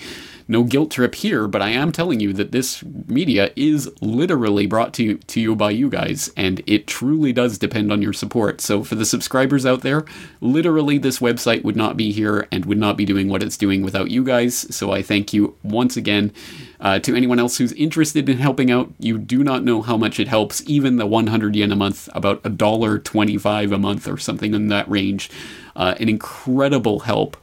no 0.49 0.65
guilt 0.65 0.91
trip 0.91 1.15
here, 1.15 1.47
but 1.47 1.61
I 1.61 1.69
am 1.69 1.93
telling 1.93 2.21
you 2.21 2.33
that 2.33 2.53
this 2.53 2.83
media 2.83 3.53
is 3.55 3.91
literally 4.01 4.67
brought 4.67 4.95
to 4.95 5.05
you, 5.05 5.19
to 5.19 5.41
you 5.41 5.55
by 5.55 5.71
you 5.71 5.91
guys, 5.91 6.33
and 6.37 6.63
it 6.67 6.87
truly 6.87 7.35
does 7.35 7.59
depend 7.59 7.93
on 7.93 8.01
your 8.01 8.15
support. 8.15 8.63
So 8.63 8.83
for 8.83 8.95
the 8.95 9.05
subscribers 9.05 9.67
out 9.67 9.83
there, 9.83 10.07
literally 10.41 10.97
this 10.97 11.19
website 11.19 11.65
would 11.65 11.77
not 11.77 11.99
be 11.99 12.13
here 12.13 12.49
and 12.51 12.65
would 12.65 12.79
not 12.79 12.97
be 12.97 13.05
doing 13.05 13.29
what 13.29 13.43
it's 13.43 13.59
doing 13.59 13.83
without 13.83 14.11
you 14.11 14.25
guys. 14.25 14.75
So 14.75 14.91
I 14.91 15.03
thank 15.03 15.35
you 15.35 15.55
once 15.63 15.99
again. 15.99 16.33
Uh, 16.81 16.99
to 17.01 17.15
anyone 17.15 17.39
else 17.39 17.59
who's 17.59 17.73
interested 17.73 18.29
in 18.29 18.39
helping 18.39 18.71
out, 18.71 18.91
you 18.99 19.19
do 19.19 19.45
not 19.45 19.65
know 19.65 19.83
how 19.83 19.97
much 19.97 20.19
it 20.19 20.29
helps. 20.29 20.63
Even 20.67 20.97
the 20.97 21.07
100 21.07 21.57
yen 21.57 21.73
a 21.73 21.77
month, 21.77 22.09
about 22.15 22.41
a 22.45 22.49
dollar 22.49 22.99
25 22.99 23.73
a 23.73 23.79
month 23.79 24.09
or 24.09 24.17
something 24.17 24.55
in 24.55 24.69
that 24.69 24.89
range, 24.89 25.29
uh, 25.77 25.95
an 26.01 26.09
incredible 26.09 27.01
help 27.01 27.37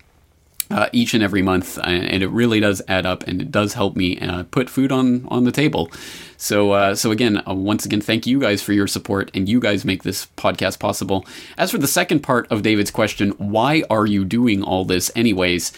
uh, 0.72 0.90
each 0.92 1.14
and 1.14 1.24
every 1.24 1.42
month, 1.42 1.78
and 1.84 2.24
it 2.24 2.30
really 2.30 2.60
does 2.60 2.82
add 2.88 3.06
up, 3.06 3.24
and 3.28 3.42
it 3.42 3.52
does 3.52 3.74
help 3.74 3.96
me 3.96 4.20
uh, 4.20 4.44
put 4.52 4.70
food 4.70 4.92
on 4.92 5.26
on 5.28 5.44
the 5.44 5.52
table. 5.52 5.92
So, 6.38 6.72
uh, 6.72 6.96
so 6.96 7.12
again, 7.12 7.42
uh, 7.48 7.54
once 7.54 7.86
again, 7.86 8.02
thank 8.02 8.26
you 8.26 8.40
guys 8.40 8.62
for 8.62 8.74
your 8.74 8.88
support, 8.88 9.32
and 9.34 9.48
you 9.48 9.60
guys 9.60 9.86
make 9.86 10.04
this 10.04 10.28
podcast 10.38 10.80
possible. 10.80 11.26
As 11.58 11.72
for 11.72 11.78
the 11.78 11.88
second 11.88 12.22
part 12.22 12.52
of 12.52 12.64
David's 12.64 12.92
question, 12.92 13.32
why 13.32 13.84
are 13.90 14.06
you 14.06 14.26
doing 14.26 14.64
all 14.64 14.86
this, 14.86 15.12
anyways? 15.16 15.72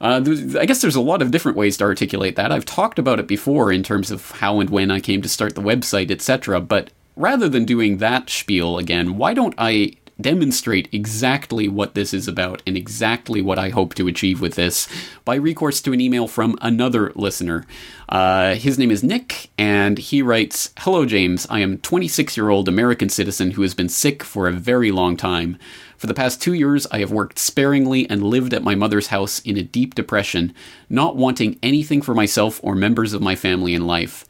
Uh, 0.00 0.24
I 0.58 0.64
guess 0.64 0.80
there's 0.80 0.96
a 0.96 1.00
lot 1.00 1.20
of 1.20 1.30
different 1.30 1.58
ways 1.58 1.76
to 1.76 1.84
articulate 1.84 2.36
that. 2.36 2.50
I've 2.50 2.64
talked 2.64 2.98
about 2.98 3.20
it 3.20 3.26
before 3.26 3.70
in 3.70 3.82
terms 3.82 4.10
of 4.10 4.30
how 4.30 4.60
and 4.60 4.70
when 4.70 4.90
I 4.90 4.98
came 4.98 5.20
to 5.20 5.28
start 5.28 5.54
the 5.54 5.60
website, 5.60 6.10
etc. 6.10 6.60
But 6.60 6.90
rather 7.16 7.50
than 7.50 7.66
doing 7.66 7.98
that 7.98 8.30
spiel 8.30 8.78
again, 8.78 9.18
why 9.18 9.34
don't 9.34 9.54
I 9.58 9.92
demonstrate 10.22 10.88
exactly 10.92 11.68
what 11.68 11.94
this 11.94 12.12
is 12.14 12.28
about 12.28 12.62
and 12.66 12.76
exactly 12.76 13.42
what 13.42 13.58
I 13.58 13.70
hope 13.70 13.94
to 13.94 14.08
achieve 14.08 14.40
with 14.40 14.54
this 14.54 14.88
by 15.24 15.34
recourse 15.36 15.80
to 15.82 15.92
an 15.92 16.00
email 16.00 16.28
from 16.28 16.58
another 16.60 17.12
listener. 17.14 17.66
Uh, 18.08 18.54
his 18.54 18.78
name 18.78 18.90
is 18.90 19.02
Nick, 19.02 19.50
and 19.56 19.98
he 19.98 20.22
writes 20.22 20.72
Hello, 20.78 21.06
James. 21.06 21.46
I 21.50 21.60
am 21.60 21.78
26 21.78 22.36
year 22.36 22.50
old 22.50 22.68
American 22.68 23.08
citizen 23.08 23.52
who 23.52 23.62
has 23.62 23.74
been 23.74 23.88
sick 23.88 24.22
for 24.22 24.48
a 24.48 24.52
very 24.52 24.90
long 24.90 25.16
time. 25.16 25.58
For 25.96 26.06
the 26.06 26.14
past 26.14 26.40
two 26.40 26.54
years, 26.54 26.86
I 26.90 27.00
have 27.00 27.12
worked 27.12 27.38
sparingly 27.38 28.08
and 28.08 28.22
lived 28.22 28.54
at 28.54 28.62
my 28.62 28.74
mother's 28.74 29.08
house 29.08 29.38
in 29.40 29.58
a 29.58 29.62
deep 29.62 29.94
depression, 29.94 30.54
not 30.88 31.14
wanting 31.14 31.58
anything 31.62 32.00
for 32.00 32.14
myself 32.14 32.58
or 32.62 32.74
members 32.74 33.12
of 33.12 33.20
my 33.20 33.36
family 33.36 33.74
in 33.74 33.86
life. 33.86 34.24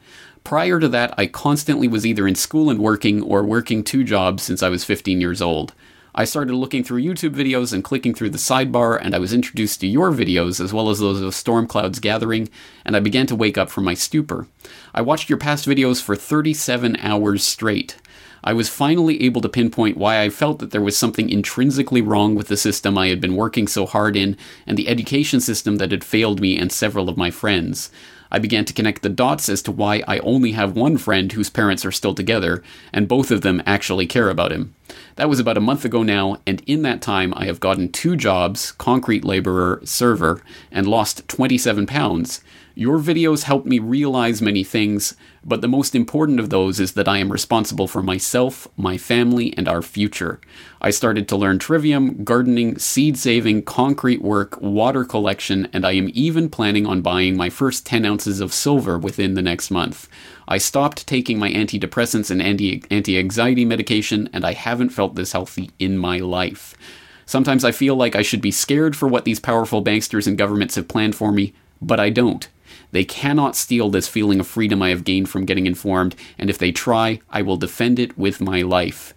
Prior 0.44 0.80
to 0.80 0.88
that, 0.88 1.14
I 1.16 1.26
constantly 1.26 1.86
was 1.86 2.04
either 2.04 2.26
in 2.26 2.34
school 2.34 2.70
and 2.70 2.80
working 2.80 3.22
or 3.22 3.44
working 3.44 3.84
two 3.84 4.04
jobs 4.04 4.42
since 4.42 4.62
I 4.62 4.68
was 4.68 4.84
15 4.84 5.20
years 5.20 5.40
old. 5.40 5.74
I 6.12 6.24
started 6.24 6.54
looking 6.54 6.82
through 6.82 7.02
YouTube 7.02 7.36
videos 7.36 7.72
and 7.72 7.84
clicking 7.84 8.14
through 8.14 8.30
the 8.30 8.38
sidebar, 8.38 8.98
and 9.00 9.14
I 9.14 9.20
was 9.20 9.32
introduced 9.32 9.80
to 9.80 9.86
your 9.86 10.10
videos 10.10 10.62
as 10.62 10.72
well 10.72 10.90
as 10.90 10.98
those 10.98 11.20
of 11.20 11.34
Storm 11.34 11.68
Clouds 11.68 12.00
Gathering, 12.00 12.48
and 12.84 12.96
I 12.96 13.00
began 13.00 13.26
to 13.28 13.36
wake 13.36 13.56
up 13.56 13.70
from 13.70 13.84
my 13.84 13.94
stupor. 13.94 14.48
I 14.92 15.02
watched 15.02 15.28
your 15.28 15.38
past 15.38 15.68
videos 15.68 16.02
for 16.02 16.16
37 16.16 16.96
hours 16.96 17.44
straight. 17.44 17.96
I 18.42 18.54
was 18.54 18.68
finally 18.68 19.22
able 19.22 19.40
to 19.42 19.48
pinpoint 19.48 19.98
why 19.98 20.20
I 20.20 20.30
felt 20.30 20.58
that 20.58 20.72
there 20.72 20.80
was 20.80 20.96
something 20.96 21.28
intrinsically 21.28 22.00
wrong 22.00 22.34
with 22.34 22.48
the 22.48 22.56
system 22.56 22.96
I 22.96 23.08
had 23.08 23.20
been 23.20 23.36
working 23.36 23.68
so 23.68 23.86
hard 23.86 24.16
in 24.16 24.36
and 24.66 24.76
the 24.76 24.88
education 24.88 25.40
system 25.40 25.76
that 25.76 25.90
had 25.90 26.02
failed 26.02 26.40
me 26.40 26.58
and 26.58 26.72
several 26.72 27.08
of 27.08 27.18
my 27.18 27.30
friends. 27.30 27.90
I 28.30 28.38
began 28.38 28.64
to 28.64 28.72
connect 28.72 29.02
the 29.02 29.08
dots 29.08 29.48
as 29.48 29.62
to 29.62 29.72
why 29.72 30.02
I 30.06 30.18
only 30.20 30.52
have 30.52 30.76
one 30.76 30.96
friend 30.98 31.30
whose 31.32 31.50
parents 31.50 31.84
are 31.84 31.92
still 31.92 32.14
together, 32.14 32.62
and 32.92 33.08
both 33.08 33.30
of 33.30 33.40
them 33.42 33.62
actually 33.66 34.06
care 34.06 34.30
about 34.30 34.52
him. 34.52 34.74
That 35.16 35.28
was 35.28 35.40
about 35.40 35.56
a 35.56 35.60
month 35.60 35.84
ago 35.84 36.02
now, 36.02 36.38
and 36.46 36.62
in 36.66 36.82
that 36.82 37.02
time 37.02 37.32
I 37.36 37.46
have 37.46 37.60
gotten 37.60 37.90
two 37.90 38.16
jobs 38.16 38.72
concrete 38.72 39.24
laborer, 39.24 39.80
server, 39.84 40.42
and 40.70 40.86
lost 40.86 41.26
27 41.28 41.86
pounds. 41.86 42.42
Your 42.74 42.98
videos 42.98 43.42
helped 43.42 43.66
me 43.66 43.78
realize 43.80 44.40
many 44.40 44.62
things, 44.62 45.16
but 45.44 45.60
the 45.60 45.68
most 45.68 45.94
important 45.94 46.38
of 46.38 46.50
those 46.50 46.78
is 46.78 46.92
that 46.92 47.08
I 47.08 47.18
am 47.18 47.32
responsible 47.32 47.88
for 47.88 48.02
myself, 48.02 48.68
my 48.76 48.96
family, 48.96 49.52
and 49.56 49.68
our 49.68 49.82
future. 49.82 50.40
I 50.80 50.90
started 50.90 51.28
to 51.28 51.36
learn 51.36 51.58
trivium, 51.58 52.22
gardening, 52.22 52.78
seed 52.78 53.18
saving, 53.18 53.62
concrete 53.64 54.22
work, 54.22 54.60
water 54.60 55.04
collection, 55.04 55.68
and 55.72 55.84
I 55.84 55.92
am 55.92 56.10
even 56.14 56.48
planning 56.48 56.86
on 56.86 57.02
buying 57.02 57.36
my 57.36 57.50
first 57.50 57.84
10 57.86 58.04
ounces 58.04 58.40
of 58.40 58.52
silver 58.52 58.98
within 58.98 59.34
the 59.34 59.42
next 59.42 59.70
month. 59.70 60.08
I 60.46 60.58
stopped 60.58 61.06
taking 61.08 61.38
my 61.38 61.50
antidepressants 61.50 62.30
and 62.30 62.40
anti 62.40 63.18
anxiety 63.18 63.64
medication, 63.64 64.28
and 64.32 64.44
I 64.44 64.52
haven't 64.52 64.90
felt 64.90 65.16
this 65.16 65.32
healthy 65.32 65.70
in 65.80 65.98
my 65.98 66.18
life. 66.18 66.74
Sometimes 67.26 67.64
I 67.64 67.72
feel 67.72 67.96
like 67.96 68.16
I 68.16 68.22
should 68.22 68.40
be 68.40 68.50
scared 68.50 68.96
for 68.96 69.08
what 69.08 69.24
these 69.24 69.38
powerful 69.40 69.84
banksters 69.84 70.26
and 70.26 70.38
governments 70.38 70.76
have 70.76 70.88
planned 70.88 71.14
for 71.14 71.30
me, 71.30 71.52
but 71.82 72.00
I 72.00 72.10
don't. 72.10 72.48
They 72.92 73.04
cannot 73.04 73.56
steal 73.56 73.90
this 73.90 74.08
feeling 74.08 74.40
of 74.40 74.46
freedom 74.46 74.82
I 74.82 74.90
have 74.90 75.04
gained 75.04 75.28
from 75.28 75.44
getting 75.44 75.66
informed, 75.66 76.16
and 76.38 76.50
if 76.50 76.58
they 76.58 76.72
try, 76.72 77.20
I 77.30 77.42
will 77.42 77.56
defend 77.56 77.98
it 77.98 78.18
with 78.18 78.40
my 78.40 78.62
life. 78.62 79.14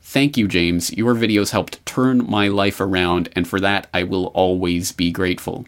Thank 0.00 0.36
you, 0.36 0.46
James. 0.46 0.92
Your 0.92 1.14
videos 1.14 1.50
helped 1.50 1.84
turn 1.86 2.28
my 2.30 2.48
life 2.48 2.80
around, 2.80 3.28
and 3.34 3.48
for 3.48 3.58
that 3.60 3.88
I 3.92 4.02
will 4.02 4.26
always 4.26 4.92
be 4.92 5.10
grateful. 5.10 5.66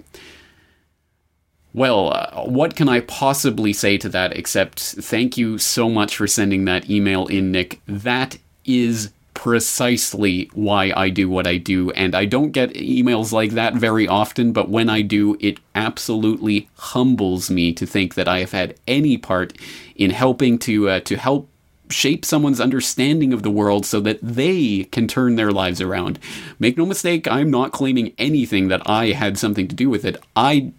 Well, 1.73 2.13
uh, 2.15 2.45
what 2.45 2.75
can 2.75 2.89
I 2.89 3.01
possibly 3.01 3.75
say 3.75 3.99
to 3.99 4.09
that 4.09 4.35
except 4.35 4.81
thank 4.81 5.37
you 5.37 5.59
so 5.59 5.91
much 5.91 6.17
for 6.17 6.27
sending 6.27 6.65
that 6.65 6.89
email 6.89 7.27
in, 7.27 7.53
Nick. 7.53 7.81
That 7.87 8.39
is 8.65 9.11
precisely 9.37 10.51
why 10.55 10.93
I 10.97 11.11
do 11.11 11.29
what 11.29 11.47
I 11.47 11.59
do. 11.59 11.91
And 11.93 12.15
I 12.15 12.25
don't 12.25 12.53
get 12.53 12.73
emails 12.73 13.33
like 13.33 13.53
that 13.53 13.75
very 13.75 14.09
often, 14.09 14.53
but 14.53 14.71
when 14.71 14.89
I 14.89 15.03
do, 15.03 15.37
it 15.41 15.61
absolutely 15.75 16.69
humbles 16.77 17.51
me 17.51 17.73
to 17.75 17.87
think 17.87 18.15
that 18.15 18.27
I 18.27 18.41
have 18.41 18.53
had 18.53 18.77
any 18.89 19.19
part 19.19 19.53
in 19.95 20.11
helping 20.11 20.59
to 20.61 20.89
uh, 20.89 21.01
to 21.01 21.17
help 21.17 21.51
shape 21.91 22.25
someone's 22.25 22.61
understanding 22.61 23.33
of 23.33 23.43
the 23.43 23.51
world 23.51 23.87
so 23.87 24.01
that 24.01 24.19
they 24.23 24.85
can 24.85 25.07
turn 25.07 25.37
their 25.37 25.53
lives 25.53 25.81
around. 25.81 26.19
Make 26.59 26.77
no 26.77 26.87
mistake, 26.87 27.29
I'm 27.29 27.51
not 27.51 27.73
claiming 27.73 28.15
anything 28.19 28.69
that 28.69 28.83
I 28.89 29.13
had 29.13 29.39
something 29.39 29.69
to 29.69 29.75
do 29.75 29.89
with 29.89 30.05
it. 30.05 30.23
I 30.35 30.73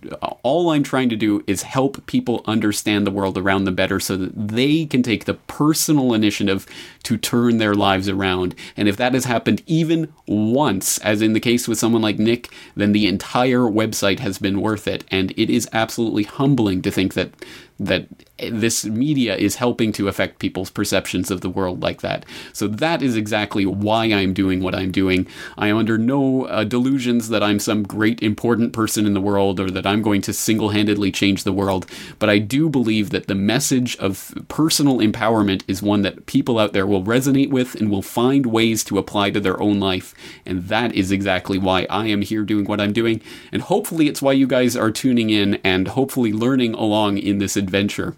all 0.44 0.70
I'm 0.70 0.84
trying 0.84 1.10
to 1.10 1.16
do 1.16 1.44
is 1.48 1.64
help 1.64 2.06
people 2.08 2.44
understand 2.46 3.06
the 3.06 3.12
world 3.12 3.38
around 3.38 3.66
them 3.66 3.76
better 3.76 4.00
so 4.00 4.18
that 4.18 4.48
they 4.48 4.86
can 4.86 5.04
take 5.04 5.26
the 5.26 5.36
personal 5.36 6.14
initiative 6.14 6.66
to 7.04 7.18
turn 7.18 7.58
their 7.58 7.74
lives 7.74 8.10
around. 8.10 8.56
And 8.76 8.88
if 8.88 8.98
that 8.98 9.14
has 9.14 9.26
happened 9.26 9.64
even 9.66 10.14
once, 10.28 10.98
as 11.00 11.22
in 11.22 11.34
the 11.34 11.40
case 11.40 11.68
with 11.68 11.80
someone 11.80 12.02
like 12.02 12.20
Nick, 12.20 12.50
then 12.76 12.92
the 12.92 13.08
entire 13.08 13.60
website 13.60 14.20
has 14.20 14.40
been 14.40 14.62
worth 14.62 14.88
it. 14.88 15.04
And 15.10 15.32
it 15.38 15.50
is 15.50 15.70
absolutely 15.74 16.24
humbling 16.24 16.82
to 16.82 16.92
think 16.92 17.14
that 17.14 17.32
that 17.80 18.08
this 18.52 18.86
media 18.86 19.36
is 19.36 19.56
helping 19.56 19.92
to 19.92 20.08
affect 20.08 20.40
people's 20.40 20.70
perceptions 20.70 21.32
of 21.32 21.42
the 21.42 21.50
world 21.50 21.82
like 21.82 22.02
that. 22.02 22.26
So 22.54 22.68
that 22.68 23.02
is 23.02 23.16
exactly 23.16 23.66
why 23.66 24.06
I'm 24.06 24.34
doing 24.34 24.62
what 24.62 24.76
I'm 24.76 24.92
doing. 24.92 25.28
I 25.58 25.68
am 25.68 25.78
under 25.78 25.98
no 25.98 26.46
uh, 26.46 26.64
delusions 26.64 27.30
that 27.30 27.42
I'm 27.42 27.60
some 27.60 27.84
great 27.84 28.22
important 28.22 28.74
person 28.74 29.06
in 29.06 29.14
the 29.14 29.22
world 29.22 29.60
or 29.60 29.72
that 29.72 29.88
I'm 29.88 30.02
going 30.02 30.22
to 30.24 30.34
single-handedly 30.34 31.12
change 31.12 31.44
the 31.44 31.54
world, 31.54 31.86
but 32.20 32.30
I 32.30 32.38
do 32.38 32.70
believe 32.70 33.10
that 33.10 33.28
the 33.28 33.36
message 33.36 33.98
of 33.98 34.34
personal 34.48 35.00
empowerment 35.00 35.64
is 35.68 35.82
one 35.82 36.02
that 36.02 36.26
people 36.26 36.60
out 36.60 36.74
there 36.74 36.88
will 36.88 37.04
resonate 37.04 37.50
with 37.50 37.76
and 37.76 37.90
will 37.90 38.02
find 38.02 38.46
ways 38.46 38.84
to 38.86 38.98
apply 38.98 39.32
to 39.32 39.40
their 39.40 39.62
own 39.62 39.80
life, 39.80 40.14
and 40.46 40.68
that 40.68 40.94
is 40.94 41.12
exactly 41.12 41.58
why 41.58 41.88
I 41.90 42.08
am 42.08 42.22
here 42.22 42.44
doing 42.44 42.66
what 42.66 42.82
I'm 42.82 42.94
doing, 42.94 43.22
and 43.52 43.62
hopefully 43.64 44.08
it's 44.08 44.22
why 44.22 44.34
you 44.34 44.48
guys 44.48 44.76
are 44.76 44.92
tuning 44.92 45.30
in 45.30 45.56
and 45.64 45.88
hopefully 45.90 46.34
learning 46.34 46.74
along 46.74 47.18
in 47.18 47.40
this 47.40 47.58
adventure. 47.68 48.16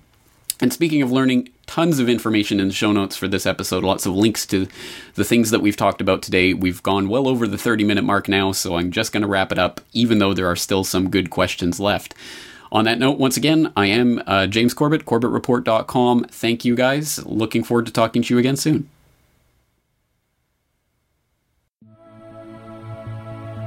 And 0.61 0.73
speaking 0.73 1.01
of 1.01 1.11
learning, 1.11 1.49
tons 1.67 1.99
of 1.99 2.09
information 2.09 2.59
in 2.59 2.67
the 2.67 2.73
show 2.73 2.91
notes 2.91 3.15
for 3.15 3.27
this 3.27 3.45
episode, 3.45 3.83
lots 3.83 4.05
of 4.05 4.13
links 4.13 4.45
to 4.47 4.67
the 5.15 5.23
things 5.23 5.51
that 5.51 5.61
we've 5.61 5.77
talked 5.77 6.01
about 6.01 6.21
today. 6.21 6.53
We've 6.53 6.83
gone 6.83 7.07
well 7.07 7.27
over 7.27 7.47
the 7.47 7.57
30 7.57 7.85
minute 7.85 8.03
mark 8.03 8.27
now, 8.27 8.51
so 8.51 8.75
I'm 8.75 8.91
just 8.91 9.13
going 9.13 9.21
to 9.21 9.27
wrap 9.27 9.51
it 9.51 9.57
up, 9.57 9.79
even 9.93 10.19
though 10.19 10.33
there 10.33 10.47
are 10.47 10.57
still 10.57 10.83
some 10.83 11.09
good 11.09 11.29
questions 11.29 11.79
left. 11.79 12.13
On 12.71 12.83
that 12.85 12.99
note, 12.99 13.17
once 13.17 13.37
again, 13.37 13.71
I 13.75 13.87
am 13.87 14.21
uh, 14.27 14.47
James 14.47 14.73
Corbett, 14.73 15.05
CorbettReport.com. 15.05 16.25
Thank 16.25 16.65
you 16.65 16.75
guys. 16.75 17.25
Looking 17.25 17.63
forward 17.63 17.87
to 17.87 17.91
talking 17.91 18.21
to 18.21 18.33
you 18.33 18.37
again 18.37 18.57
soon. 18.57 18.89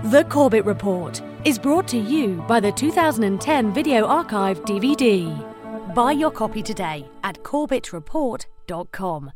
The 0.04 0.24
Corbett 0.24 0.64
Report 0.66 1.22
is 1.44 1.58
brought 1.58 1.88
to 1.88 1.98
you 1.98 2.44
by 2.46 2.60
the 2.60 2.72
2010 2.72 3.72
Video 3.72 4.04
Archive 4.04 4.60
DVD. 4.64 5.51
Buy 5.94 6.12
your 6.12 6.30
copy 6.30 6.62
today 6.62 7.10
at 7.22 7.42
corbettreport.com. 7.42 9.32